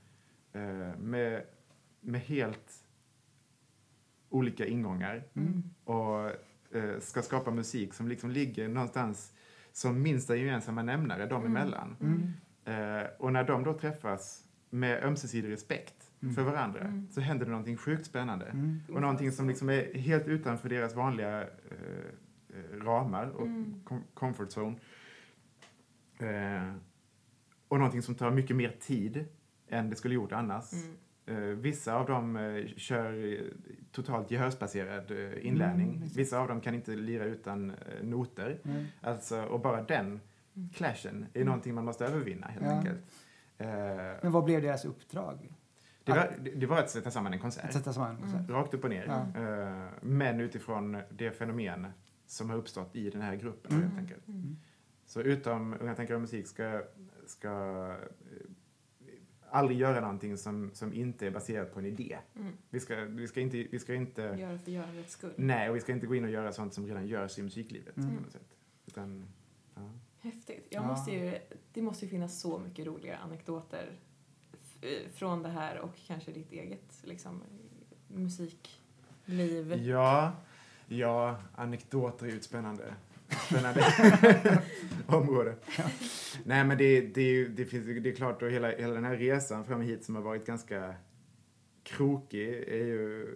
med, 0.98 1.44
med 2.00 2.20
helt 2.20 2.84
olika 4.28 4.66
ingångar 4.66 5.22
Mm. 5.34 5.62
och 5.84 6.30
eh, 6.76 6.98
ska 7.00 7.22
skapa 7.22 7.50
musik 7.50 7.94
som 7.94 8.08
liksom 8.08 8.30
ligger 8.30 8.68
någonstans 8.68 9.32
som 9.72 10.02
minsta 10.02 10.36
gemensamma 10.36 10.82
nämnare 10.82 11.26
dem 11.26 11.40
Mm. 11.46 11.56
emellan. 11.56 11.96
Mm. 12.00 12.32
Eh, 13.00 13.06
och 13.18 13.32
när 13.32 13.44
de 13.44 13.64
då 13.64 13.74
träffas 13.78 14.44
med 14.70 15.04
ömsesidig 15.04 15.50
respekt 15.52 15.94
Mm. 16.22 16.34
för 16.34 16.42
varandra 16.42 16.80
Mm. 16.80 17.08
så 17.10 17.20
händer 17.20 17.44
det 17.44 17.50
någonting 17.50 17.76
sjukt 17.76 18.06
spännande. 18.06 18.46
Mm. 18.46 18.80
Och 18.92 19.00
någonting 19.00 19.32
som 19.32 19.48
liksom 19.48 19.68
är 19.70 19.94
helt 19.94 20.26
utanför 20.26 20.68
deras 20.68 20.94
vanliga 20.94 21.42
eh, 21.42 21.48
eh, 22.48 22.76
ramar 22.84 23.26
och 23.26 23.46
Mm. 23.46 23.82
com- 23.84 24.02
comfort 24.14 24.48
zone. 24.48 24.76
Eh, 26.18 26.74
och 27.68 27.78
någonting 27.78 28.02
som 28.02 28.14
tar 28.14 28.30
mycket 28.30 28.56
mer 28.56 28.76
tid 28.80 29.24
än 29.72 29.90
det 29.90 29.96
skulle 29.96 30.14
gjort 30.14 30.32
annars. 30.32 30.72
Mm. 30.72 30.96
Eh, 31.26 31.56
vissa 31.58 31.94
av 31.94 32.06
dem 32.06 32.36
eh, 32.36 32.66
kör 32.76 33.32
eh, 33.32 33.40
totalt 33.92 34.30
gehörsbaserad 34.30 35.10
eh, 35.10 35.46
inlärning. 35.46 35.96
Mm, 35.96 36.08
vissa 36.16 36.38
av 36.38 36.48
dem 36.48 36.60
kan 36.60 36.74
inte 36.74 36.90
lira 36.96 37.24
utan 37.24 37.72
noter. 38.02 38.58
Nej. 38.62 38.86
Alltså, 39.00 39.42
och 39.44 39.60
bara 39.60 39.82
den 39.82 40.20
Mm. 40.56 40.68
clashen 40.68 41.26
är 41.34 41.44
någonting 41.44 41.74
man 41.74 41.84
måste 41.84 42.06
övervinna 42.06 42.46
helt 42.46 42.64
Ja. 42.66 42.70
enkelt. 42.72 43.00
Men 44.22 44.32
vad 44.32 44.44
blev 44.44 44.62
deras 44.62 44.84
uppdrag? 44.84 45.52
det, 46.04 46.12
var, 46.12 46.34
det, 46.56 46.66
var 46.66 46.78
att 46.78 46.90
sätta 46.90 47.10
samman 47.10 47.32
en 47.32 47.38
konsert. 47.38 47.72
sätta 47.72 47.92
samman? 47.92 48.16
Mm. 48.16 48.30
så 48.30 48.36
här. 48.36 48.44
Rakt 48.48 48.74
upp 48.74 48.84
och 48.84 48.90
ner. 48.90 49.06
Ja. 49.06 49.88
Men 50.02 50.40
utifrån 50.40 50.98
det 51.10 51.30
fenomen 51.30 51.86
som 52.26 52.50
har 52.50 52.56
uppstått 52.56 52.96
i 52.96 53.10
den 53.10 53.22
här 53.22 53.36
gruppen 53.36 53.72
Mm. 53.72 53.82
helt 53.88 53.98
enkelt. 53.98 54.28
Mm. 54.28 54.56
Så 55.06 55.20
utom 55.20 55.76
Unga 55.80 55.94
tankar 55.94 56.14
och 56.14 56.20
musik 56.20 56.46
ska, 56.46 56.82
ska 57.26 57.50
aldrig 59.52 59.78
göra 59.78 60.00
någonting 60.00 60.36
som, 60.38 60.70
som 60.74 60.92
inte 60.94 61.26
är 61.26 61.30
baserat 61.30 61.72
på 61.74 61.78
en 61.78 61.86
idé. 61.86 62.18
Mm. 62.36 62.52
Vi 62.70 62.80
ska, 62.80 62.96
vi 63.04 63.28
ska 63.28 63.40
inte, 63.40 63.56
vi 63.56 63.78
ska 63.78 63.94
inte 63.94 64.22
Göra 64.22 64.58
för 64.58 64.70
görandets 64.70 65.12
skull. 65.12 65.32
nej, 65.36 65.70
och 65.70 65.76
vi 65.76 65.80
ska 65.80 65.92
inte 65.92 66.06
gå 66.06 66.14
in 66.14 66.24
och 66.24 66.30
göra 66.30 66.52
sånt 66.52 66.74
som 66.74 66.86
redan 66.86 67.06
görs 67.06 67.38
i 67.38 67.42
musiklivet 67.42 67.96
Mm. 67.96 68.16
på 68.16 68.22
något 68.22 68.32
sätt. 68.32 68.56
Utan, 68.86 69.26
ja. 69.74 69.90
Häftigt. 70.20 70.66
Jag 70.70 70.82
Ja. 70.82 70.86
måste 70.86 71.10
ju, 71.10 71.38
det 71.72 71.82
måste 71.82 72.04
ju 72.04 72.10
finnas 72.10 72.40
så 72.40 72.58
mycket 72.58 72.86
roliga 72.86 73.16
anekdoter 73.16 73.90
f- 74.52 75.06
från 75.14 75.42
det 75.42 75.48
här 75.48 75.78
och 75.78 75.96
kanske 76.06 76.32
ditt 76.32 76.52
eget 76.52 77.00
liksom, 77.04 77.42
musikliv. 79.26 79.72
ja, 79.86 80.32
ja, 80.88 81.36
anekdoter 81.54 82.26
är 82.26 82.30
ju 82.30 82.36
ett 82.36 82.44
spännande, 82.44 82.94
spännande 83.34 83.84
område. 85.06 85.54
Nej, 86.44 86.64
men 86.64 86.78
det, 86.78 87.00
det, 87.00 87.44
det, 87.44 87.64
finns, 87.64 87.86
det 87.86 88.10
är 88.10 88.14
klart, 88.14 88.42
och 88.42 88.50
hela, 88.50 88.70
hela 88.70 88.94
den 88.94 89.04
här 89.04 89.16
resan 89.16 89.64
fram 89.64 89.80
hit 89.80 90.04
som 90.04 90.14
har 90.14 90.22
varit 90.22 90.46
ganska 90.46 90.94
krokig 91.82 92.48
är 92.48 92.84
ju, 92.86 93.26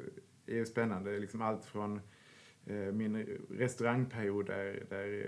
är 0.46 0.54
ju 0.54 0.66
spännande. 0.66 1.18
Liksom 1.18 1.42
allt 1.42 1.64
från 1.64 2.00
eh, 2.66 2.76
min 2.76 3.38
restaurangperiod 3.50 4.46
där, 4.46 4.85
där 4.88 5.26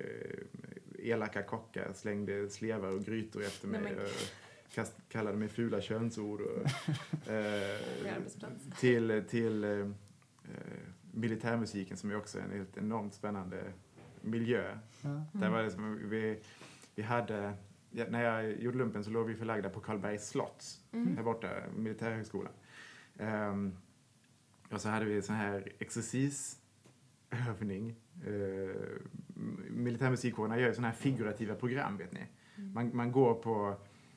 eh, 0.97 1.11
elaka 1.11 1.43
kockar 1.43 1.93
slängde 1.95 2.49
slevar 2.49 2.89
och 2.89 3.05
grytor 3.05 3.43
efter 3.43 3.69
mig 3.69 3.81
Nej, 3.83 4.07
kast, 4.75 4.95
kallade 5.09 5.37
mig 5.37 5.49
fula 5.49 5.81
könsord. 5.81 6.41
Och, 6.41 6.59
eh, 7.31 7.79
till 8.81 9.25
till 9.29 9.65
eh, 9.65 9.71
eh, 9.71 9.87
militärmusiken 11.13 11.97
som 11.97 12.11
är 12.11 12.17
också 12.17 12.39
en 12.39 12.51
helt 12.51 12.77
enormt 12.77 13.15
spännande 13.15 13.73
miljö. 14.23 14.79
Mm. 15.05 15.53
var 15.53 15.63
det 15.63 15.71
som 15.71 16.09
vi, 16.09 16.41
vi 16.95 17.03
hade, 17.03 17.53
när 17.91 18.23
jag 18.23 18.61
gjorde 18.61 18.79
lumpen 18.79 19.05
så 19.05 19.11
låg 19.11 19.27
vi 19.27 19.35
förlagda 19.35 19.71
på 19.71 19.81
Karlbergs 19.81 20.29
slott, 20.29 20.65
Mm. 20.93 21.17
här 21.17 21.23
borta, 21.25 21.49
militärhögskolan. 21.77 22.53
Ehm, 23.19 23.77
och 24.71 24.81
så 24.81 24.89
hade 24.89 25.05
vi 25.05 25.23
sån 25.23 25.37
här 25.37 25.69
exercisövning. 25.79 27.95
Uh, 28.27 28.75
militärmusikkårerna 29.71 30.59
gör 30.59 30.69
ju 30.69 30.75
såna 30.75 30.87
här 30.89 30.95
figurativa 30.95 31.55
program, 31.55 31.97
vet 31.97 32.13
ni. 32.13 32.21
Mm. 32.57 32.73
Man, 32.73 32.97
man 32.97 33.13
går 33.13 33.35
på, 33.35 33.77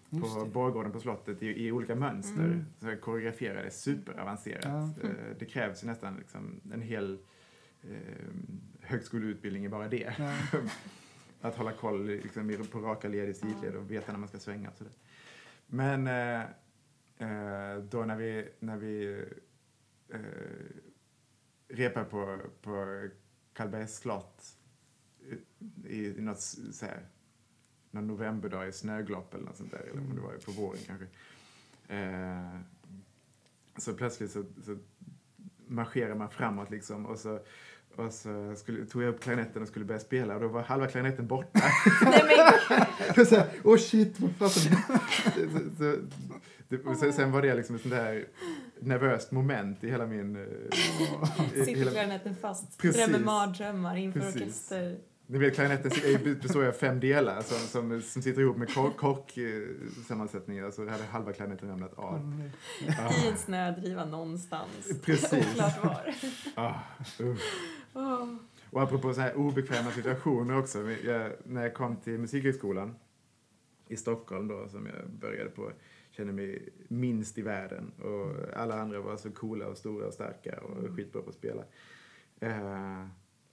på 0.10 0.46
borggården 0.54 0.92
på 0.92 1.00
slottet 1.00 1.44
i, 1.44 1.68
i 1.68 1.72
olika 1.72 1.96
mönster. 1.96 2.44
Mm. 2.44 2.66
Så 2.80 2.98
koreograferade, 2.98 3.72
superavancerat. 3.72 4.66
Ja. 4.66 4.90
Eh, 5.04 5.10
det 5.40 5.46
krävs 5.46 5.84
ju 5.84 5.88
nästan 5.88 6.16
liksom 6.18 6.62
en 6.74 6.82
hel 6.82 7.20
eh, 7.84 7.90
högskoleutbildning 8.92 9.66
i 9.66 9.70
bara 9.70 9.88
det. 9.88 10.14
Ja. 10.18 10.34
Att 11.42 11.56
hålla 11.56 11.72
koll 11.72 12.06
liksom, 12.06 12.68
på 12.72 12.80
raka 12.80 13.08
led 13.08 13.30
i 13.30 13.34
sidled 13.34 13.76
och 13.76 13.92
veta 13.92 14.12
när 14.12 14.20
man 14.20 14.30
ska 14.30 14.40
svänga 14.40 14.70
och 14.70 14.78
sådär. 14.78 14.94
Men 15.68 16.08
eh, 16.08 16.42
eh, 17.18 17.78
då 17.78 18.06
när 18.06 18.16
vi, 18.16 18.48
när 18.60 18.78
vi 18.78 19.26
eh, 20.10 20.20
repar 21.68 22.04
på, 22.04 22.40
på 22.62 23.08
Karlbergs 23.54 23.98
slott 23.98 24.58
i, 25.86 26.06
i 26.06 26.22
något 26.22 26.42
så 26.72 26.86
här, 26.86 27.06
någon 27.92 28.08
novemberdag 28.08 28.68
i 28.68 28.72
snöglopp 28.72 29.34
eller 29.34 29.46
något 29.46 29.58
sånt 29.58 29.72
där, 29.72 29.80
eller 29.80 30.02
om 30.02 30.16
det 30.16 30.22
var 30.22 30.34
på 30.34 30.52
våren 30.52 30.80
kanske. 30.88 31.08
Eh, 31.88 32.60
så 33.78 33.94
plötsligt 33.94 34.32
så, 34.32 34.46
så 34.66 34.78
marscherar 35.68 36.16
man 36.16 36.30
framåt 36.30 36.70
liksom 36.70 37.06
och 37.06 37.20
så, 37.20 37.40
och, 38.02 38.06
och 38.08 38.14
så 38.14 38.54
skulle, 38.56 38.86
tog 38.86 39.04
jag 39.04 39.10
upp 39.10 39.22
klarinetten 39.22 39.62
och 39.62 39.68
skulle 39.68 39.86
börja 39.86 40.00
spela 40.00 40.36
och 40.36 40.42
då 40.42 40.48
var 40.48 40.62
halva 40.62 40.88
klarinetten 40.88 41.28
borta. 41.28 41.60
Nej, 42.02 42.24
men, 42.70 42.82
Och 43.22 43.28
så 43.28 43.36
här, 43.36 43.48
Åh 43.64 43.78
shit, 43.78 44.20
vad 44.20 44.36
fasen. 44.36 44.76
så, 47.00 47.12
sen, 47.12 47.32
var 47.32 47.42
det 47.42 47.56
liksom 47.56 47.76
ett 47.76 47.82
sånt 47.82 47.94
där 47.94 48.26
nervöst 48.80 49.32
moment 49.32 49.84
i 49.84 49.90
hela 49.90 50.06
min... 50.06 50.36
eh, 50.36 51.66
sitter 51.66 51.92
klarinetten 51.92 52.36
fast, 52.36 52.78
Precis. 52.78 53.06
drömmer 53.06 53.26
mardrömmar 53.26 53.96
inför 53.96 54.20
Precis. 54.20 54.42
orkester. 54.42 54.98
Ni 55.32 55.38
vet, 55.38 55.56
klarinetten 55.56 55.92
består 56.42 56.64
ju 56.64 56.70
av 56.70 56.74
fem 56.74 57.00
delar 57.00 57.42
som, 57.42 57.58
som, 57.58 58.02
som 58.02 58.22
sitter 58.22 58.42
ihop 58.42 58.58
med 58.58 58.74
kork, 58.74 58.98
kork 58.98 59.38
eh, 59.38 59.62
sammansättningar. 60.08 60.72
Så 60.72 60.90
hade 60.90 61.04
halva 61.04 61.34
klarinetten 61.34 61.70
ramlat 61.70 61.94
av. 61.94 62.42
I 62.82 63.28
en 63.28 63.38
snödriva 63.38 64.06
någonstans. 64.06 65.02
Precis. 65.06 65.48
Oklart 65.54 65.84
var. 65.84 66.16
Ah, 66.56 66.74
uh. 67.20 67.36
Åh. 67.94 68.36
Och 68.70 68.82
apropå 68.82 69.14
så 69.14 69.22
här 69.22 69.38
obekväma 69.38 69.92
situationer 69.92 70.58
också. 70.58 70.92
Jag, 70.92 71.32
när 71.44 71.62
jag 71.62 71.74
kom 71.74 71.96
till 71.96 72.20
Musikhögskolan 72.20 72.96
i 73.88 73.98
Stockholm 73.98 74.48
då, 74.48 74.68
som 74.70 74.86
jag 74.86 75.10
började 75.10 75.50
på, 75.50 75.72
kände 76.12 76.34
mig 76.34 76.70
minst 76.88 77.38
i 77.38 77.42
världen. 77.42 77.92
Och 77.92 78.58
alla 78.60 78.82
andra 78.82 79.02
var 79.02 79.18
så 79.18 79.32
coola 79.32 79.68
och 79.68 79.78
stora 79.78 80.08
och 80.08 80.14
starka 80.14 80.60
och 80.60 80.96
skitbra 80.96 81.22
på 81.22 81.30
att 81.30 81.36
spela. 81.36 81.64
Eh, 82.40 83.06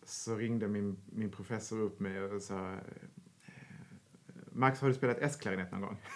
så 0.09 0.37
ringde 0.37 0.69
min, 0.69 0.97
min 1.07 1.31
professor 1.31 1.81
upp 1.81 2.01
mig 2.01 2.23
och 2.23 2.43
sa 2.43 2.73
eh, 2.73 2.79
Max, 4.53 4.81
har 4.81 4.89
du 4.89 4.95
spelat 4.95 5.19
S-klarinett 5.21 5.73
någon 5.73 5.81
gång? 5.81 5.97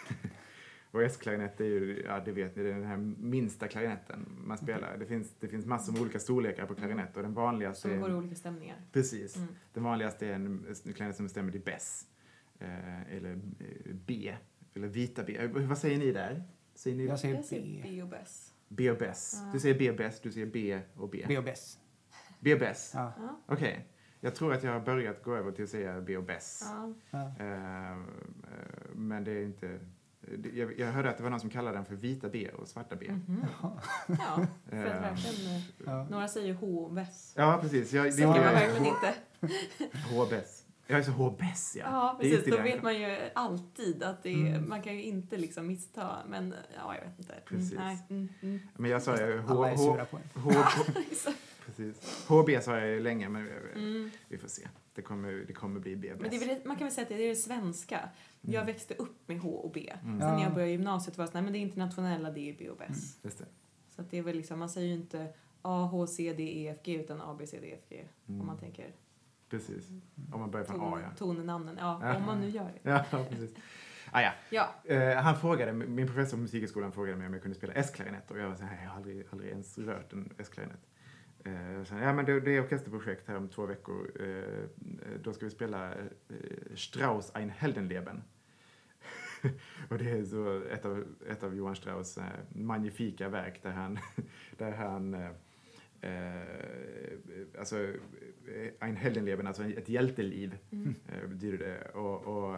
Och 0.90 1.02
S-klarinett 1.02 1.60
är 1.60 1.64
ju, 1.64 2.02
ja 2.06 2.20
det 2.24 2.32
vet 2.32 2.56
ni, 2.56 2.62
det 2.62 2.70
är 2.70 2.74
den 2.74 2.84
här 2.84 2.96
minsta 3.18 3.68
klarinetten 3.68 4.26
man 4.44 4.58
spelar. 4.58 4.96
Det 4.98 5.06
finns, 5.06 5.34
det 5.40 5.48
finns 5.48 5.66
massor 5.66 5.92
med 5.92 6.02
olika 6.02 6.18
storlekar 6.18 6.66
på 6.66 6.74
klarinett 6.74 7.16
och 7.16 7.22
den 7.22 7.34
vanligaste 7.34 7.80
Som 7.80 7.90
är 7.90 7.98
går 7.98 8.10
i 8.10 8.14
olika 8.14 8.34
stämningar. 8.34 8.76
Precis. 8.92 9.36
Mm. 9.36 9.48
Den 9.72 9.82
vanligaste 9.82 10.26
är 10.26 10.32
en 10.32 10.66
klarinett 10.94 11.16
som 11.16 11.26
bestämmer 11.26 11.56
i 11.56 11.58
bess. 11.58 12.06
Eh, 12.58 13.12
eller 13.16 13.32
eh, 13.32 13.92
B. 13.92 14.36
Eller 14.74 14.88
vita 14.88 15.22
B. 15.24 15.36
Eh, 15.36 15.50
Vad 15.50 15.78
säger 15.78 15.98
ni 15.98 16.12
där? 16.12 16.42
Säger 16.74 16.96
ni 16.96 17.06
Jag 17.06 17.18
säger 17.18 17.34
Jag 17.34 17.44
säger 17.44 17.82
B. 17.82 17.88
B 17.88 18.02
och 18.02 18.08
Bess. 18.08 18.54
B 18.68 18.90
och 18.90 18.98
bess? 18.98 19.32
Ja. 19.34 19.50
Du 19.52 19.60
säger 19.60 19.78
B 19.78 19.90
och 19.90 19.96
bess, 19.96 20.20
du 20.20 20.32
säger 20.32 20.46
B 20.46 20.80
och 20.94 21.10
B. 21.10 21.24
B 21.28 21.38
och 21.38 21.44
Bess. 21.44 21.78
B 22.42 22.54
och 22.54 22.60
bess? 22.60 22.90
Ja. 22.94 23.12
Ja. 23.18 23.40
Okej. 23.46 23.88
Jag 24.20 24.34
tror 24.34 24.52
att 24.54 24.62
jag 24.62 24.72
har 24.72 24.80
börjat 24.80 25.22
gå 25.22 25.34
över 25.36 25.52
till 25.52 25.64
att 25.64 25.70
säga 25.70 26.00
B 26.00 26.16
och 26.16 26.24
bess. 26.24 26.62
Ja. 26.66 26.92
Ja. 27.10 27.44
Eh, 27.44 27.96
men 28.94 29.24
det 29.24 29.30
är 29.32 29.42
inte... 29.44 29.78
det- 30.20 30.48
Jag, 30.58 30.78
jag 30.78 30.92
hörde 30.92 31.10
att 31.10 31.16
det 31.16 31.22
var 31.22 31.30
någon 31.30 31.40
som 31.40 31.50
kallade 31.50 31.76
den 31.76 31.84
för 31.84 31.94
vita 31.94 32.28
B 32.28 32.48
och 32.58 32.68
svarta 32.68 32.96
B. 32.96 33.06
Mhm. 33.10 33.44
Ja, 33.58 33.80
för 34.70 34.86
att 34.86 35.02
verkligen... 35.02 35.56
eh, 35.56 35.62
Ja. 35.86 36.06
Några 36.10 36.28
säger 36.28 36.54
H 36.54 36.66
och 36.84 36.92
Bess. 36.92 37.34
Ja, 37.36 37.58
precis. 37.62 37.92
Jag, 37.92 38.14
Så 38.14 38.20
kan 38.20 38.28
man 38.30 38.38
är 38.38 38.52
verkligen 38.52 38.86
inte. 38.86 39.14
H-bess. 40.10 40.66
Jag 40.86 40.98
är 40.98 41.02
så 41.02 41.10
H-bess, 41.10 41.76
ja. 41.78 41.84
Ja, 41.90 42.16
Det 42.20 42.30
precis. 42.30 42.50
Då 42.50 42.56
det. 42.56 42.62
vet 42.62 42.82
man 42.82 42.94
ju 43.00 43.18
alltid 43.34 44.02
att 44.02 44.22
det 44.22 44.30
är, 44.32 44.36
Mm. 44.56 44.68
man 44.68 44.82
kan 44.82 44.94
ju 44.94 45.02
inte 45.02 45.36
liksom 45.36 45.66
missta, 45.66 46.16
men 46.28 46.54
ja, 46.76 46.94
jag 46.96 47.04
vet 47.04 47.18
inte. 47.18 47.32
Mm, 47.32 47.44
Precis. 47.46 47.78
nej. 47.78 47.98
Mm, 48.10 48.28
mm. 48.42 48.60
Men 48.76 48.90
jag 48.90 49.02
sa 49.02 49.16
ju 49.16 49.38
H... 49.40 49.54
Alla 49.54 49.70
är 49.70 49.76
sura 49.76 50.04
på 50.04 50.16
en. 50.16 50.22
H, 51.66 51.72
precis. 51.72 52.26
HB 52.28 52.62
sa 52.62 52.78
jag 52.78 52.88
ju 52.88 53.00
länge, 53.00 53.28
men 53.28 53.44
vi- 53.44 53.50
Mm. 53.80 54.10
vi 54.28 54.38
får 54.38 54.48
se. 54.48 54.68
Det 54.94 55.02
kommer, 55.02 55.32
det 55.46 55.52
kommer 55.52 55.80
bli 55.80 55.96
B 55.96 56.12
Men 56.20 56.30
det 56.30 56.36
är 56.36 56.46
väl, 56.46 56.60
man 56.64 56.76
kan 56.76 56.84
väl 56.86 56.94
säga 56.94 57.02
att 57.02 57.08
det 57.08 57.24
är 57.24 57.28
det 57.28 57.36
svenska. 57.36 58.08
Jag 58.40 58.64
växte 58.64 58.94
upp 58.94 59.28
med 59.28 59.40
H 59.40 59.48
och 59.50 59.72
B. 59.72 59.92
Mm. 60.02 60.20
Sen 60.20 60.28
när 60.28 60.38
Ja. 60.38 60.42
jag 60.42 60.54
började 60.54 60.72
gymnasiet 60.72 61.18
var 61.18 61.24
det 61.24 61.30
så 61.30 61.34
nej 61.36 61.42
men 61.42 61.52
det 61.52 61.58
är 61.58 61.60
internationella, 61.60 62.30
det 62.30 62.50
är 62.50 62.56
B 62.58 62.70
och 62.70 62.76
Bess. 62.76 63.18
Just 63.22 63.38
det. 63.38 63.44
Så 63.88 64.02
att 64.02 64.10
det 64.10 64.18
är 64.18 64.22
väl 64.22 64.36
liksom, 64.36 64.58
man 64.58 64.70
säger 64.70 64.88
ju 64.88 64.94
inte 64.94 65.32
A, 65.62 65.88
H, 65.92 66.06
C, 66.06 66.34
D, 66.36 66.42
E, 66.42 66.68
F, 66.68 66.78
G 66.84 66.94
utan 66.94 67.20
A, 67.20 67.36
B, 67.38 67.46
C, 67.46 67.58
D, 67.60 67.72
F, 67.78 67.84
G. 67.88 68.04
Mm. 68.28 68.40
Om 68.40 68.46
man 68.46 68.58
tänker 68.58 68.94
Precis. 69.48 69.88
Om 70.32 70.40
man 70.40 70.50
börjar 70.50 70.66
från 70.66 70.78
ton, 70.78 70.94
A, 70.94 71.00
ja. 71.02 71.16
tonnamnen. 71.16 71.76
Ja, 71.80 72.00
Ja. 72.02 72.16
om 72.16 72.22
man 72.26 72.40
nu 72.40 72.48
gör 72.48 72.64
det. 72.82 72.90
Ja, 72.90 73.04
precis. 73.30 73.50
Ah, 74.12 74.20
ja. 74.20 74.32
Ja. 74.50 74.74
Eh, 74.94 75.16
han 75.22 75.36
frågade, 75.40 75.72
min 75.72 76.06
professor 76.06 76.36
på 76.36 76.40
musikhögskolan 76.42 76.92
frågade 76.92 77.16
mig 77.16 77.26
om 77.26 77.32
jag 77.32 77.42
kunde 77.42 77.54
spela 77.58 77.72
S-klarinett 77.72 78.30
och 78.30 78.38
jag 78.38 78.48
var 78.48 78.56
så 78.56 78.64
här, 78.64 78.82
jag 78.82 78.90
har 78.90 78.96
aldrig, 78.96 79.26
aldrig 79.30 79.50
ens 79.50 79.78
rört 79.78 80.12
en 80.12 80.32
S-klarinett. 80.38 80.80
Eh, 81.44 81.84
så, 81.84 81.94
ja, 81.94 82.12
men 82.12 82.24
det, 82.24 82.40
det 82.40 82.56
är 82.56 82.62
orkesterprojekt 82.62 83.28
här 83.28 83.36
om 83.36 83.48
två 83.48 83.66
veckor. 83.66 84.10
Eh, 84.20 84.64
då 85.22 85.32
ska 85.32 85.44
vi 85.44 85.50
spela 85.50 85.92
eh, 85.94 86.04
Strauss 86.74 87.30
Ein 87.34 87.50
Heldenleben. 87.50 88.22
och 89.88 89.98
det 89.98 90.10
är 90.10 90.24
så 90.24 90.62
ett 90.62 90.84
av, 90.84 91.04
ett 91.28 91.42
av 91.42 91.56
Johann 91.56 91.76
Strauss 91.76 92.18
eh, 92.18 92.24
magnifika 92.48 93.28
verk 93.28 93.62
där 93.62 93.70
han, 93.70 93.98
där 94.58 94.72
han 94.72 95.14
eh, 95.14 95.30
eh, 96.00 96.42
alltså 97.58 97.76
eh, 97.84 98.70
Ein 98.80 98.96
Heldenleben, 98.96 99.46
alltså 99.46 99.64
ett 99.64 99.88
hjälteliv 99.88 100.58
Mm. 100.72 100.94
betyder 101.28 101.58
det. 101.58 101.90
Och, 101.98 102.26
och 102.26 102.56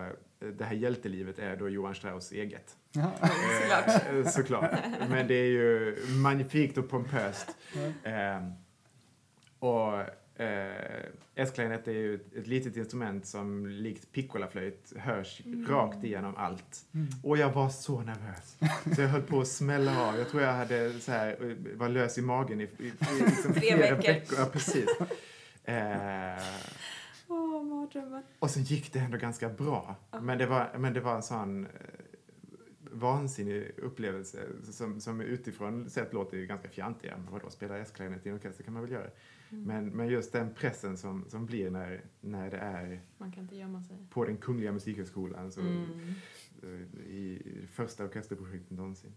det 0.58 0.64
här 0.64 0.74
hjältelivet 0.74 1.38
är 1.38 1.56
då 1.56 1.68
Johann 1.68 1.94
Strauss 1.94 2.32
eget. 2.32 2.76
Ja. 2.92 3.12
Såklart. 3.60 4.32
Såklart. 4.32 4.70
Men 5.10 5.26
det 5.26 5.34
är 5.34 5.46
ju 5.50 5.96
magnifikt 6.22 6.78
och 6.78 6.88
pompöst. 6.88 7.56
Eh, 8.02 8.48
och 9.64 10.00
eh, 10.42 11.04
S-klarinett 11.34 11.88
är 11.88 11.92
ju 11.92 12.14
ett, 12.14 12.34
ett 12.34 12.46
litet 12.46 12.76
instrument 12.76 13.26
som 13.26 13.66
likt 13.66 14.12
piccolaflöjt 14.12 14.92
hörs 14.96 15.42
Mm. 15.46 15.66
rakt 15.66 16.04
igenom 16.04 16.36
allt. 16.36 16.84
Mm. 16.94 17.08
Och 17.22 17.36
jag 17.38 17.52
var 17.52 17.68
så 17.68 18.00
nervös. 18.00 18.56
Så 18.96 19.00
jag 19.02 19.08
höll 19.08 19.22
på 19.22 19.40
att 19.40 19.48
smälla 19.48 20.08
av. 20.08 20.18
Jag 20.18 20.28
tror 20.28 20.42
jag 20.42 20.52
hade 20.52 20.92
så 21.00 21.12
här, 21.12 21.50
eh, 21.50 21.76
var 21.78 21.88
lös 21.88 22.18
i 22.18 22.22
magen 22.22 22.60
i, 22.60 22.64
i, 22.64 22.68
i 22.86 22.92
liksom 23.26 23.52
Tre 23.52 23.60
flera 23.60 23.96
veckor. 23.96 24.36
Ja, 24.38 24.44
precis. 24.52 24.86
Eh, 25.66 26.42
mardrömmar. 27.62 28.22
och 28.38 28.50
sen 28.50 28.62
gick 28.62 28.92
det 28.92 28.98
ändå 28.98 29.18
ganska 29.18 29.48
bra. 29.48 29.96
Ja. 30.10 30.20
Men, 30.20 30.38
det 30.38 30.46
var, 30.46 30.70
men 30.78 30.92
det 30.94 31.00
var 31.00 31.14
en 31.14 31.22
sån 31.22 31.64
eh, 31.64 31.70
vansinnig 32.90 33.70
upplevelse 33.76 34.38
som, 34.72 35.00
som 35.00 35.20
utifrån 35.20 35.90
sett 35.90 36.12
låter 36.12 36.36
ju 36.36 36.46
ganska 36.46 36.68
fjantiga. 36.68 37.16
Men 37.16 37.32
vadå, 37.32 37.50
spela 37.50 37.78
S-klarinett 37.78 38.26
i 38.26 38.28
en 38.28 38.34
orkester 38.34 38.64
kan 38.64 38.72
man 38.74 38.82
väl 38.82 38.92
göra. 38.92 39.06
Mm. 39.50 39.64
Men, 39.64 39.88
men 39.88 40.08
just 40.08 40.32
den 40.32 40.54
pressen 40.54 40.96
som, 40.96 41.24
som 41.28 41.46
blir 41.46 41.70
när, 41.70 42.04
när 42.20 42.50
det 42.50 42.56
är 42.58 43.00
Man 43.18 43.32
kan 43.32 43.42
inte 43.42 43.56
gömma 43.56 43.82
sig. 43.82 43.96
på 44.10 44.24
den 44.24 44.36
Kungliga 44.36 44.72
Musikhögskolan 44.72 45.52
så, 45.52 45.60
Mm. 45.60 46.14
eh, 46.62 46.68
i 47.06 47.42
första 47.72 48.04
orkesterprojektet 48.04 48.70
någonsin. 48.70 49.12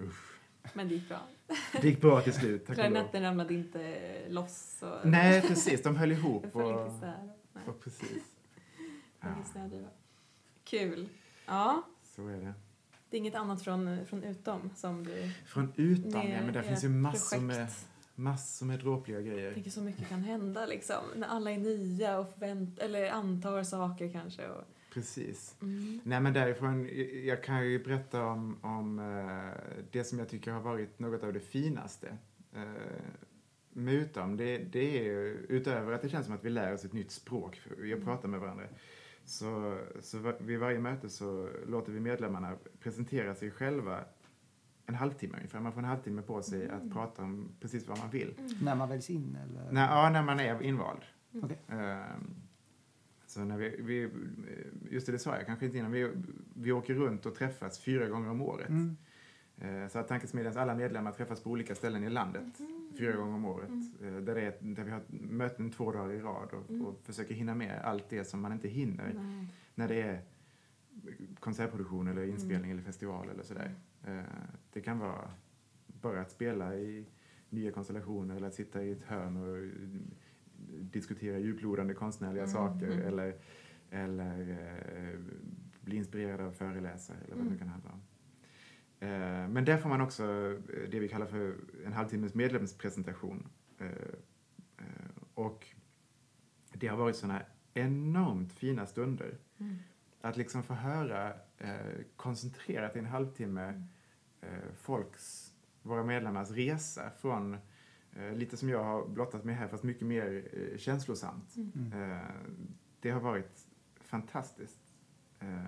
Usch. 0.00 0.32
Men 0.74 0.88
det 0.88 0.94
gick 0.94 1.08
bra. 1.08 1.20
Det 1.82 1.88
gick 1.88 2.00
bra 2.00 2.20
till 2.20 2.32
slut, 2.32 2.66
tack 2.66 2.68
och. 2.70 2.74
Klarinetten 2.74 3.22
ramlade 3.22 3.54
inte 3.54 3.98
loss. 4.28 4.82
Och 4.82 5.08
Nej, 5.08 5.42
precis. 5.42 5.82
De 5.82 5.96
höll 5.96 6.12
ihop. 6.12 6.52
föll 6.52 6.62
Och, 6.62 6.82
inte 6.86 6.96
isär. 6.96 7.30
Nej, 7.52 7.62
och 7.66 7.80
precis. 7.80 8.22
det 9.20 9.76
Ja. 9.80 9.88
Kul. 10.64 11.08
Ja, 11.46 11.82
så 12.02 12.26
är 12.28 12.36
det. 12.40 12.54
det 13.10 13.16
är 13.16 13.18
inget 13.18 13.34
annat 13.34 13.62
från, 13.62 14.06
från 14.06 14.22
utom 14.24 14.70
som 14.74 15.04
du... 15.04 15.30
Från 15.46 15.72
utan, 15.76 16.10
ja, 16.12 16.22
med 16.28 16.44
men 16.44 16.52
där 16.54 16.62
finns 16.62 16.84
ju 16.84 16.88
massor 16.88 17.40
med, 17.40 17.56
projekt. 17.56 17.88
Massor 18.16 18.66
med 18.66 18.78
dråpliga 18.80 19.20
grejer. 19.20 19.44
Jag 19.44 19.54
tänker 19.54 19.70
så 19.70 19.80
mycket 19.80 20.08
kan 20.08 20.22
hända 20.22 20.66
liksom. 20.66 21.04
När 21.16 21.28
alla 21.28 21.50
är 21.50 21.58
nya 21.58 22.18
och 22.18 22.28
förvänt 22.32 22.78
eller 22.78 23.10
antar 23.10 23.62
saker 23.62 24.12
kanske. 24.12 24.48
Och, 24.48 24.62
Precis. 24.92 25.56
mm. 25.62 26.00
Nej 26.04 26.20
men 26.20 26.32
därifrån, 26.32 26.84
jag- 26.92 27.14
jag 27.24 27.42
kan 27.44 27.66
ju 27.68 27.84
berätta 27.84 28.24
om, 28.24 28.56
om 28.62 28.98
eh, 28.98 29.80
det 29.92 30.04
som 30.04 30.18
jag 30.18 30.28
tycker 30.28 30.50
har 30.52 30.60
varit 30.60 30.98
något 30.98 31.22
av 31.22 31.32
det 31.32 31.40
finaste 31.40 32.16
eh, 32.54 32.62
med 33.72 33.94
Utom. 33.94 34.36
Det, 34.36 34.58
det 34.58 35.08
är 35.08 35.12
utöver 35.48 35.92
att 35.92 36.02
det 36.02 36.08
känns 36.08 36.26
som 36.26 36.34
att 36.34 36.44
vi 36.44 36.50
lär 36.50 36.74
oss 36.74 36.84
ett 36.84 36.92
nytt 36.92 37.10
språk, 37.10 37.56
för 37.56 37.76
vi 37.76 37.96
pratar 38.00 38.28
med 38.28 38.40
varandra, 38.40 38.64
så, 39.24 39.78
så 40.00 40.32
vid 40.40 40.58
varje 40.58 40.78
möte 40.78 41.08
så 41.08 41.48
låter 41.66 41.92
vi 41.92 42.00
medlemmarna 42.00 42.56
presentera 42.80 43.34
sig 43.34 43.50
själva 43.50 44.00
en 44.86 44.94
halvtimme 44.94 45.36
ungefär. 45.36 45.60
Man 45.60 45.72
får 45.72 45.78
en 45.80 45.84
halvtimme 45.84 46.22
på 46.22 46.42
sig 46.42 46.68
att 46.70 46.92
prata 46.92 47.22
om 47.22 47.48
precis 47.60 47.86
vad 47.88 47.98
man 47.98 48.10
vill. 48.10 48.34
När 48.62 48.74
man 48.74 48.88
väljs 48.88 49.10
in 49.10 49.38
eller? 49.44 49.72
När, 49.72 49.86
ja, 49.96 50.10
när 50.10 50.22
man 50.22 50.40
är 50.40 50.62
invald. 50.62 51.00
Okej. 51.42 51.58
Ehm, 51.68 52.34
så 53.26 53.40
när 53.44 53.56
vi, 53.58 53.76
vi, 53.80 54.10
just 54.90 55.06
det, 55.06 55.12
det 55.12 55.18
sa 55.18 55.36
jag 55.36 55.46
kanske 55.46 55.66
inte 55.66 55.78
innan, 55.78 55.92
vi, 55.92 56.10
vi 56.54 56.72
åker 56.72 56.94
runt 56.94 57.26
och 57.26 57.34
träffas 57.34 57.78
fyra 57.78 58.08
gånger 58.08 58.30
om 58.30 58.42
året. 58.42 58.68
Mm. 58.68 58.96
Eh, 59.58 59.88
Så 59.88 59.98
att 59.98 60.08
Tankesmedjans 60.08 60.56
alla 60.56 60.74
medlemmar 60.74 61.12
träffas 61.12 61.40
på 61.42 61.50
olika 61.50 61.74
ställen 61.74 62.04
i 62.04 62.10
landet 62.10 62.44
fyra 62.98 63.16
gånger 63.16 63.34
om 63.34 63.44
året. 63.44 63.70
Eh, 64.02 64.12
Där, 64.12 64.34
det 64.34 64.40
är, 64.42 64.54
där 64.60 64.84
vi 64.84 64.90
har 64.90 65.02
möten 65.08 65.70
två 65.70 65.92
dagar 65.92 66.12
i 66.12 66.20
rad 66.20 66.48
och, 66.52 66.70
Mm. 66.70 66.86
och 66.86 67.00
försöker 67.04 67.34
hinna 67.34 67.54
med 67.54 67.80
allt 67.84 68.08
det 68.08 68.24
som 68.24 68.40
man 68.40 68.52
inte 68.52 68.68
hinner 68.68 69.12
Nej. 69.14 69.46
när 69.74 69.88
det 69.88 70.02
är 70.02 70.20
konsertproduktion 71.40 72.08
eller 72.08 72.24
inspelning 72.26 72.70
eller 72.70 72.82
festival 72.82 73.28
eller 73.28 73.42
sådär. 73.42 73.74
Eh, 74.04 74.20
Det 74.72 74.80
kan 74.80 74.98
vara 74.98 75.30
bara 75.86 76.20
att 76.20 76.30
spela 76.30 76.74
i 76.76 77.06
nya 77.50 77.72
konstellationer 77.72 78.36
eller 78.36 78.46
att 78.48 78.54
sitta 78.54 78.82
i 78.82 78.92
ett 78.92 79.02
hörn 79.02 79.36
och 79.36 79.56
eh, 79.56 79.70
diskutera 80.80 81.38
djuplodande 81.38 81.94
konstnärliga 81.94 82.42
Mm, 82.42 82.52
saker 82.52 82.86
mm. 82.86 83.06
eller, 83.06 83.36
eller 83.90 84.40
eh, 84.50 85.18
bli 85.80 85.96
inspirerad 85.96 86.40
av 86.40 86.52
föreläsare 86.52 87.16
eller 87.24 87.34
vad 87.36 87.44
det 87.44 87.48
Mm. 87.48 87.52
nu 87.52 87.58
kan 87.58 87.68
handla 87.68 87.90
om. 87.90 88.00
Men 89.52 89.64
där 89.64 89.78
får 89.78 89.88
man 89.88 90.00
också 90.00 90.56
det 90.90 91.00
vi 91.00 91.08
kallar 91.08 91.26
för 91.26 91.54
en 91.86 91.92
halvtimmes 91.92 92.34
medlemspresentation. 92.34 93.48
Och 95.34 95.66
det 96.72 96.86
har 96.86 96.96
varit 96.96 97.16
såna 97.16 97.42
enormt 97.74 98.52
fina 98.52 98.86
stunder. 98.86 99.38
Mm. 99.58 99.76
Att 100.26 100.36
liksom 100.36 100.62
få 100.62 100.74
höra 100.74 101.34
eh, 101.58 101.96
koncentrerat 102.16 102.96
i 102.96 102.98
en 102.98 103.06
halvtimme 103.06 103.62
Mm. 104.42 104.54
eh, 104.54 104.72
folks, 104.74 105.52
våra 105.82 106.04
medlemmars 106.04 106.50
resa 106.50 107.10
från 107.10 107.56
eh, 108.12 108.32
lite 108.32 108.56
som 108.56 108.68
jag 108.68 108.84
har 108.84 109.08
blottat 109.08 109.44
mig 109.44 109.54
här 109.54 109.68
fast 109.68 109.82
mycket 109.84 110.06
mer 110.06 110.48
eh, 110.52 110.78
känslosamt. 110.78 111.56
Mm. 111.56 111.92
Eh, 112.12 112.20
det 113.00 113.10
har 113.10 113.20
varit 113.20 113.66
fantastiskt. 114.00 114.80
Eh, 115.38 115.64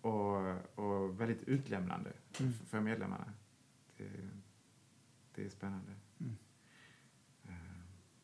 och, 0.00 0.78
och 0.78 1.20
väldigt 1.20 1.42
utlämnande 1.42 2.12
Mm. 2.40 2.52
för 2.52 2.80
medlemmarna. 2.80 3.32
Det, 3.96 4.10
det 5.34 5.44
är 5.44 5.48
spännande. 5.48 5.92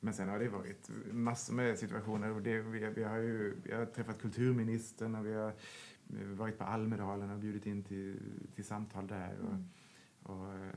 Mm. 0.03 0.09
Eh, 0.09 0.14
Men 0.14 0.14
sen 0.14 0.28
har 0.28 0.38
det 0.38 0.48
varit 0.48 0.90
massor 1.12 1.55
med 1.55 1.78
situationer. 1.78 2.30
Och 2.30 2.42
det, 2.42 2.61
vi, 2.62 2.78
vi, 2.96 3.03
har 3.05 3.16
ju, 3.16 3.57
vi 3.64 3.72
har 3.74 3.86
träffat 3.86 4.18
kulturministern 4.20 5.14
och 5.14 5.26
vi 5.26 5.32
har 5.34 5.53
varit 6.36 6.59
på 6.59 6.64
Almedalen 6.64 7.30
och 7.30 7.38
bjudit 7.38 7.66
in 7.66 7.82
till, 7.84 8.20
till 8.55 8.64
samtal 8.64 9.07
där. 9.07 9.38
Och, 9.40 9.53
Mm. 9.53 9.68
och 10.22 10.55
eh, 10.55 10.72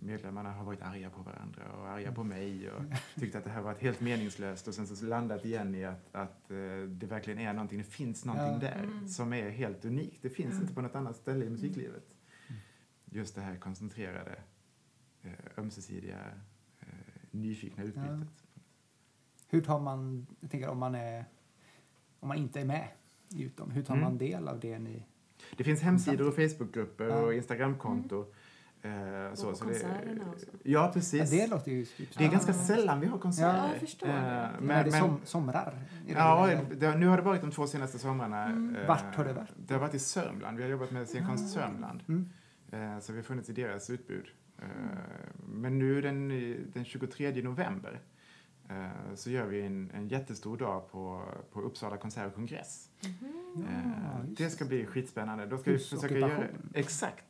medlemmarna 0.00 0.52
har 0.52 0.64
varit 0.64 0.82
arga 0.82 1.10
på 1.10 1.22
varandra 1.22 1.72
och 1.72 1.88
arga 1.88 2.12
på 2.12 2.24
mig 2.24 2.70
och 2.70 2.82
tyckte 3.20 3.38
att 3.38 3.44
det 3.44 3.50
här 3.50 3.62
var 3.62 3.74
helt 3.74 4.00
meningslöst 4.00 4.68
och 4.68 4.74
sen 4.74 4.86
så 4.86 5.04
landat 5.06 5.44
igen 5.44 5.74
i 5.74 5.84
att, 5.84 6.14
att 6.14 6.50
eh, 6.50 6.56
det 6.88 7.06
verkligen 7.06 7.38
är 7.38 7.52
någonting, 7.52 7.78
det 7.78 7.84
finns 7.84 8.24
någonting 8.24 8.68
Ja. 8.68 8.74
där 8.74 8.82
Mm. 8.84 9.08
som 9.08 9.32
är 9.32 9.50
helt 9.50 9.84
unikt. 9.84 10.22
Det 10.22 10.30
finns 10.30 10.50
Mm. 10.52 10.62
inte 10.62 10.74
på 10.74 10.80
något 10.82 10.94
annat 10.94 11.16
ställe 11.16 11.44
i 11.44 11.50
musiklivet. 11.50 12.04
Mm. 12.48 12.60
Just 13.04 13.34
det 13.34 13.40
här 13.40 13.56
koncentrerade, 13.56 14.38
eh, 15.22 15.32
ömsesidiga, 15.58 16.18
eh, 16.18 16.38
nyfikna 17.34 17.84
utbytet. 17.84 18.28
Hur 19.48 19.60
tar 19.60 19.80
man, 19.80 20.26
jag 20.40 20.50
tänker 20.50 20.68
om 20.68 20.78
man 20.78 20.94
är, 20.94 21.24
om 22.20 22.28
man 22.28 22.36
inte 22.36 22.60
är 22.60 22.64
med 22.64 22.88
i 23.28 23.42
Utom, 23.42 23.70
hur 23.70 23.82
tar 23.82 23.94
Mm. 23.94 24.04
man 24.04 24.18
del 24.18 24.48
av 24.48 24.60
det 24.60 24.78
ni... 24.78 25.06
Det 25.56 25.64
finns 25.64 25.80
hemsidor 25.80 26.28
och 26.28 26.34
Facebookgrupper 26.34 27.04
Ja. 27.08 27.16
och 27.16 27.34
Instagramkonto. 27.34 28.26
Eh, 28.82 29.26
Och 29.32 29.38
så, 29.38 29.50
på 29.50 29.56
så 29.56 29.64
konserterna 29.64 30.24
och 30.34 30.40
så. 30.40 30.46
Ja, 30.52 30.58
Ja, 30.62 30.90
precis. 30.94 31.30
det 31.30 31.46
låter 31.46 31.72
ju... 31.72 31.84
Typ, 31.84 32.18
Det 32.18 32.24
är 32.24 32.30
ganska 32.30 32.52
Ja. 32.52 32.58
sällan 32.58 33.00
vi 33.00 33.06
har 33.06 33.18
konserter. 33.18 33.56
Ja, 33.58 33.68
jag 33.72 33.80
förstår. 33.80 34.08
Eh, 34.08 34.14
men, 34.14 34.50
men, 34.60 34.84
det 34.84 34.92
som, 34.92 35.20
somrar? 35.24 35.78
Är 36.08 36.14
det 36.14 36.20
ja, 36.20 36.46
det? 36.46 36.74
det, 36.74 36.96
nu 36.98 37.06
har 37.06 37.16
det 37.16 37.22
varit 37.22 37.40
de 37.40 37.50
två 37.50 37.66
senaste 37.66 37.98
somrarna. 37.98 38.44
Mm. 38.44 38.76
eh, 38.76 38.88
Vart 38.88 39.14
har 39.14 39.24
det 39.24 39.32
varit? 39.32 39.50
Det 39.56 39.74
har 39.74 39.80
varit 39.80 39.94
i 39.94 39.98
Sörmland. 39.98 40.56
Vi 40.56 40.62
har 40.62 40.70
jobbat 40.70 40.90
med 40.90 41.08
scenkonst 41.08 41.44
Ah. 41.44 41.48
Sörmland. 41.60 42.00
Mm. 42.08 42.28
Eh, 42.70 43.00
så 43.00 43.12
vi 43.12 43.18
har 43.18 43.24
funnits 43.24 43.50
i 43.50 43.52
deras 43.52 43.90
utbud. 43.90 44.24
Eh, 44.58 44.66
men 45.46 45.78
nu 45.78 46.00
den, 46.00 46.28
den 46.72 46.84
23 46.84 47.42
november 47.42 48.00
eh, 48.68 49.14
så 49.14 49.30
gör 49.30 49.46
vi 49.46 49.60
en, 49.62 49.90
en 49.94 50.08
jättestor 50.08 50.56
dag 50.56 50.90
på, 50.90 51.22
på 51.52 51.60
Uppsala 51.60 51.96
konsert 51.96 52.26
och 52.26 52.34
kongress. 52.34 52.90
Mhm. 53.04 53.64
Eh, 53.68 53.90
Ja, 54.04 54.20
det 54.28 54.50
ska 54.50 54.64
bli 54.64 54.86
skitspännande. 54.86 55.46
Då 55.46 55.58
ska 55.58 55.70
vi 55.70 55.78
försöka 55.78 56.18
göra... 56.18 56.44
Exakt. 56.74 57.24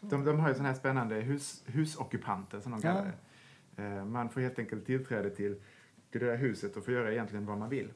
De, 0.00 0.24
de 0.24 0.40
har 0.40 0.48
ju 0.48 0.54
sådana 0.54 0.68
här 0.68 0.76
spännande 0.78 1.14
hus, 1.14 1.62
husockupanter 1.66 2.60
som 2.60 2.72
de 2.72 2.80
Ja. 2.82 2.92
kallar 2.92 3.04
det. 3.76 4.04
Man 4.04 4.28
får 4.28 4.40
helt 4.40 4.58
enkelt 4.58 4.86
tillträde 4.86 5.30
till, 5.30 5.54
till 6.10 6.20
det 6.20 6.26
där 6.26 6.36
huset 6.36 6.76
och 6.76 6.84
får 6.84 6.94
göra 6.94 7.12
egentligen 7.12 7.46
vad 7.46 7.58
man 7.58 7.68
vill 7.68 7.92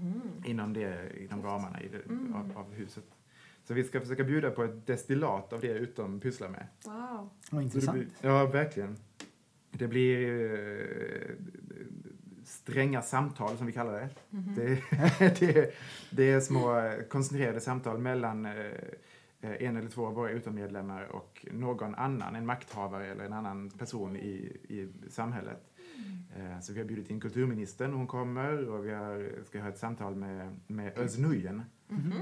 Mhm. 0.00 0.22
inom, 0.44 0.72
det, 0.72 1.12
inom 1.24 1.42
ramarna 1.42 1.80
i 1.82 1.88
det, 1.88 1.98
Mm. 2.12 2.34
av, 2.34 2.58
av 2.58 2.72
huset. 2.74 3.04
Så 3.68 3.74
vi 3.74 3.84
ska 3.84 4.00
försöka 4.00 4.24
bjuda 4.24 4.50
på 4.50 4.64
ett 4.64 4.86
destillat 4.86 5.52
av 5.52 5.60
det 5.60 5.72
utom 5.72 6.20
pysslar 6.20 6.48
med. 6.48 6.66
Wow. 6.84 7.30
Vad 7.50 7.62
intressant. 7.62 7.98
blir, 7.98 8.08
ja, 8.20 8.46
verkligen. 8.46 8.96
Det 9.70 9.88
blir 9.88 10.44
eh, 11.20 11.34
stränga 12.44 13.02
samtal, 13.02 13.56
som 13.56 13.66
vi 13.66 13.72
kallar 13.72 13.92
det. 13.92 14.08
Mhm. 14.30 14.54
Det, 14.54 14.82
det, 15.40 15.74
det 16.10 16.30
är 16.30 16.40
små 16.40 16.78
eh, 16.78 17.02
koncentrerade 17.02 17.60
samtal 17.60 17.98
mellan 17.98 18.46
eh, 18.46 18.52
en 19.40 19.76
eller 19.76 19.88
två 19.88 20.06
av 20.06 20.14
våra 20.14 20.30
utommedlemmar 20.30 21.02
och 21.04 21.46
någon 21.52 21.94
annan, 21.94 22.36
en 22.36 22.46
makthavare 22.46 23.06
eller 23.06 23.24
en 23.24 23.32
annan 23.32 23.70
person 23.70 24.16
i, 24.16 24.56
i 24.68 24.88
samhället. 25.10 25.70
Eh, 26.36 26.60
Så 26.60 26.72
vi 26.72 26.78
har 26.80 26.86
bjudit 26.86 27.10
in 27.10 27.20
kulturministern, 27.20 27.92
hon 27.92 28.06
kommer 28.06 28.68
och 28.68 28.86
vi 28.86 28.90
har, 28.90 29.44
ska 29.44 29.60
ha 29.60 29.68
ett 29.68 29.78
samtal 29.78 30.14
med, 30.16 30.60
med 30.66 30.98
Özz 30.98 31.18
Nujen. 31.18 31.62
Mhm. 31.88 32.12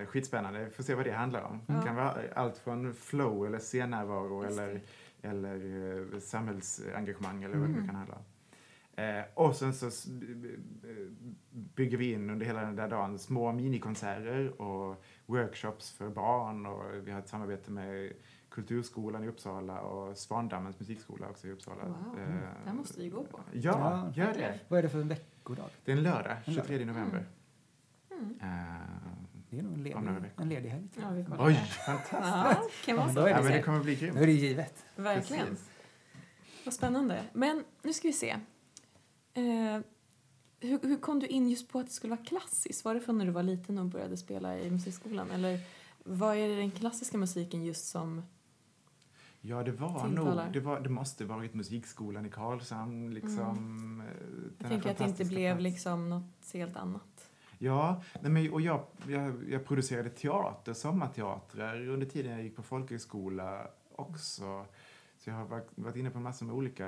Eh, 0.00 0.06
skitspännande, 0.06 0.64
vi 0.64 0.70
får 0.70 0.82
se 0.82 0.94
vad 0.94 1.04
det 1.04 1.12
handlar 1.12 1.42
om. 1.42 1.60
Det 1.66 1.86
kan 1.86 1.96
vara 1.96 2.14
allt 2.34 2.58
från 2.58 2.94
flow 2.94 3.46
eller 3.46 3.58
scennärvaro 3.58 4.42
det. 4.42 4.48
eller, 4.48 4.80
eller 5.22 6.12
eh, 6.14 6.18
samhällsengagemang 6.20 7.42
eller 7.42 7.56
vad 7.56 7.68
Mm. 7.68 7.80
det 7.80 7.86
kan 7.86 7.96
handla 7.96 8.14
om. 8.14 8.22
Eh, 9.04 9.24
och 9.34 9.56
sen 9.56 9.74
så 9.74 9.90
bygger 11.50 11.96
vi 11.96 12.12
in 12.12 12.30
under 12.30 12.46
hela 12.46 12.60
den 12.60 12.76
där 12.76 12.88
dagen 12.88 13.18
små 13.18 13.52
minikonserter 13.52 14.60
och 14.62 15.02
workshops 15.26 15.90
för 15.92 16.08
barn 16.08 16.66
och 16.66 16.82
vi 17.06 17.10
har 17.10 17.18
ett 17.18 17.28
samarbete 17.28 17.70
med 17.70 18.12
Kulturskolan 18.50 19.24
i 19.24 19.28
Uppsala 19.28 19.80
och 19.80 20.16
Svandammens 20.16 20.78
musikskola 20.80 21.28
också 21.28 21.46
i 21.48 21.50
Uppsala. 21.52 21.84
Wow. 21.84 22.18
Eh, 22.20 22.26
Det 22.64 22.68
här 22.70 22.74
måste 22.74 23.00
vi 23.00 23.08
gå 23.08 23.24
på. 23.24 23.40
Ja, 23.52 24.10
Ja, 24.14 24.24
gör 24.24 24.34
det. 24.34 24.58
Vad 24.68 24.78
är 24.78 24.82
det 24.82 24.88
för 24.88 25.00
en 25.00 25.08
veckodag? 25.08 25.70
Det 25.84 25.92
är 25.92 25.96
en 25.96 26.02
lördag, 26.02 26.36
En 26.44 26.54
lördag. 26.54 26.68
23 26.68 26.84
november. 26.84 27.16
Mm. 27.18 27.24
Eh, 28.40 28.46
Det 29.50 29.58
är 29.58 29.62
nog 29.62 29.72
en 29.74 29.82
ledig, 29.82 30.30
en 30.36 30.48
ledig 30.48 30.68
helg. 30.68 30.88
Ja, 31.00 31.10
vi 31.10 31.24
oj, 31.38 31.54
fantastiskt! 31.86 32.10
Ja, 32.22 32.62
kan 32.84 32.96
vara 32.96 33.12
så. 33.14 33.20
Ja, 33.20 33.36
det 33.36 33.42
men 33.42 33.52
det 33.52 33.62
kommer 33.62 33.80
bli 33.82 33.92
Nu 33.94 34.00
grymt. 34.00 34.16
är 34.16 34.26
det 34.26 34.32
givet. 34.32 34.84
Verkligen. 34.96 35.46
Precis. 35.46 35.70
Vad 36.64 36.74
spännande. 36.74 37.24
Men 37.32 37.64
nu 37.82 37.92
ska 37.92 38.08
vi 38.08 38.12
se. 38.12 38.30
Eh, 39.34 39.80
hur, 40.60 40.78
hur 40.88 40.96
kom 41.00 41.20
du 41.20 41.26
in 41.26 41.48
just 41.50 41.68
på 41.68 41.78
att 41.78 41.86
det 41.86 41.92
skulle 41.92 42.10
vara 42.16 42.24
klassiskt? 42.24 42.84
Var 42.84 42.94
det 42.94 43.00
från 43.00 43.18
när 43.18 43.24
du 43.26 43.30
var 43.32 43.42
liten 43.42 43.78
och 43.78 43.86
började 43.86 44.16
spela 44.16 44.58
i 44.58 44.70
musikskolan? 44.70 45.30
Eller 45.30 45.58
vad 46.04 46.36
är 46.36 46.48
det 46.48 46.56
den 46.56 46.70
klassiska 46.70 47.18
musiken 47.18 47.64
just 47.64 47.88
som... 47.88 48.22
Ja, 49.42 49.62
det 49.62 49.72
var 49.72 50.06
Tilltalar. 50.08 50.44
nog, 50.44 50.52
det, 50.52 50.60
var, 50.60 50.80
det 50.80 50.88
måste 50.88 51.24
varit 51.24 51.54
musikskolan 51.54 52.26
i 52.26 52.30
Karlshamn 52.30 53.14
liksom. 53.14 54.00
eh, 54.00 54.06
Jag 54.58 54.68
tänker 54.70 54.90
att 54.90 54.98
det 54.98 55.04
inte 55.04 55.24
blev 55.24 55.54
plats. 55.54 55.62
liksom 55.62 56.10
något 56.10 56.50
helt 56.54 56.76
annat. 56.76 57.19
Ja, 57.62 58.02
nej 58.20 58.30
men, 58.32 58.52
och 58.52 58.60
jag, 58.60 58.84
jag, 59.08 59.32
jag 59.50 59.64
producerade 59.64 60.10
teater, 60.10 60.72
sommarteatrar 60.72 61.88
under 61.88 62.06
tiden 62.06 62.32
jag 62.32 62.42
gick 62.42 62.56
på 62.56 62.62
folkhögskola 62.62 63.66
också. 63.96 64.66
Så 65.18 65.30
jag 65.30 65.34
har 65.36 65.62
varit, 65.74 65.96
inne 65.96 66.10
på 66.10 66.20
massor 66.20 66.46
med 66.46 66.54
olika, 66.54 66.86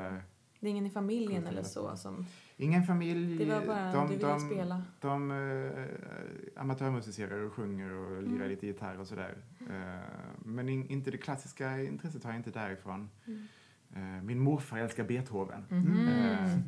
Det 0.61 0.67
är 0.67 0.71
ingen 0.71 0.87
i 0.87 0.91
familjen 0.91 1.47
eller 1.47 1.63
så 1.63 1.97
som... 1.97 2.27
ingen 2.57 2.83
familj, 2.87 3.39
Det 3.39 3.45
var 3.55 3.67
bara 3.67 3.93
de, 3.93 4.07
du 4.09 4.15
ville 4.15 4.29
de, 4.29 4.41
spela. 4.41 4.83
de 5.01 5.31
eh, 5.31 6.61
amatörmusicerar 6.63 7.39
och 7.39 7.53
sjunger 7.53 7.93
och 7.93 8.23
lirar 8.23 8.35
Mm. 8.37 8.49
lite 8.49 8.67
gitarr 8.67 8.99
och 9.01 9.07
sådär. 9.07 9.37
Eh, 9.71 10.01
men 10.39 10.69
in, 10.69 10.87
inte 10.91 11.11
det 11.11 11.19
klassiska 11.19 11.83
intresset 11.83 12.25
har 12.25 12.31
jag 12.31 12.39
inte 12.39 12.51
därifrån. 12.51 13.11
Mm. 13.27 13.47
Eh, 13.95 14.23
min 14.23 14.39
morfar 14.39 14.79
älskar 14.79 15.05
Beethoven. 15.05 15.65
Mhm. 15.69 16.63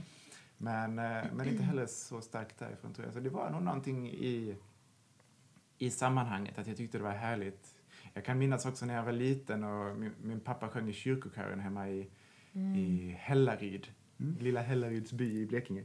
Men, 0.64 0.98
eh, 0.98 1.24
men 1.32 1.48
inte 1.48 1.62
heller 1.62 1.86
så 1.86 2.20
starkt 2.20 2.58
därifrån 2.58 2.94
tror 2.94 3.06
jag. 3.06 3.14
Så 3.14 3.20
det 3.20 3.30
var 3.30 3.50
nog 3.50 3.62
någonting 3.62 4.10
i, 4.10 4.56
i 5.78 5.90
sammanhanget 5.90 6.58
att 6.58 6.66
jag 6.66 6.76
tyckte 6.76 6.98
det 6.98 7.04
var 7.04 7.10
härligt. 7.10 7.74
Jag 8.14 8.24
kan 8.24 8.38
minnas 8.38 8.66
också 8.66 8.86
när 8.86 8.94
jag 8.94 9.02
var 9.04 9.12
liten 9.12 9.64
och 9.64 9.96
min, 9.98 10.12
min 10.22 10.40
pappa 10.40 10.68
sjöng 10.68 10.88
i 10.88 10.92
kyrkokören 10.92 11.60
hemma 11.60 11.88
i, 11.88 12.10
Mm. 12.56 12.74
i 12.76 13.16
Hällaryd, 13.18 13.86
Mm. 14.20 14.36
lilla 14.40 14.62
Hällaryds 14.62 15.12
by 15.12 15.40
i 15.42 15.46
Blekinge. 15.46 15.84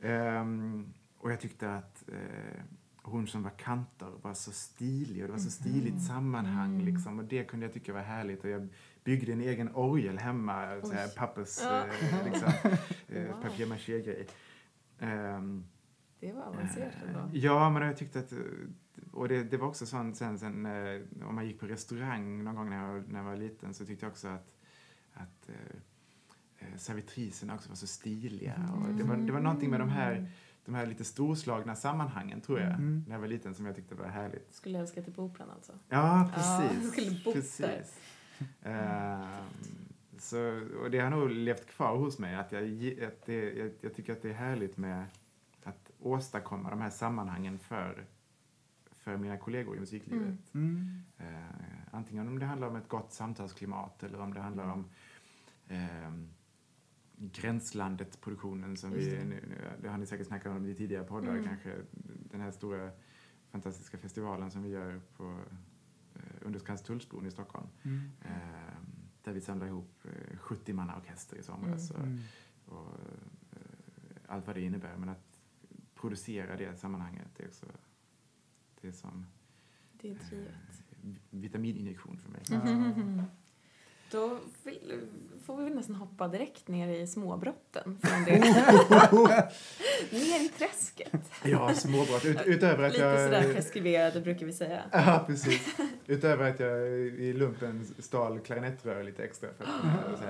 Ehm, 0.00 0.92
och 1.18 1.32
jag 1.32 1.40
tyckte 1.40 1.74
att 1.74 2.08
eh, 2.08 2.62
hon 3.02 3.26
som 3.26 3.42
var 3.42 3.50
kantor 3.50 4.18
var 4.22 4.34
så 4.34 4.52
stilig 4.52 5.22
och 5.22 5.26
det 5.28 5.32
var 5.32 5.38
så 5.40 5.50
stiligt 5.50 6.02
sammanhang 6.06 6.74
Mm. 6.74 6.86
liksom. 6.86 7.18
Och 7.18 7.24
det 7.24 7.44
kunde 7.44 7.66
jag 7.66 7.72
tycka 7.72 7.92
var 7.92 8.00
härligt 8.00 8.44
och 8.44 8.50
jag 8.50 8.68
byggde 9.04 9.32
en 9.32 9.40
egen 9.40 9.74
orgel 9.74 10.18
hemma, 10.18 10.80
så 10.82 10.92
här, 10.92 11.06
Oj. 11.06 11.14
pappers 11.16 11.58
Ja. 11.62 11.84
eh, 11.86 12.24
liksom, 12.24 12.52
eh, 13.08 13.22
Wow. 13.26 13.42
papier-maché-grej. 13.42 14.26
Ehm, 14.98 15.64
Det 16.20 16.32
var 16.32 16.42
avancerat 16.42 16.94
eh, 17.04 17.08
ändå. 17.08 17.30
Ja, 17.32 17.70
men 17.70 17.82
jag 17.82 17.96
tyckte 17.96 18.18
att... 18.18 18.32
eh, 18.32 18.38
Och 19.12 19.28
det, 19.28 19.42
det 19.44 19.56
var 19.56 19.68
också 19.68 19.86
sånt 19.86 20.16
sen, 20.16 20.38
sen 20.38 20.66
om 21.24 21.34
man 21.34 21.46
gick 21.46 21.60
på 21.60 21.66
restaurang 21.66 22.44
någon 22.44 22.54
gång 22.54 22.70
när 22.70 22.86
jag, 22.94 23.08
när 23.08 23.18
jag 23.18 23.24
var 23.26 23.36
liten 23.36 23.74
så 23.74 23.86
tyckte 23.86 24.04
jag 24.06 24.10
också 24.10 24.28
att, 24.28 24.56
att 25.14 25.48
eh, 25.48 26.76
servitriserna 26.76 27.54
också 27.54 27.68
var 27.68 27.76
så 27.76 27.86
stiliga. 27.86 28.70
Och 28.74 28.94
det, 28.94 29.02
var, 29.04 29.16
det 29.16 29.32
var 29.32 29.40
någonting 29.40 29.70
med 29.70 29.80
de 29.80 29.88
här, 29.88 30.30
de 30.64 30.74
här 30.74 30.86
lite 30.86 31.04
storslagna 31.04 31.74
sammanhangen 31.76 32.40
tror 32.40 32.60
jag, 32.60 32.68
Mm. 32.70 33.04
när 33.08 33.14
jag 33.14 33.20
var 33.20 33.28
liten 33.28 33.54
som 33.54 33.66
jag 33.66 33.76
tyckte 33.76 33.94
var 33.94 34.06
härligt. 34.06 34.54
Skulle 34.54 34.78
älska 34.78 35.02
till 35.02 35.12
på 35.14 35.22
Operan 35.22 35.50
alltså. 35.50 35.72
Ja, 35.88 35.98
Ja, 35.98 36.30
precis. 36.34 36.92
skulle 36.92 37.10
bott 37.24 37.58
där. 37.58 37.84
Ehm, 38.62 39.22
så, 40.18 40.60
och 40.82 40.90
det 40.90 40.98
har 40.98 41.10
nog 41.10 41.30
levt 41.30 41.66
kvar 41.66 41.96
hos 41.96 42.18
mig 42.18 42.34
att, 42.34 42.52
jag, 42.52 42.62
att 43.02 43.26
det, 43.26 43.52
jag, 43.52 43.70
jag 43.80 43.94
tycker 43.94 44.12
att 44.12 44.22
det 44.22 44.28
är 44.30 44.34
härligt 44.34 44.76
med 44.76 45.04
att 45.64 45.90
åstadkomma 46.00 46.70
de 46.70 46.80
här 46.80 46.90
sammanhangen 46.90 47.58
för, 47.58 48.04
för 48.92 49.16
mina 49.16 49.36
kollegor 49.38 49.76
i 49.76 49.80
musiklivet. 49.80 50.54
Mm. 50.54 51.02
Mm. 51.18 51.34
Eh, 51.34 51.44
antingen 51.90 52.28
om 52.28 52.38
det 52.38 52.46
handlar 52.46 52.68
om 52.68 52.76
ett 52.76 52.88
gott 52.88 53.12
samtalsklimat 53.12 54.02
eller 54.02 54.20
om 54.20 54.34
det 54.34 54.40
handlar 54.40 54.72
om 54.72 54.84
ehm, 55.68 56.28
Gränslandet-produktionen 57.22 58.76
som 58.76 58.90
vi, 58.92 59.24
nu, 59.24 59.44
nu, 59.48 59.56
det 59.82 59.88
har 59.88 59.98
ni 59.98 60.06
säkert 60.06 60.26
snackat 60.26 60.56
om 60.56 60.66
i 60.66 60.74
tidigare 60.74 61.04
poddar 61.04 61.32
Mm. 61.32 61.44
kanske, 61.44 61.76
den 62.30 62.40
här 62.40 62.50
stora 62.50 62.90
fantastiska 63.50 63.98
festivalen 63.98 64.50
som 64.50 64.62
vi 64.62 64.68
gör 64.68 65.00
på 65.16 65.38
under 66.42 66.58
Skanstullsbron 66.60 67.26
i 67.26 67.30
Stockholm. 67.30 67.66
Mm. 67.82 68.10
Eh, 68.24 68.76
där 69.22 69.32
vi 69.32 69.40
samlar 69.40 69.66
ihop 69.66 70.04
eh, 70.04 70.38
70 70.38 70.72
manna 70.72 70.96
orkester 70.96 71.36
i 71.36 71.42
somras 71.42 71.90
och, 71.90 71.98
Mm. 71.98 72.18
och 72.66 72.86
eh, 73.52 73.58
allt 74.26 74.46
vad 74.46 74.56
det 74.56 74.60
innebär. 74.62 74.96
Men 74.96 75.08
att 75.08 75.40
producera 75.94 76.56
det 76.56 76.76
sammanhanget, 76.80 77.28
det 77.36 77.42
är 77.42 77.48
också 77.48 77.66
det 78.80 78.88
är 78.88 78.92
som 78.92 79.26
Det 80.00 80.10
är 80.10 80.12
eh, 80.12 81.10
vitamininjektion 81.30 82.18
för 82.18 82.30
mig. 82.30 82.42
Ja. 82.50 82.60
Då 84.10 84.38
vill, 84.64 85.00
får 85.46 85.56
vi 85.56 85.64
väl 85.64 85.74
nästan 85.74 85.96
hoppa 85.96 86.28
direkt 86.28 86.68
ner 86.68 86.88
i 86.88 87.06
småbrotten. 87.06 87.98
Från 88.02 88.24
det. 88.24 88.38
ner 90.10 90.44
i 90.44 90.50
träsket. 90.58 91.32
Ja, 91.44 91.74
småbrott. 91.74 92.24
Ut, 92.24 92.38
utöver 92.46 92.84
att 92.84 92.92
Lite 92.92 93.04
jag... 93.04 93.24
sådär 93.24 93.54
preskriberade 93.54 94.20
brukar 94.20 94.46
vi 94.46 94.52
säga. 94.52 94.82
Ja, 94.92 95.24
precis. 95.26 95.76
Utöver 96.06 96.50
att 96.50 96.60
jag 96.60 96.88
i 96.98 97.32
lumpen 97.32 97.86
stal 97.98 98.40
klarinettrör 98.40 99.02
lite 99.02 99.24
extra. 99.24 99.48
För 99.58 99.64
att, 99.64 100.20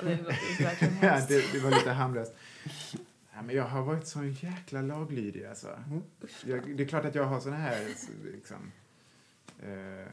det 0.00 0.64
verkligen 0.64 0.94
ja, 1.02 1.20
det, 1.28 1.52
det 1.52 1.58
var 1.58 1.70
lite 1.70 1.90
harmlöst. 1.90 2.34
Ja, 3.34 3.42
men 3.42 3.56
jag 3.56 3.64
har 3.64 3.82
varit 3.82 4.06
så 4.06 4.24
jäkla 4.24 4.82
laglydig 4.82 5.44
alltså. 5.44 5.68
Mm. 5.68 6.02
Jag, 6.44 6.76
det 6.76 6.82
är 6.82 6.88
klart 6.88 7.04
att 7.04 7.14
jag 7.14 7.24
har 7.24 7.40
såna 7.40 7.56
här 7.56 7.86
liksom, 8.34 8.72
eh, 9.62 10.12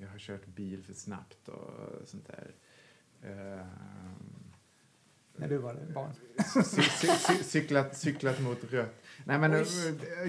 jag 0.00 0.08
har 0.08 0.18
kört 0.18 0.46
bil 0.46 0.84
för 0.84 0.94
snabbt 0.94 1.48
och 1.48 2.08
sånt 2.08 2.26
där. 2.26 2.54
Eh, 3.22 3.66
När 5.36 5.48
du 5.48 5.58
var 5.58 5.74
barn. 5.94 6.12
cy, 6.64 6.82
cy, 6.82 7.06
cy, 7.08 7.42
cyklat, 7.44 7.96
cyklat 7.96 8.40
mot 8.40 8.64
rött. 8.64 9.02
Nej, 9.24 9.38
men, 9.38 9.52
eh, 9.54 9.60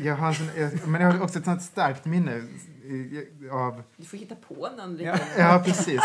jag 0.06 0.16
har 0.16 0.34
sån, 0.34 0.48
jag, 0.58 0.88
men 0.88 1.02
jag 1.02 1.12
har 1.12 1.22
också 1.24 1.40
ett 1.40 1.46
sånt 1.46 1.62
starkt 1.64 2.06
minne 2.06 2.36
eh, 2.36 3.56
av 3.56 3.84
Du 3.98 4.06
får 4.06 4.18
hitta 4.18 4.36
på 4.36 4.70
någon 4.78 4.98
Ja. 4.98 5.14
liten... 5.14 5.28
Ja, 5.38 5.62
precis. 5.66 6.02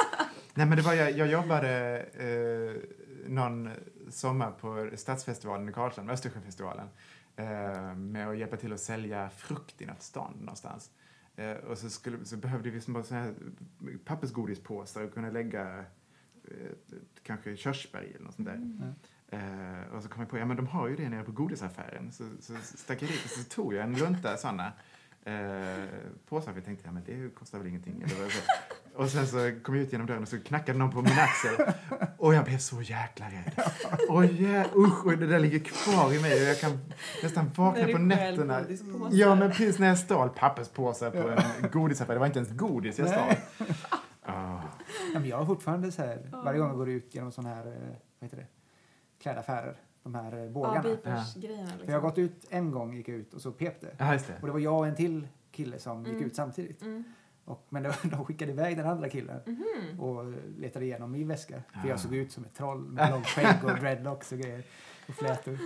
Nej, 0.54 0.66
men 0.66 0.76
det 0.76 0.82
var, 0.82 0.94
jag, 0.94 1.10
jag 1.12 1.28
jobbade 1.28 2.00
eh, 2.12 2.82
någon 3.28 3.70
sommar 4.10 4.50
på 4.50 4.90
Stadsfestivalen 4.96 5.68
i 5.68 5.72
Karlshamn, 5.72 6.10
Östersjöfestivalen, 6.10 6.88
eh, 7.36 7.94
med 7.94 8.28
att 8.28 8.38
hjälpa 8.38 8.56
till 8.56 8.72
att 8.72 8.80
sälja 8.80 9.30
frukt 9.30 9.82
i 9.82 9.86
något 9.86 10.02
stånd 10.02 10.40
någonstans. 10.40 10.90
Eh, 10.90 11.03
och 11.66 11.78
så, 11.78 11.90
skulle, 11.90 12.24
så 12.24 12.36
behövde 12.36 12.70
vi 12.70 12.80
små 12.80 13.02
såna 13.02 13.20
här 13.20 13.34
pappersgodispåsar 14.04 15.02
och 15.02 15.14
kunna 15.14 15.30
lägga 15.30 15.78
eh, 16.44 17.00
kanske 17.22 17.56
körsbär 17.56 18.02
i 18.02 18.14
eller 18.14 18.24
något 18.24 18.34
sånt 18.34 18.48
där. 18.48 18.54
Mm. 18.54 18.94
Eh, 19.28 19.94
och 19.94 20.02
så 20.02 20.08
kom 20.08 20.20
jag 20.20 20.30
på, 20.30 20.38
ja 20.38 20.44
men 20.44 20.56
de 20.56 20.66
har 20.66 20.88
ju 20.88 20.96
det 20.96 21.08
nere 21.08 21.22
på 21.22 21.32
godisaffären. 21.32 22.12
Så, 22.12 22.24
så 22.40 22.54
stack 22.62 23.02
jag 23.02 23.10
dit 23.10 23.24
och 23.24 23.30
så 23.30 23.44
tog 23.44 23.74
jag 23.74 23.84
en 23.84 23.94
lunta 23.94 24.36
sådana 24.36 24.72
eh, 25.24 25.84
påsar. 26.28 26.52
För 26.52 26.58
jag 26.58 26.64
tänkte, 26.64 26.86
ja 26.86 26.92
men 26.92 27.04
det 27.06 27.34
kostar 27.34 27.58
väl 27.58 27.66
ingenting. 27.66 28.02
Eller 28.02 28.22
vad 28.22 28.32
så. 28.32 28.40
Och 28.96 29.08
sen 29.10 29.26
så 29.26 29.36
kom 29.62 29.74
jag 29.74 29.84
ut 29.84 29.92
genom 29.92 30.06
dörren 30.06 30.22
och 30.22 30.28
så 30.28 30.40
knackade 30.40 30.78
någon 30.78 30.90
på 30.90 31.02
min 31.02 31.18
axel. 31.18 31.66
Och 32.18 32.34
jag 32.34 32.44
blev 32.44 32.58
så 32.58 32.82
jäkla 32.82 33.26
rädd. 33.26 33.68
Och 34.08 34.24
ja, 34.24 34.64
usch, 34.76 35.06
och 35.06 35.18
det 35.18 35.26
där 35.26 35.38
ligger 35.38 35.58
kvar 35.58 36.12
i 36.12 36.22
mig. 36.22 36.32
Och 36.42 36.48
jag 36.48 36.60
kan 36.60 36.78
nästan 37.22 37.50
vakna 37.56 37.86
på 37.86 37.98
nätterna. 37.98 38.60
Ja, 39.10 39.34
men 39.34 39.50
precis 39.50 39.78
när 39.78 39.88
jag 39.88 39.98
stal 39.98 40.28
papperspåsar 40.28 41.10
på 41.10 41.28
en 41.28 41.70
godisaffär. 41.72 42.12
Det 42.14 42.18
var 42.20 42.26
inte 42.26 42.38
ens 42.38 42.50
godis 42.52 42.98
jag 42.98 43.08
stal. 43.08 43.22
Nej. 43.28 43.68
Ah. 44.26 44.60
Ja, 45.12 45.18
men 45.20 45.26
jag 45.28 45.36
har 45.36 45.46
fortfarande 45.46 45.92
så 45.92 46.02
här, 46.02 46.28
Ja. 46.32 46.42
varje 46.44 46.58
gång 46.58 46.68
jag 46.68 46.76
går 46.76 46.88
ut 46.88 47.14
genom 47.14 47.32
sån 47.32 47.46
här, 47.46 47.66
eh, 47.66 47.72
vad 48.18 48.30
heter 48.30 48.36
det, 48.36 48.46
klädaffärer, 49.22 49.76
de 50.02 50.14
här 50.14 50.32
eh, 50.32 50.38
Ja, 50.44 50.50
bågarna. 50.50 50.82
Beepers-grejerna 50.82 51.66
För 51.84 51.92
jag 51.92 52.00
har 52.00 52.08
liksom. 52.08 52.08
gått 52.10 52.18
ut 52.18 52.46
en 52.50 52.70
gång, 52.70 52.94
gick 52.94 53.08
ut 53.08 53.34
och 53.34 53.40
så 53.40 53.52
pep 53.52 53.80
det. 53.80 53.94
Ja, 53.98 54.12
just 54.12 54.26
det. 54.26 54.34
Och 54.40 54.46
det 54.46 54.52
var 54.52 54.60
jag 54.60 54.78
och 54.78 54.86
en 54.86 54.94
till 54.96 55.28
kille 55.50 55.78
som 55.78 56.04
gick 56.04 56.12
Mm. 56.14 56.24
ut 56.26 56.36
samtidigt. 56.36 56.82
Mm. 56.82 57.04
Och, 57.44 57.66
men 57.68 57.82
de 58.02 58.24
skickade 58.24 58.52
iväg 58.52 58.76
den 58.76 58.86
andra 58.86 59.08
killen 59.08 59.40
Mhm. 59.46 60.00
och 60.00 60.32
letade 60.58 60.84
igenom 60.84 61.12
min 61.12 61.28
väska. 61.28 61.62
För 61.72 61.80
Ah. 61.80 61.88
jag 61.88 62.00
såg 62.00 62.14
ut 62.14 62.32
som 62.32 62.44
ett 62.44 62.54
troll 62.54 62.80
med 62.84 63.10
långt 63.10 63.26
skägg 63.26 63.64
och 63.64 63.70
dreadlocks 63.78 64.32
och 64.32 64.38
grejer. 64.38 64.62
Och 65.08 65.14
flätor. 65.14 65.58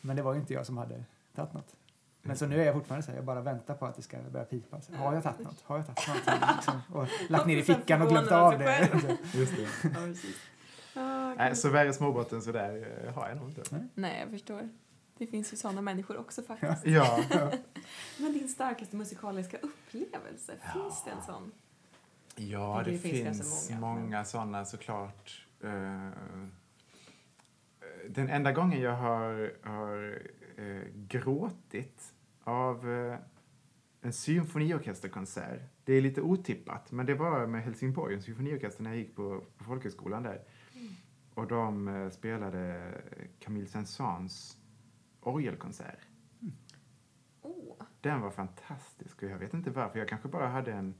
Men 0.00 0.16
det 0.16 0.22
var 0.22 0.34
ju 0.34 0.40
inte 0.40 0.52
jag 0.54 0.66
som 0.66 0.76
hade 0.78 1.04
tagit 1.34 1.52
något. 1.52 1.76
Men 2.22 2.36
så 2.36 2.46
nu 2.46 2.60
är 2.60 2.64
jag 2.64 2.74
fortfarande 2.74 3.02
så 3.06 3.10
här, 3.10 3.18
jag 3.18 3.24
bara 3.24 3.40
väntar 3.40 3.74
på 3.74 3.86
att 3.86 3.96
det 3.96 4.02
ska 4.02 4.16
börja 4.32 4.44
pipa. 4.44 4.80
Så, 4.80 4.94
har 4.94 5.14
jag 5.14 5.22
tagit 5.22 5.38
något? 5.40 5.60
Har 5.62 5.76
jag 5.76 5.86
tagit 5.86 6.06
någonting? 6.26 6.48
Liksom. 6.56 6.80
Och 6.92 7.06
lagt 7.28 7.46
ner 7.46 7.56
i 7.56 7.62
fickan 7.62 8.02
och 8.02 8.08
glömt 8.08 8.30
av 8.30 8.58
det. 8.58 8.88
Just 9.34 9.56
det. 9.56 9.62
Ja, 9.82 9.88
precis. 9.94 10.36
Ah, 10.96 11.34
Nej, 11.34 11.56
så 11.56 11.68
värre 11.68 11.92
småbrott 11.92 12.32
än 12.32 12.42
så 12.42 12.52
där 12.52 13.02
eh, 13.06 13.14
har 13.14 13.28
jag 13.28 13.36
nog 13.38 13.48
inte. 13.48 13.62
Nej, 13.94 14.20
jag 14.20 14.30
förstår. 14.30 14.68
Det 15.18 15.26
finns 15.26 15.52
ju 15.52 15.56
sådana 15.56 15.80
människor 15.80 16.16
också 16.16 16.42
faktiskt. 16.42 16.86
Ja. 16.86 17.24
Men 18.18 18.32
din 18.32 18.48
starkaste 18.48 18.96
musikaliska 18.96 19.56
upplevelse, 19.58 20.58
finns 20.72 21.04
det 21.04 21.10
en 21.10 21.22
sån? 21.22 21.52
Ja, 22.36 22.82
Det 22.84 22.90
det, 22.90 22.98
finns 22.98 23.38
finns, 23.38 23.70
många, 23.70 23.94
många, 23.94 24.24
sådana 24.24 24.64
såklart. 24.64 25.46
Eh, 25.60 26.08
den 28.08 28.28
enda 28.28 28.52
gången 28.52 28.80
jag 28.80 28.96
har, 28.96 29.52
har 29.62 30.22
eh, 30.56 30.82
gråtit 30.94 32.14
av 32.44 32.90
eh, 32.90 33.18
en 34.00 34.12
symfoniorkesterkonsert, 34.12 35.60
det 35.84 35.92
är 35.92 36.00
lite 36.00 36.20
otippat, 36.20 36.92
men 36.92 37.06
det 37.06 37.14
var 37.14 37.46
med 37.46 37.62
Helsingborg, 37.62 38.14
en 38.14 38.22
symfoniorkester 38.22 38.82
när 38.82 38.90
jag 38.90 38.98
gick 38.98 39.16
på, 39.16 39.44
på 39.58 39.64
folkhögskolan 39.64 40.22
där. 40.22 40.42
Och 41.34 41.46
de 41.46 42.10
spelade 42.12 42.92
Camille 43.40 43.66
Saint-Saëns 43.66 44.56
orgelkonsert. 45.26 45.98
Oh, 47.42 47.76
Den 48.00 48.20
var 48.20 48.30
fantastisk 48.30 49.22
och 49.22 49.28
jag 49.28 49.38
vet 49.38 49.54
inte 49.54 49.70
varför. 49.70 49.98
Jag 49.98 50.08
kanske 50.08 50.28
bara 50.28 50.48
hade 50.48 50.72
en, 50.72 50.94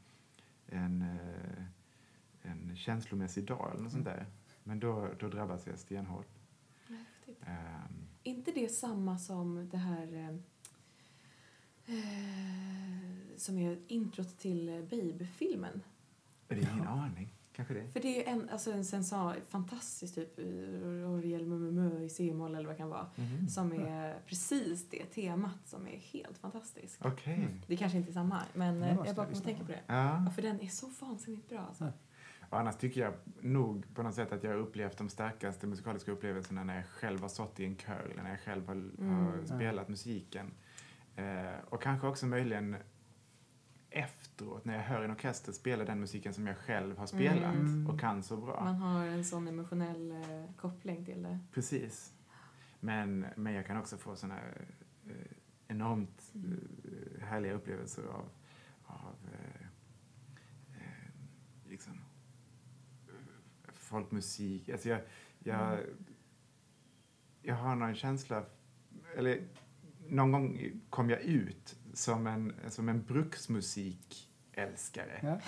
en, 0.66 1.02
eh, 1.02 1.64
en 2.42 2.76
känslomässig 2.76 3.44
dag 3.44 3.70
eller 3.72 3.82
något 3.82 3.92
sånt 3.92 4.04
där. 4.04 4.26
Men 4.62 4.80
då, 4.80 5.08
då 5.18 5.28
drabbas 5.28 5.66
jag 5.66 5.78
stenhårt. 5.78 6.28
häftigt. 6.88 7.42
Ehm, 7.46 8.08
inte 8.22 8.52
det 8.52 8.68
samma 8.68 9.18
som 9.18 9.68
det 9.68 9.78
här 9.78 10.12
eh, 10.14 10.36
eh, 11.96 13.36
som 13.36 13.58
är 13.58 13.78
introt 13.88 14.38
till 14.38 14.86
Babe-filmen? 14.90 15.82
det 16.48 16.54
är 16.54 16.72
ingen 16.74 16.86
aning. 16.88 17.33
Kanske 17.56 17.74
det. 17.74 17.88
För 17.88 18.00
det 18.00 18.08
är 18.08 18.16
ju 18.18 18.24
en, 18.40 18.48
alltså 18.50 18.72
en 18.72 18.84
sensa, 18.84 19.34
fantastisk 19.48 20.14
typ 20.14 20.38
eh, 20.38 20.44
orgel 21.10 21.46
mö, 21.46 21.56
mö, 21.56 21.70
mö 21.88 22.00
i 22.02 22.08
c-moll 22.08 22.54
eller 22.54 22.66
vad 22.66 22.74
det 22.74 22.78
kan 22.78 22.88
vara. 22.88 23.06
Mhm. 23.16 23.48
Som 23.48 23.72
är 23.72 24.18
precis 24.26 24.88
det 24.90 25.04
temat 25.04 25.58
som 25.64 25.86
är 25.88 25.96
helt 25.96 26.38
fantastiskt. 26.38 26.98
Okej. 27.04 27.48
Det 27.66 27.76
kanske 27.76 27.98
inte 27.98 28.10
är 28.10 28.12
samma, 28.12 28.42
men 28.54 28.82
eh, 28.82 28.96
jag 29.06 29.16
bara 29.16 29.28
lyssna 29.28 29.44
tänka 29.44 29.64
på. 29.64 29.72
det. 29.72 29.80
Ja. 29.86 30.26
För 30.34 30.42
den 30.42 30.60
är 30.60 30.68
så 30.68 30.90
vansinnigt 31.00 31.48
bra 31.48 31.58
alltså. 31.58 31.92
Och 32.50 32.60
annars 32.60 32.76
tycker 32.76 33.00
jag 33.00 33.14
nog 33.40 33.94
på 33.94 34.02
något 34.02 34.14
sätt 34.14 34.32
att 34.32 34.44
jag 34.44 34.50
har 34.50 34.58
upplevt 34.58 34.98
de 34.98 35.08
starkaste 35.08 35.66
musikaliska 35.66 36.12
upplevelserna 36.12 36.64
när 36.64 36.76
jag 36.76 36.86
själv 36.86 37.20
har 37.20 37.28
stått 37.28 37.60
i 37.60 37.64
en 37.64 37.76
kör 37.76 38.08
eller 38.12 38.22
när 38.22 38.30
jag 38.30 38.40
själv 38.40 38.66
har, 38.68 38.74
har 38.74 39.32
Mm. 39.32 39.46
spelat 39.46 39.88
musiken. 39.88 40.50
Eh, 41.16 41.24
och 41.68 41.82
kanske 41.82 42.06
också 42.06 42.26
möjligen 42.26 42.76
efteråt 43.94 44.64
när 44.64 44.74
jag 44.74 44.82
hör 44.82 45.02
en 45.04 45.10
orkester 45.10 45.52
spela 45.52 45.84
den 45.84 46.00
musiken 46.00 46.34
som 46.34 46.46
jag 46.46 46.56
själv 46.58 46.98
har 46.98 47.06
spelat 47.06 47.54
Mm. 47.54 47.86
och 47.90 48.00
kan 48.00 48.22
så 48.22 48.36
bra. 48.36 48.64
Man 48.64 48.74
har 48.74 49.04
en 49.06 49.24
sån 49.24 49.48
emotionell 49.48 50.10
eh, 50.10 50.54
koppling 50.56 51.04
till 51.04 51.22
det. 51.22 51.38
Precis. 51.52 52.12
Men, 52.80 53.26
men 53.36 53.52
jag 53.54 53.66
kan 53.66 53.76
också 53.76 53.96
få 53.96 54.16
såna 54.16 54.38
eh, 55.06 55.14
enormt 55.68 56.32
eh, 56.34 57.24
härliga 57.24 57.52
upplevelser 57.52 58.02
av, 58.02 58.28
av 58.84 59.14
eh, 59.32 59.66
eh, 60.76 61.10
liksom, 61.68 62.00
folkmusik. 63.74 64.68
Alltså 64.68 64.88
jag, 64.88 65.00
jag, 65.38 65.72
Mm. 65.72 66.04
jag 67.42 67.54
har 67.54 67.76
någon 67.76 67.94
känsla, 67.94 68.44
eller 69.16 69.40
någon 70.08 70.32
gång 70.32 70.70
kom 70.90 71.10
jag 71.10 71.20
ut 71.20 71.76
som 71.94 72.26
en, 72.26 72.52
som 72.68 72.88
en 72.88 73.02
bruksmusikälskare. 73.02 75.20
Ja. 75.22 75.38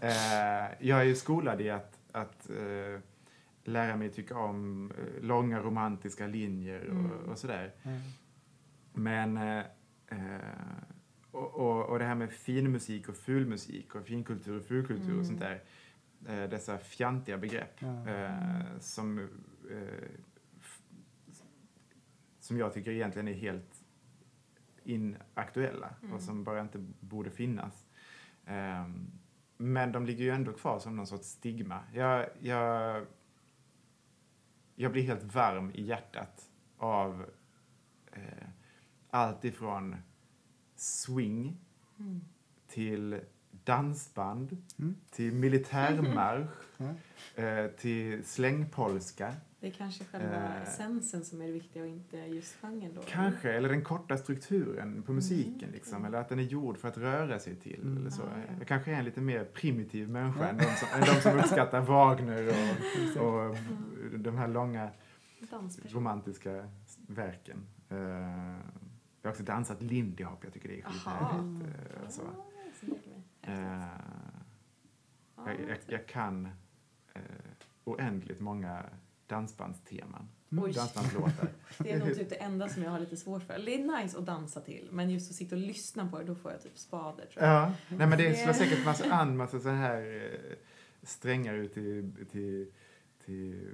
Eh, 0.00 0.66
jag 0.80 1.00
är 1.00 1.04
ju 1.04 1.14
skolad 1.14 1.60
i 1.60 1.70
att, 1.70 1.98
att 2.12 2.50
eh, 2.50 3.00
lära 3.64 3.96
mig 3.96 4.10
tycka 4.10 4.36
om 4.38 4.90
eh, 4.90 5.22
långa 5.22 5.60
romantiska 5.60 6.26
linjer 6.26 6.80
och, 6.84 6.90
Mm. 6.92 7.10
och 7.10 7.38
sådär. 7.38 7.72
Mm. 7.82 8.00
Men 8.92 9.38
och, 11.30 11.54
och, 11.54 11.86
och 11.86 11.98
det 11.98 12.04
här 12.04 12.14
med 12.14 12.32
finmusik 12.32 13.08
och 13.08 13.16
fulmusik 13.16 13.94
och 13.94 14.06
finkultur 14.06 14.56
och 14.58 14.64
fulkultur 14.64 15.04
Mm. 15.08 15.20
och 15.20 15.26
sånt 15.26 15.40
där. 15.40 15.62
Eh, 16.28 16.48
dessa 16.50 16.78
fjantiga 16.78 17.38
begrepp 17.38 17.74
Ja. 17.78 18.08
eh, 18.08 18.78
som, 18.80 19.18
eh, 19.18 19.26
som 22.40 22.58
jag 22.58 22.72
tycker 22.74 22.90
egentligen 22.90 23.28
är 23.28 23.32
helt 23.34 23.71
inaktuella 24.84 25.94
Mm. 26.02 26.14
och 26.14 26.22
som 26.22 26.44
bara 26.44 26.60
inte 26.60 26.78
borde 27.00 27.30
finnas. 27.30 27.86
Ehm, 28.46 29.10
men 29.56 29.92
de 29.92 30.06
ligger 30.06 30.24
ju 30.24 30.30
ändå 30.30 30.52
kvar 30.52 30.78
som 30.78 30.96
någon 30.96 31.06
sorts 31.06 31.26
stigma. 31.28 31.80
Jag, 31.92 32.28
jag, 32.40 33.06
jag 34.74 34.92
blir 34.92 35.02
helt 35.02 35.22
varm 35.22 35.70
i 35.74 35.82
hjärtat 35.82 36.48
av 36.76 37.26
eh, 38.12 38.48
allt 39.10 39.44
ifrån 39.44 39.96
swing 40.76 41.56
Mm. 41.98 42.20
till 42.68 43.20
dansband, 43.64 44.62
Mm. 44.78 44.96
till 45.10 45.32
militärmarsch, 45.34 46.50
Ja. 46.76 46.94
eh, 47.42 47.70
till 47.70 48.24
slängpolska. 48.24 49.34
Det 49.62 49.68
är 49.68 49.72
kanske 49.72 50.04
själva 50.04 50.36
Eh. 50.36 50.62
essensen 50.62 51.24
som 51.24 51.40
är 51.42 51.46
det 51.46 51.52
viktiga 51.52 51.82
och 51.82 51.88
inte 51.88 52.16
just 52.18 52.54
genren 52.60 52.94
då? 52.94 53.02
Kanske, 53.06 53.52
eller 53.52 53.68
den 53.68 53.84
korta 53.84 54.16
strukturen 54.16 55.02
på 55.02 55.12
musiken. 55.12 55.58
Mm. 55.62 55.72
Liksom, 55.72 56.04
eller 56.04 56.18
att 56.18 56.28
den 56.28 56.38
är 56.38 56.42
gjord 56.42 56.78
för 56.78 56.88
att 56.88 56.98
röra 56.98 57.38
sig 57.38 57.56
till. 57.56 57.80
Mm. 57.82 57.96
Eller 57.96 58.10
så. 58.10 58.22
Ah, 58.22 58.26
ja. 58.48 58.54
Jag 58.58 58.68
kanske 58.68 58.92
är 58.92 58.98
en 58.98 59.04
lite 59.04 59.20
mer 59.20 59.44
primitiv 59.44 60.08
människa 60.08 60.48
än, 60.48 60.56
de 60.56 60.64
som, 60.64 60.88
än 60.94 61.00
de 61.00 61.20
som 61.20 61.38
uppskattar 61.38 61.80
Wagner 61.86 62.48
och, 63.18 63.50
och 63.50 63.56
de 64.18 64.36
här 64.36 64.48
långa 64.48 64.90
Dansperson. 65.50 65.96
romantiska 66.00 66.68
verken. 67.06 67.66
Eh, 67.88 67.98
jag 69.22 69.28
har 69.28 69.30
också 69.30 69.42
dansat 69.42 69.82
Lindy 69.82 70.24
Hop, 70.24 70.44
jag 70.44 70.52
tycker 70.52 70.68
det 70.68 70.80
är 70.80 70.84
skithärligt. 70.84 72.12
Så. 72.12 72.22
Eh, 73.42 73.82
jag, 75.36 75.60
jag, 75.68 75.78
jag 75.86 76.06
kan 76.06 76.46
eh, 77.14 77.20
oändligt 77.84 78.40
många 78.40 78.82
dansbandsteman. 79.36 80.28
Oj. 80.50 80.72
Dansbandslåtar. 80.72 81.48
Det 81.78 81.92
är 81.92 81.98
nog 81.98 82.14
typ 82.14 82.28
det 82.30 82.34
enda 82.36 82.68
som 82.68 82.82
jag 82.82 82.90
har 82.90 83.00
lite 83.00 83.16
svårt 83.16 83.42
för. 83.42 83.58
Det 83.58 83.74
är 83.74 84.02
nice 84.02 84.18
att 84.18 84.26
dansa 84.26 84.60
till, 84.60 84.88
men 84.90 85.10
just 85.10 85.30
att 85.30 85.36
sitta 85.36 85.54
och 85.56 85.60
lyssna 85.62 86.08
på 86.08 86.18
det, 86.18 86.24
då 86.24 86.34
får 86.34 86.50
jag 86.52 86.62
typ 86.62 86.78
spader 86.78 87.26
tror 87.26 87.44
jag. 87.44 87.54
Ja, 87.54 87.72
nej 87.88 88.06
men 88.06 88.18
det 88.18 88.34
slår 88.44 88.52
säkert 88.52 88.84
massa 88.84 89.12
an, 89.12 89.36
massa 89.36 89.60
så 89.60 89.68
här 89.68 90.30
eh, 90.32 90.56
strängar 91.02 91.54
ut 91.54 91.74
till, 91.74 92.12
till, 92.32 92.70
till 93.24 93.70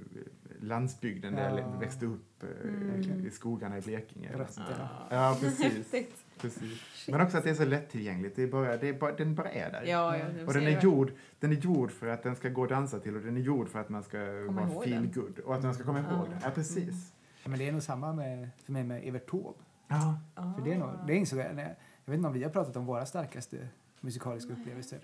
landsbygden 0.61 1.35
där 1.35 1.49
Ja. 1.49 1.59
jag 1.59 1.79
växte 1.79 2.05
upp 2.05 2.43
eh, 2.43 2.49
Mm. 2.69 3.27
i 3.27 3.31
skogarna 3.31 3.77
i 3.77 3.81
Blekinge. 3.81 4.37
Röster. 4.37 4.87
Ja, 5.09 5.37
precis. 5.41 5.61
Häftigt. 5.93 6.25
Precis. 6.41 6.79
Shit. 6.81 7.11
Men 7.15 7.21
också 7.21 7.37
att 7.37 7.43
det 7.43 7.49
är 7.49 7.53
så 7.53 7.65
lättillgängligt. 7.65 8.35
Det 8.35 8.43
är 8.43 8.47
bara, 8.47 8.77
det 8.77 8.89
är 8.89 8.93
bara, 8.93 9.11
den 9.15 9.35
bara 9.35 9.51
är 9.51 9.71
där. 9.71 9.83
Ja, 9.83 10.17
ja, 10.17 10.25
Och 10.47 10.53
den 10.53 10.63
är, 10.63 10.69
jag. 10.71 10.83
gjord, 10.83 11.11
den 11.39 11.51
är 11.51 11.55
gjord 11.55 11.91
för 11.91 12.07
att 12.07 12.23
den 12.23 12.35
ska 12.35 12.49
gå 12.49 12.63
att 12.63 12.69
dansa 12.69 12.99
till 12.99 13.15
och 13.15 13.21
den 13.21 13.37
är 13.37 13.41
gjord 13.41 13.69
för 13.69 13.79
att 13.79 13.89
man 13.89 14.03
ska 14.03 14.17
Komma 14.47 14.65
vara 14.65 14.83
feel 14.83 15.01
den. 15.01 15.11
good 15.11 15.39
och 15.39 15.55
att 15.55 15.63
man 15.63 15.73
ska 15.73 15.83
komma 15.83 15.99
ihåg 15.99 16.09
Ja. 16.11 16.25
den. 16.29 16.39
Ja, 16.43 16.49
precis. 16.55 17.13
Ja, 17.43 17.49
men 17.49 17.59
det 17.59 17.67
är 17.67 17.71
nog 17.71 17.83
samma 17.83 18.13
med, 18.13 18.49
för 18.65 18.71
mig 18.71 18.83
med 18.83 19.07
Evert 19.07 19.29
Taube. 19.29 19.59
Ja. 19.87 20.19
För 20.35 20.61
det, 20.65 20.73
är 20.73 20.77
nog, 20.77 20.89
det 21.07 21.15
insåg 21.15 21.39
jag, 21.39 21.55
när 21.55 21.63
jag, 21.63 21.71
jag 22.05 22.11
vet 22.11 22.17
inte 22.17 22.27
om 22.27 22.33
vi 22.33 22.43
har 22.43 22.49
pratat 22.51 22.75
om 22.75 22.85
våra 22.85 23.05
starkaste 23.05 23.67
musikaliska 24.01 24.53
upplevelser. 24.53 24.99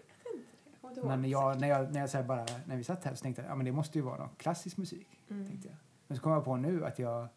Jag 0.82 0.92
inte. 0.92 1.04
Men 1.08 1.30
jag, 1.30 1.60
när, 1.62 1.68
jag, 1.68 1.94
när, 1.94 2.00
jag 2.00 2.10
så 2.10 2.18
här 2.18 2.24
bara, 2.24 2.46
när 2.66 2.78
vi 2.78 2.84
satt 2.84 3.04
här 3.04 3.16
så 3.16 3.24
tänkte 3.24 3.42
jag 3.42 3.52
ja, 3.52 3.56
men 3.56 3.66
det 3.66 3.72
måste 3.72 3.98
ju 3.98 4.02
vara 4.04 4.18
någon 4.18 4.30
klassisk 4.38 4.78
musik. 4.78 5.08
Mm. 5.30 5.48
Tänkte 5.48 5.68
jag. 5.68 5.78
Men 6.08 6.18
så 6.18 6.24
kom 6.24 6.32
jag 6.32 6.46
på 6.46 6.56
nu 6.58 6.86
att 6.86 7.00
jag 7.00 7.28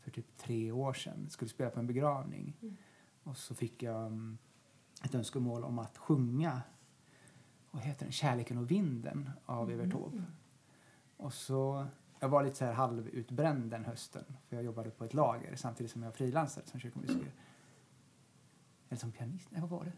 för 0.00 0.10
typ 0.10 0.36
tre 0.36 0.72
år 0.72 0.92
sedan 0.92 1.26
skulle 1.30 1.48
spela 1.48 1.70
på 1.70 1.80
en 1.80 1.86
begravning. 1.86 2.56
Mm. 2.62 2.76
Och 3.22 3.36
så 3.36 3.54
fick 3.54 3.82
jag 3.82 4.06
mm, 4.06 4.38
ett 5.04 5.14
önskemål 5.14 5.64
om 5.64 5.78
att 5.78 5.98
sjunga 5.98 6.62
vad 7.70 7.82
heter 7.82 8.04
den? 8.04 8.12
Kärleken 8.12 8.58
och 8.58 8.70
vinden 8.70 9.30
av 9.46 9.70
Mm. 9.70 9.80
Evert 9.80 9.92
Taube. 9.92 10.22
Och 11.16 11.32
så, 11.34 11.86
jag 12.20 12.28
var 12.28 12.42
lite 12.44 12.56
så 12.56 12.64
här 12.64 12.72
halvutbränd 12.72 13.70
den 13.70 13.84
hösten 13.84 14.24
för 14.48 14.56
jag 14.56 14.64
jobbade 14.64 14.90
på 14.90 15.04
ett 15.04 15.14
lager 15.14 15.56
samtidigt 15.56 15.92
som 15.92 16.02
jag 16.02 16.14
frilansade 16.14 16.66
som 16.66 16.80
kyrkomusiker. 16.80 17.32
Eller 18.88 18.98
som 19.00 19.12
pianist, 19.12 19.48
nej 19.50 19.60
vad 19.60 19.70
var 19.70 19.84
det? 19.84 19.92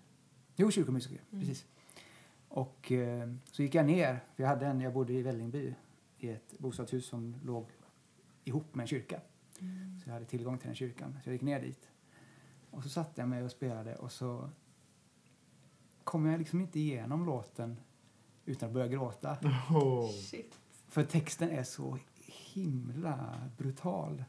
Jo, 0.57 0.71
kyrkomusiker, 0.71 1.21
Mm. 1.31 1.41
precis. 1.41 1.67
Och 2.49 2.93
eh, 2.93 3.33
så 3.45 3.63
gick 3.63 3.75
jag 3.75 3.87
ner, 3.87 4.21
för 4.35 4.43
jag, 4.43 4.51
hade 4.51 4.67
en, 4.67 4.81
jag 4.81 4.93
bodde 4.93 5.13
i 5.13 5.23
Vällingby 5.23 5.75
i 6.19 6.29
ett 6.31 6.59
bostadshus 6.59 7.07
som 7.07 7.37
låg 7.45 7.67
ihop 8.45 8.75
med 8.75 8.83
en 8.85 8.89
kyrka. 8.89 9.21
Mm. 9.61 10.01
Så 10.01 10.09
jag 10.09 10.15
hade 10.15 10.27
tillgång 10.27 10.59
till 10.59 10.67
den 10.67 10.77
kyrkan. 10.77 11.13
Så 11.23 11.29
jag 11.29 11.33
gick 11.33 11.43
ner 11.43 11.61
dit. 11.61 11.89
Och 12.75 12.83
så 12.83 12.89
satte 12.89 13.21
jag 13.21 13.29
mig 13.29 13.43
och 13.43 13.51
spelade 13.51 13.97
och 13.97 14.13
så 14.13 14.51
kom 16.05 16.27
jag 16.27 16.39
liksom 16.39 16.61
inte 16.61 16.81
igenom 16.81 17.27
låten 17.27 17.77
utan 18.45 18.69
att 18.69 18.73
börja 18.73 18.89
gråta. 18.89 19.37
Oh. 19.71 20.11
Shit. 20.11 20.59
För 20.89 21.05
texten 21.05 21.51
är 21.51 21.63
så 21.63 21.99
himla 22.27 23.41
brutal. 23.57 24.25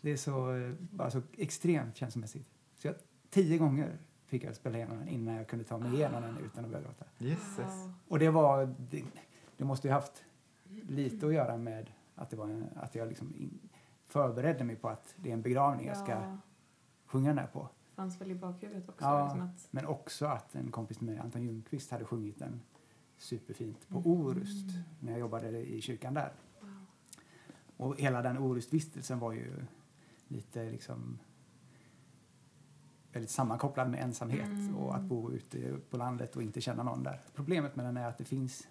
Det 0.00 0.10
är 0.10 0.16
så, 0.16 0.54
eh, 0.54 0.72
bara 0.78 1.10
så 1.10 1.22
extremt 1.36 1.96
känslomässigt. 1.96 2.48
Så 2.76 2.86
jag, 2.86 2.94
tio 3.30 3.58
gånger 3.58 3.98
fick 4.26 4.44
jag 4.44 4.56
spela 4.56 4.76
igenom 4.76 4.98
den 4.98 5.08
innan 5.08 5.34
jag 5.34 5.48
kunde 5.48 5.64
ta 5.64 5.78
mig 5.78 5.94
igenom 5.94 6.22
den 6.22 6.38
utan 6.38 6.64
att 6.64 6.70
börja 6.70 6.84
gråta. 6.84 7.04
Jesus. 7.18 7.88
Och 8.08 8.18
det 8.18 8.30
var, 8.30 8.74
det, 8.90 9.04
det 9.56 9.64
måste 9.64 9.88
ju 9.88 9.94
haft 9.94 10.24
lite 10.88 11.26
att 11.26 11.34
göra 11.34 11.56
med 11.56 11.90
att, 12.14 12.30
det 12.30 12.36
var 12.36 12.44
en, 12.44 12.68
att 12.76 12.94
jag 12.94 13.08
liksom 13.08 13.34
in, 13.36 13.58
förberedde 14.06 14.64
mig 14.64 14.76
på 14.76 14.88
att 14.88 15.14
det 15.16 15.28
är 15.28 15.34
en 15.34 15.42
begravning 15.42 15.86
jag 15.86 15.96
ska 15.96 16.38
sjunga 17.14 17.28
den 17.28 17.38
här 17.38 17.46
på. 17.46 17.68
fanns 17.94 18.20
väl 18.20 18.30
i 18.30 18.34
bakhuvudet 18.34 18.88
också. 18.88 19.04
Ja. 19.04 19.24
Liksom 19.24 19.42
att, 19.42 19.68
Men 19.70 19.86
också 19.86 20.26
att 20.26 20.54
en 20.54 20.70
kompis 20.70 21.00
med 21.00 21.14
mig, 21.14 21.24
Anton 21.24 21.42
Ljungqvist, 21.42 21.90
hade 21.90 22.04
sjungit 22.04 22.38
den 22.38 22.60
superfint 23.16 23.88
på 23.88 23.98
Mm. 23.98 24.10
Orust 24.10 24.66
när 25.00 25.10
jag 25.12 25.20
jobbade 25.20 25.58
i 25.66 25.80
kyrkan 25.80 26.14
där. 26.14 26.32
wow. 26.60 26.70
Och 27.76 27.96
hela 28.00 28.22
den 28.22 28.38
Orustvistelsen 28.38 29.18
var 29.18 29.32
ju 29.32 29.64
lite 30.28 30.70
liksom 30.70 31.18
väldigt 33.12 33.30
sammankopplad 33.30 33.90
med 33.90 34.02
ensamhet 34.02 34.46
Mm. 34.48 34.76
och 34.76 34.94
att 34.96 35.02
bo 35.02 35.32
ute 35.32 35.76
på 35.90 35.96
landet 35.96 36.36
och 36.36 36.42
inte 36.42 36.60
känna 36.60 36.82
någon 36.82 37.02
där. 37.02 37.20
Problemet 37.34 37.76
med 37.76 37.84
den 37.86 37.96
är 37.96 38.08
att 38.08 38.18
det 38.18 38.24
finns, 38.24 38.68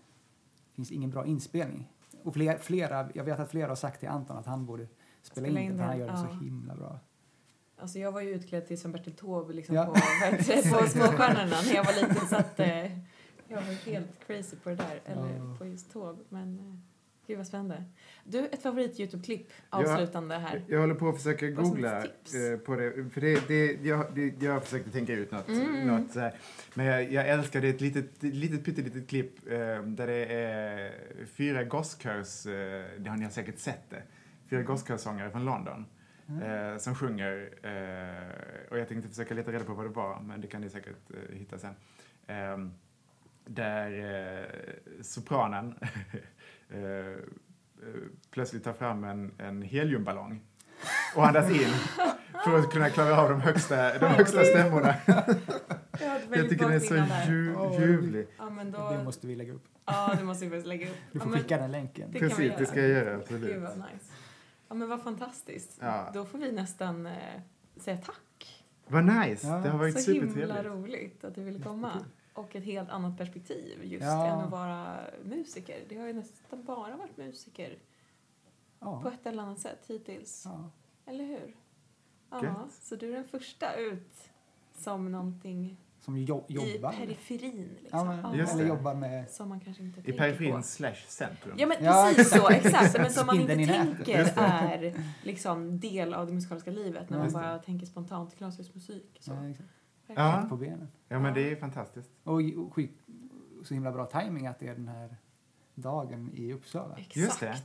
finns 0.72 0.92
ingen 0.92 1.10
bra 1.10 1.26
inspelning. 1.26 1.90
Och 2.24 2.34
fler, 2.34 2.58
flera, 2.58 3.10
jag 3.16 3.24
vet 3.24 3.40
att 3.40 3.52
flera 3.52 3.68
har 3.68 3.76
sagt 3.76 4.00
till 4.00 4.10
Anton 4.10 4.38
att 4.38 4.46
han 4.46 4.66
borde 4.66 4.88
spela, 5.22 5.46
Spela 5.48 5.60
in 5.60 5.70
den 5.70 5.78
för 5.78 5.86
han 5.86 5.98
gör 6.00 6.08
den 6.08 6.16
ja. 6.22 6.28
så 6.28 6.34
himla 6.34 6.76
bra. 6.76 7.00
Alltså 7.78 8.00
jag 8.00 8.12
var 8.12 8.22
ju 8.22 8.30
utklädd 8.30 8.68
till 8.68 8.78
Sven-Bertil 8.78 9.14
Taube 9.16 9.54
liksom 9.54 9.76
Ja. 9.76 9.86
på, 9.86 9.94
på 9.94 9.98
Småstjärnorna 10.88 11.62
när 11.66 11.76
jag 11.76 11.84
var 11.84 11.94
liten 11.94 12.28
så 12.28 12.36
att 12.36 12.60
eh, 12.60 12.84
jag 13.48 13.62
var 13.62 13.92
helt 13.92 14.28
crazy 14.28 14.56
på 14.64 14.70
det 14.70 14.76
där, 14.76 15.02
eller 15.06 15.34
Ja. 15.38 15.56
på 15.60 15.66
just 15.66 15.94
Taube. 15.94 16.24
Men 16.30 16.60
eh, 16.60 16.76
gud 17.28 17.38
vad 17.38 17.48
spännande. 17.48 17.84
Du, 18.24 18.40
ett 18.40 18.62
favorit 18.62 19.00
Youtube-klipp 19.00 19.48
avslutande 19.70 20.36
här. 20.36 20.64
Jag 20.68 20.80
håller 20.80 20.96
på 20.96 21.10
att 21.10 21.18
försöka 21.18 21.46
som 21.46 21.56
googla 21.56 21.98
eh, 21.98 22.60
på 22.66 22.76
det. 22.76 23.10
För 23.14 23.22
det, 23.22 23.48
det, 23.48 23.66
jag, 23.88 24.06
det, 24.16 24.44
jag 24.44 24.64
försökte 24.64 24.92
tänka 24.92 25.14
ut 25.14 25.32
något. 25.32 25.48
Mm. 25.48 25.88
något 25.88 26.12
så. 26.12 26.30
Men 26.74 26.86
jag, 26.86 27.12
jag 27.12 27.30
älskar 27.30 27.62
det. 27.62 27.68
Ett 27.70 27.82
litet, 27.82 28.24
litet 28.24 28.66
pyttelitet 28.66 29.08
klipp 29.10 29.48
eh, 29.48 29.58
där 29.84 30.08
det 30.08 30.26
är 30.26 30.92
fyra 31.26 31.64
gosskörs... 31.64 32.46
Eh, 32.46 32.84
det 32.98 33.10
har 33.10 33.18
ni 33.18 33.30
säkert 33.30 33.60
sett 33.60 33.90
det. 33.90 34.04
Fyra 34.50 34.62
gosskörsångare 34.62 35.32
från 35.32 35.46
London. 35.46 35.86
Eh, 36.42 36.78
som 36.78 36.96
sjunger. 36.96 37.50
Eh, 37.64 38.72
och 38.72 38.80
jag 38.80 38.88
tänkte 38.88 39.10
försöka 39.10 39.34
leta 39.34 39.52
reda 39.52 39.66
på 39.66 39.74
vad 39.74 39.86
det 39.86 39.90
var, 39.90 40.20
men 40.20 40.42
det 40.42 40.48
kan 40.48 40.62
ni 40.62 40.70
säkert 40.70 40.96
eh, 41.10 41.36
hitta 41.38 41.58
sen. 41.58 41.76
Eh, 42.28 42.58
där 43.46 43.92
eh, 44.42 44.46
sopranen 45.02 45.76
eh, 46.70 46.80
eh, 46.80 47.18
plötsligt 48.32 48.64
tar 48.64 48.74
fram 48.74 49.04
en, 49.04 49.32
en 49.38 49.62
heliumballong 49.62 50.42
och 51.16 51.28
andas 51.28 51.52
in 51.52 51.70
för 52.46 52.60
att 52.60 52.72
kunna 52.72 52.90
klara 52.90 53.22
av 53.22 53.30
de 53.30 53.42
högsta, 53.42 54.00
de 54.00 54.06
högsta 54.06 54.44
stämmorna. 54.44 54.96
Jag, 56.00 56.22
Jag 56.38 56.50
tycker 56.50 56.66
den 56.66 56.74
är 56.74 56.80
så 56.80 56.96
lju, 57.30 57.56
ljuvlig. 57.80 58.28
Ja, 58.38 58.50
Det 58.98 59.04
måste 59.04 59.28
vi 59.28 59.36
lägga 59.36 59.54
upp. 59.54 59.66
ja, 59.86 60.16
det 60.18 60.24
måste 60.24 60.46
vi 60.46 60.50
faktiskt 60.52 60.68
lägga 60.68 60.90
upp. 60.90 60.96
Du 61.12 61.20
ja, 61.20 61.24
får 61.24 61.30
men, 61.30 61.40
skicka 61.40 61.58
den 61.58 61.72
länken. 61.72 62.12
Det 62.12 62.20
Precis, 62.20 62.54
det 62.58 62.66
ska 62.66 62.82
jag 62.82 62.90
göra. 62.90 63.12
Gud 63.12 63.22
Absolut. 63.22 63.62
vad 63.62 63.78
nice. 63.78 64.13
Ja, 64.74 64.78
men 64.78 64.90
vad 64.90 65.02
fantastiskt. 65.04 65.78
Ja. 65.82 66.12
Då 66.14 66.26
får 66.26 66.38
vi 66.38 66.52
nästan 66.52 67.06
eh, 67.06 67.42
säga 67.76 67.98
tack. 67.98 68.64
Vad 68.88 69.04
nice! 69.06 69.48
Ja. 69.48 69.58
Det 69.60 69.70
har 69.70 69.80
varit 69.80 70.04
Så 70.04 70.12
himla 70.12 70.28
supertrevligt. 70.34 70.66
roligt 70.66 71.24
att 71.24 71.36
du 71.36 71.44
ville 71.44 71.64
komma. 71.64 71.92
Och 72.34 72.56
ett 72.56 72.64
helt 72.64 72.90
annat 72.90 73.18
perspektiv 73.18 73.84
just 73.84 74.04
Ja. 74.04 74.26
än 74.28 74.40
att 74.40 74.52
vara 74.52 74.98
musiker. 75.24 75.84
Det 75.90 75.98
har 75.98 76.08
ju 76.08 76.14
nästan 76.14 76.64
bara 76.64 76.98
varit 76.98 77.18
musiker 77.18 77.78
på 78.80 79.12
ett 79.14 79.26
eller 79.26 79.44
annat 79.44 79.60
sätt 79.60 79.80
hittills. 79.88 80.42
ja. 80.46 80.70
Eller 81.06 81.24
hur? 81.26 81.56
Ja, 82.30 82.44
Gött. 82.44 82.72
så 82.82 82.96
du 82.96 83.10
är 83.12 83.16
den 83.16 83.28
första 83.28 83.76
ut 83.76 84.30
som 84.78 85.12
någonting 85.12 85.78
Som 86.06 86.18
jo- 86.18 86.46
i 86.48 86.54
jobbar. 86.54 86.92
periferin. 86.92 87.70
Liksom. 87.82 88.08
Ja, 88.08 88.22
men, 88.22 88.38
Just 88.38 88.54
eller 88.54 88.66
jobbar 88.68 88.94
med... 88.96 89.30
Som 89.30 89.50
man 89.50 89.60
kanske 89.60 89.84
inte 89.84 90.00
I 90.00 90.04
tänker 90.04 90.20
periferin 90.20 90.56
på. 90.56 90.62
slash 90.62 90.96
centrum. 91.08 91.56
Ja 91.58 91.68
men 91.68 91.78
Ja, 91.84 92.12
precis 92.16 92.34
så, 92.34 92.50
exakt. 92.50 92.98
Men 92.98 93.12
som 93.12 93.26
man 93.28 93.40
inte 93.40 93.54
i 93.54 93.68
tänker 93.68 94.34
är 94.38 94.94
liksom 95.24 95.80
del 95.80 96.14
av 96.14 96.28
det 96.28 96.34
musikaliska 96.34 96.72
livet 96.72 97.10
när 97.10 97.18
man 97.18 97.26
Just 97.26 97.36
det. 97.36 97.42
bara 97.42 97.60
tänker 97.60 97.86
spontant 97.86 98.38
glasljusmusik. 98.38 99.18
Så. 99.20 99.32
Ja, 99.32 99.50
exakt. 99.50 99.70
Ja. 100.08 100.46
På 100.50 100.58
benen. 100.58 100.88
Ja, 101.08 101.20
men 101.20 101.34
det 101.34 101.52
är 101.52 101.56
fantastiskt. 101.56 102.10
Och, 102.24 102.34
och 102.58 102.74
skit, 102.74 102.92
så 103.64 103.74
himla 103.74 103.92
bra 103.92 104.06
timing 104.06 104.48
att 104.48 104.60
det 104.60 104.68
är 104.68 104.76
den 104.76 104.88
här 104.88 105.18
dagen 105.76 106.32
i 106.34 106.54
Uppsala. 106.54 106.96
Exakt. 106.98 107.16
Just 107.16 107.40
det. 107.40 107.58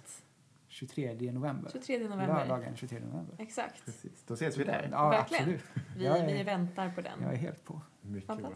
23 0.78 1.32
november. 1.32 1.70
23 1.72 1.98
november. 1.98 2.26
Lördagen 2.26 2.76
23 2.76 2.98
november. 3.00 3.34
Exakt. 3.38 3.84
Precis. 3.84 4.24
Då 4.26 4.34
ses 4.34 4.56
vi 4.56 4.64
där. 4.64 4.88
Ja, 4.92 5.08
Verkligen. 5.08 5.42
absolut. 5.42 5.64
Vi, 5.96 6.06
är- 6.06 6.26
vi 6.26 6.42
väntar 6.42 6.90
på 6.90 7.00
den. 7.00 7.22
Jag 7.22 7.32
är 7.32 7.36
helt 7.36 7.64
på. 7.64 7.80
Mycket 8.00 8.26
bra. 8.38 8.50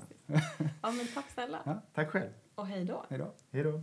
Ja 0.82 0.90
men 0.90 1.06
tack 1.14 1.30
snälla. 1.30 1.62
Ja. 1.64 1.82
Tack 1.94 2.08
själv. 2.10 2.30
Och 2.54 2.66
hej 2.66 2.84
då. 2.84 3.06
Hej 3.08 3.18
då. 3.18 3.32
Hej 3.50 3.62
då. 3.62 3.80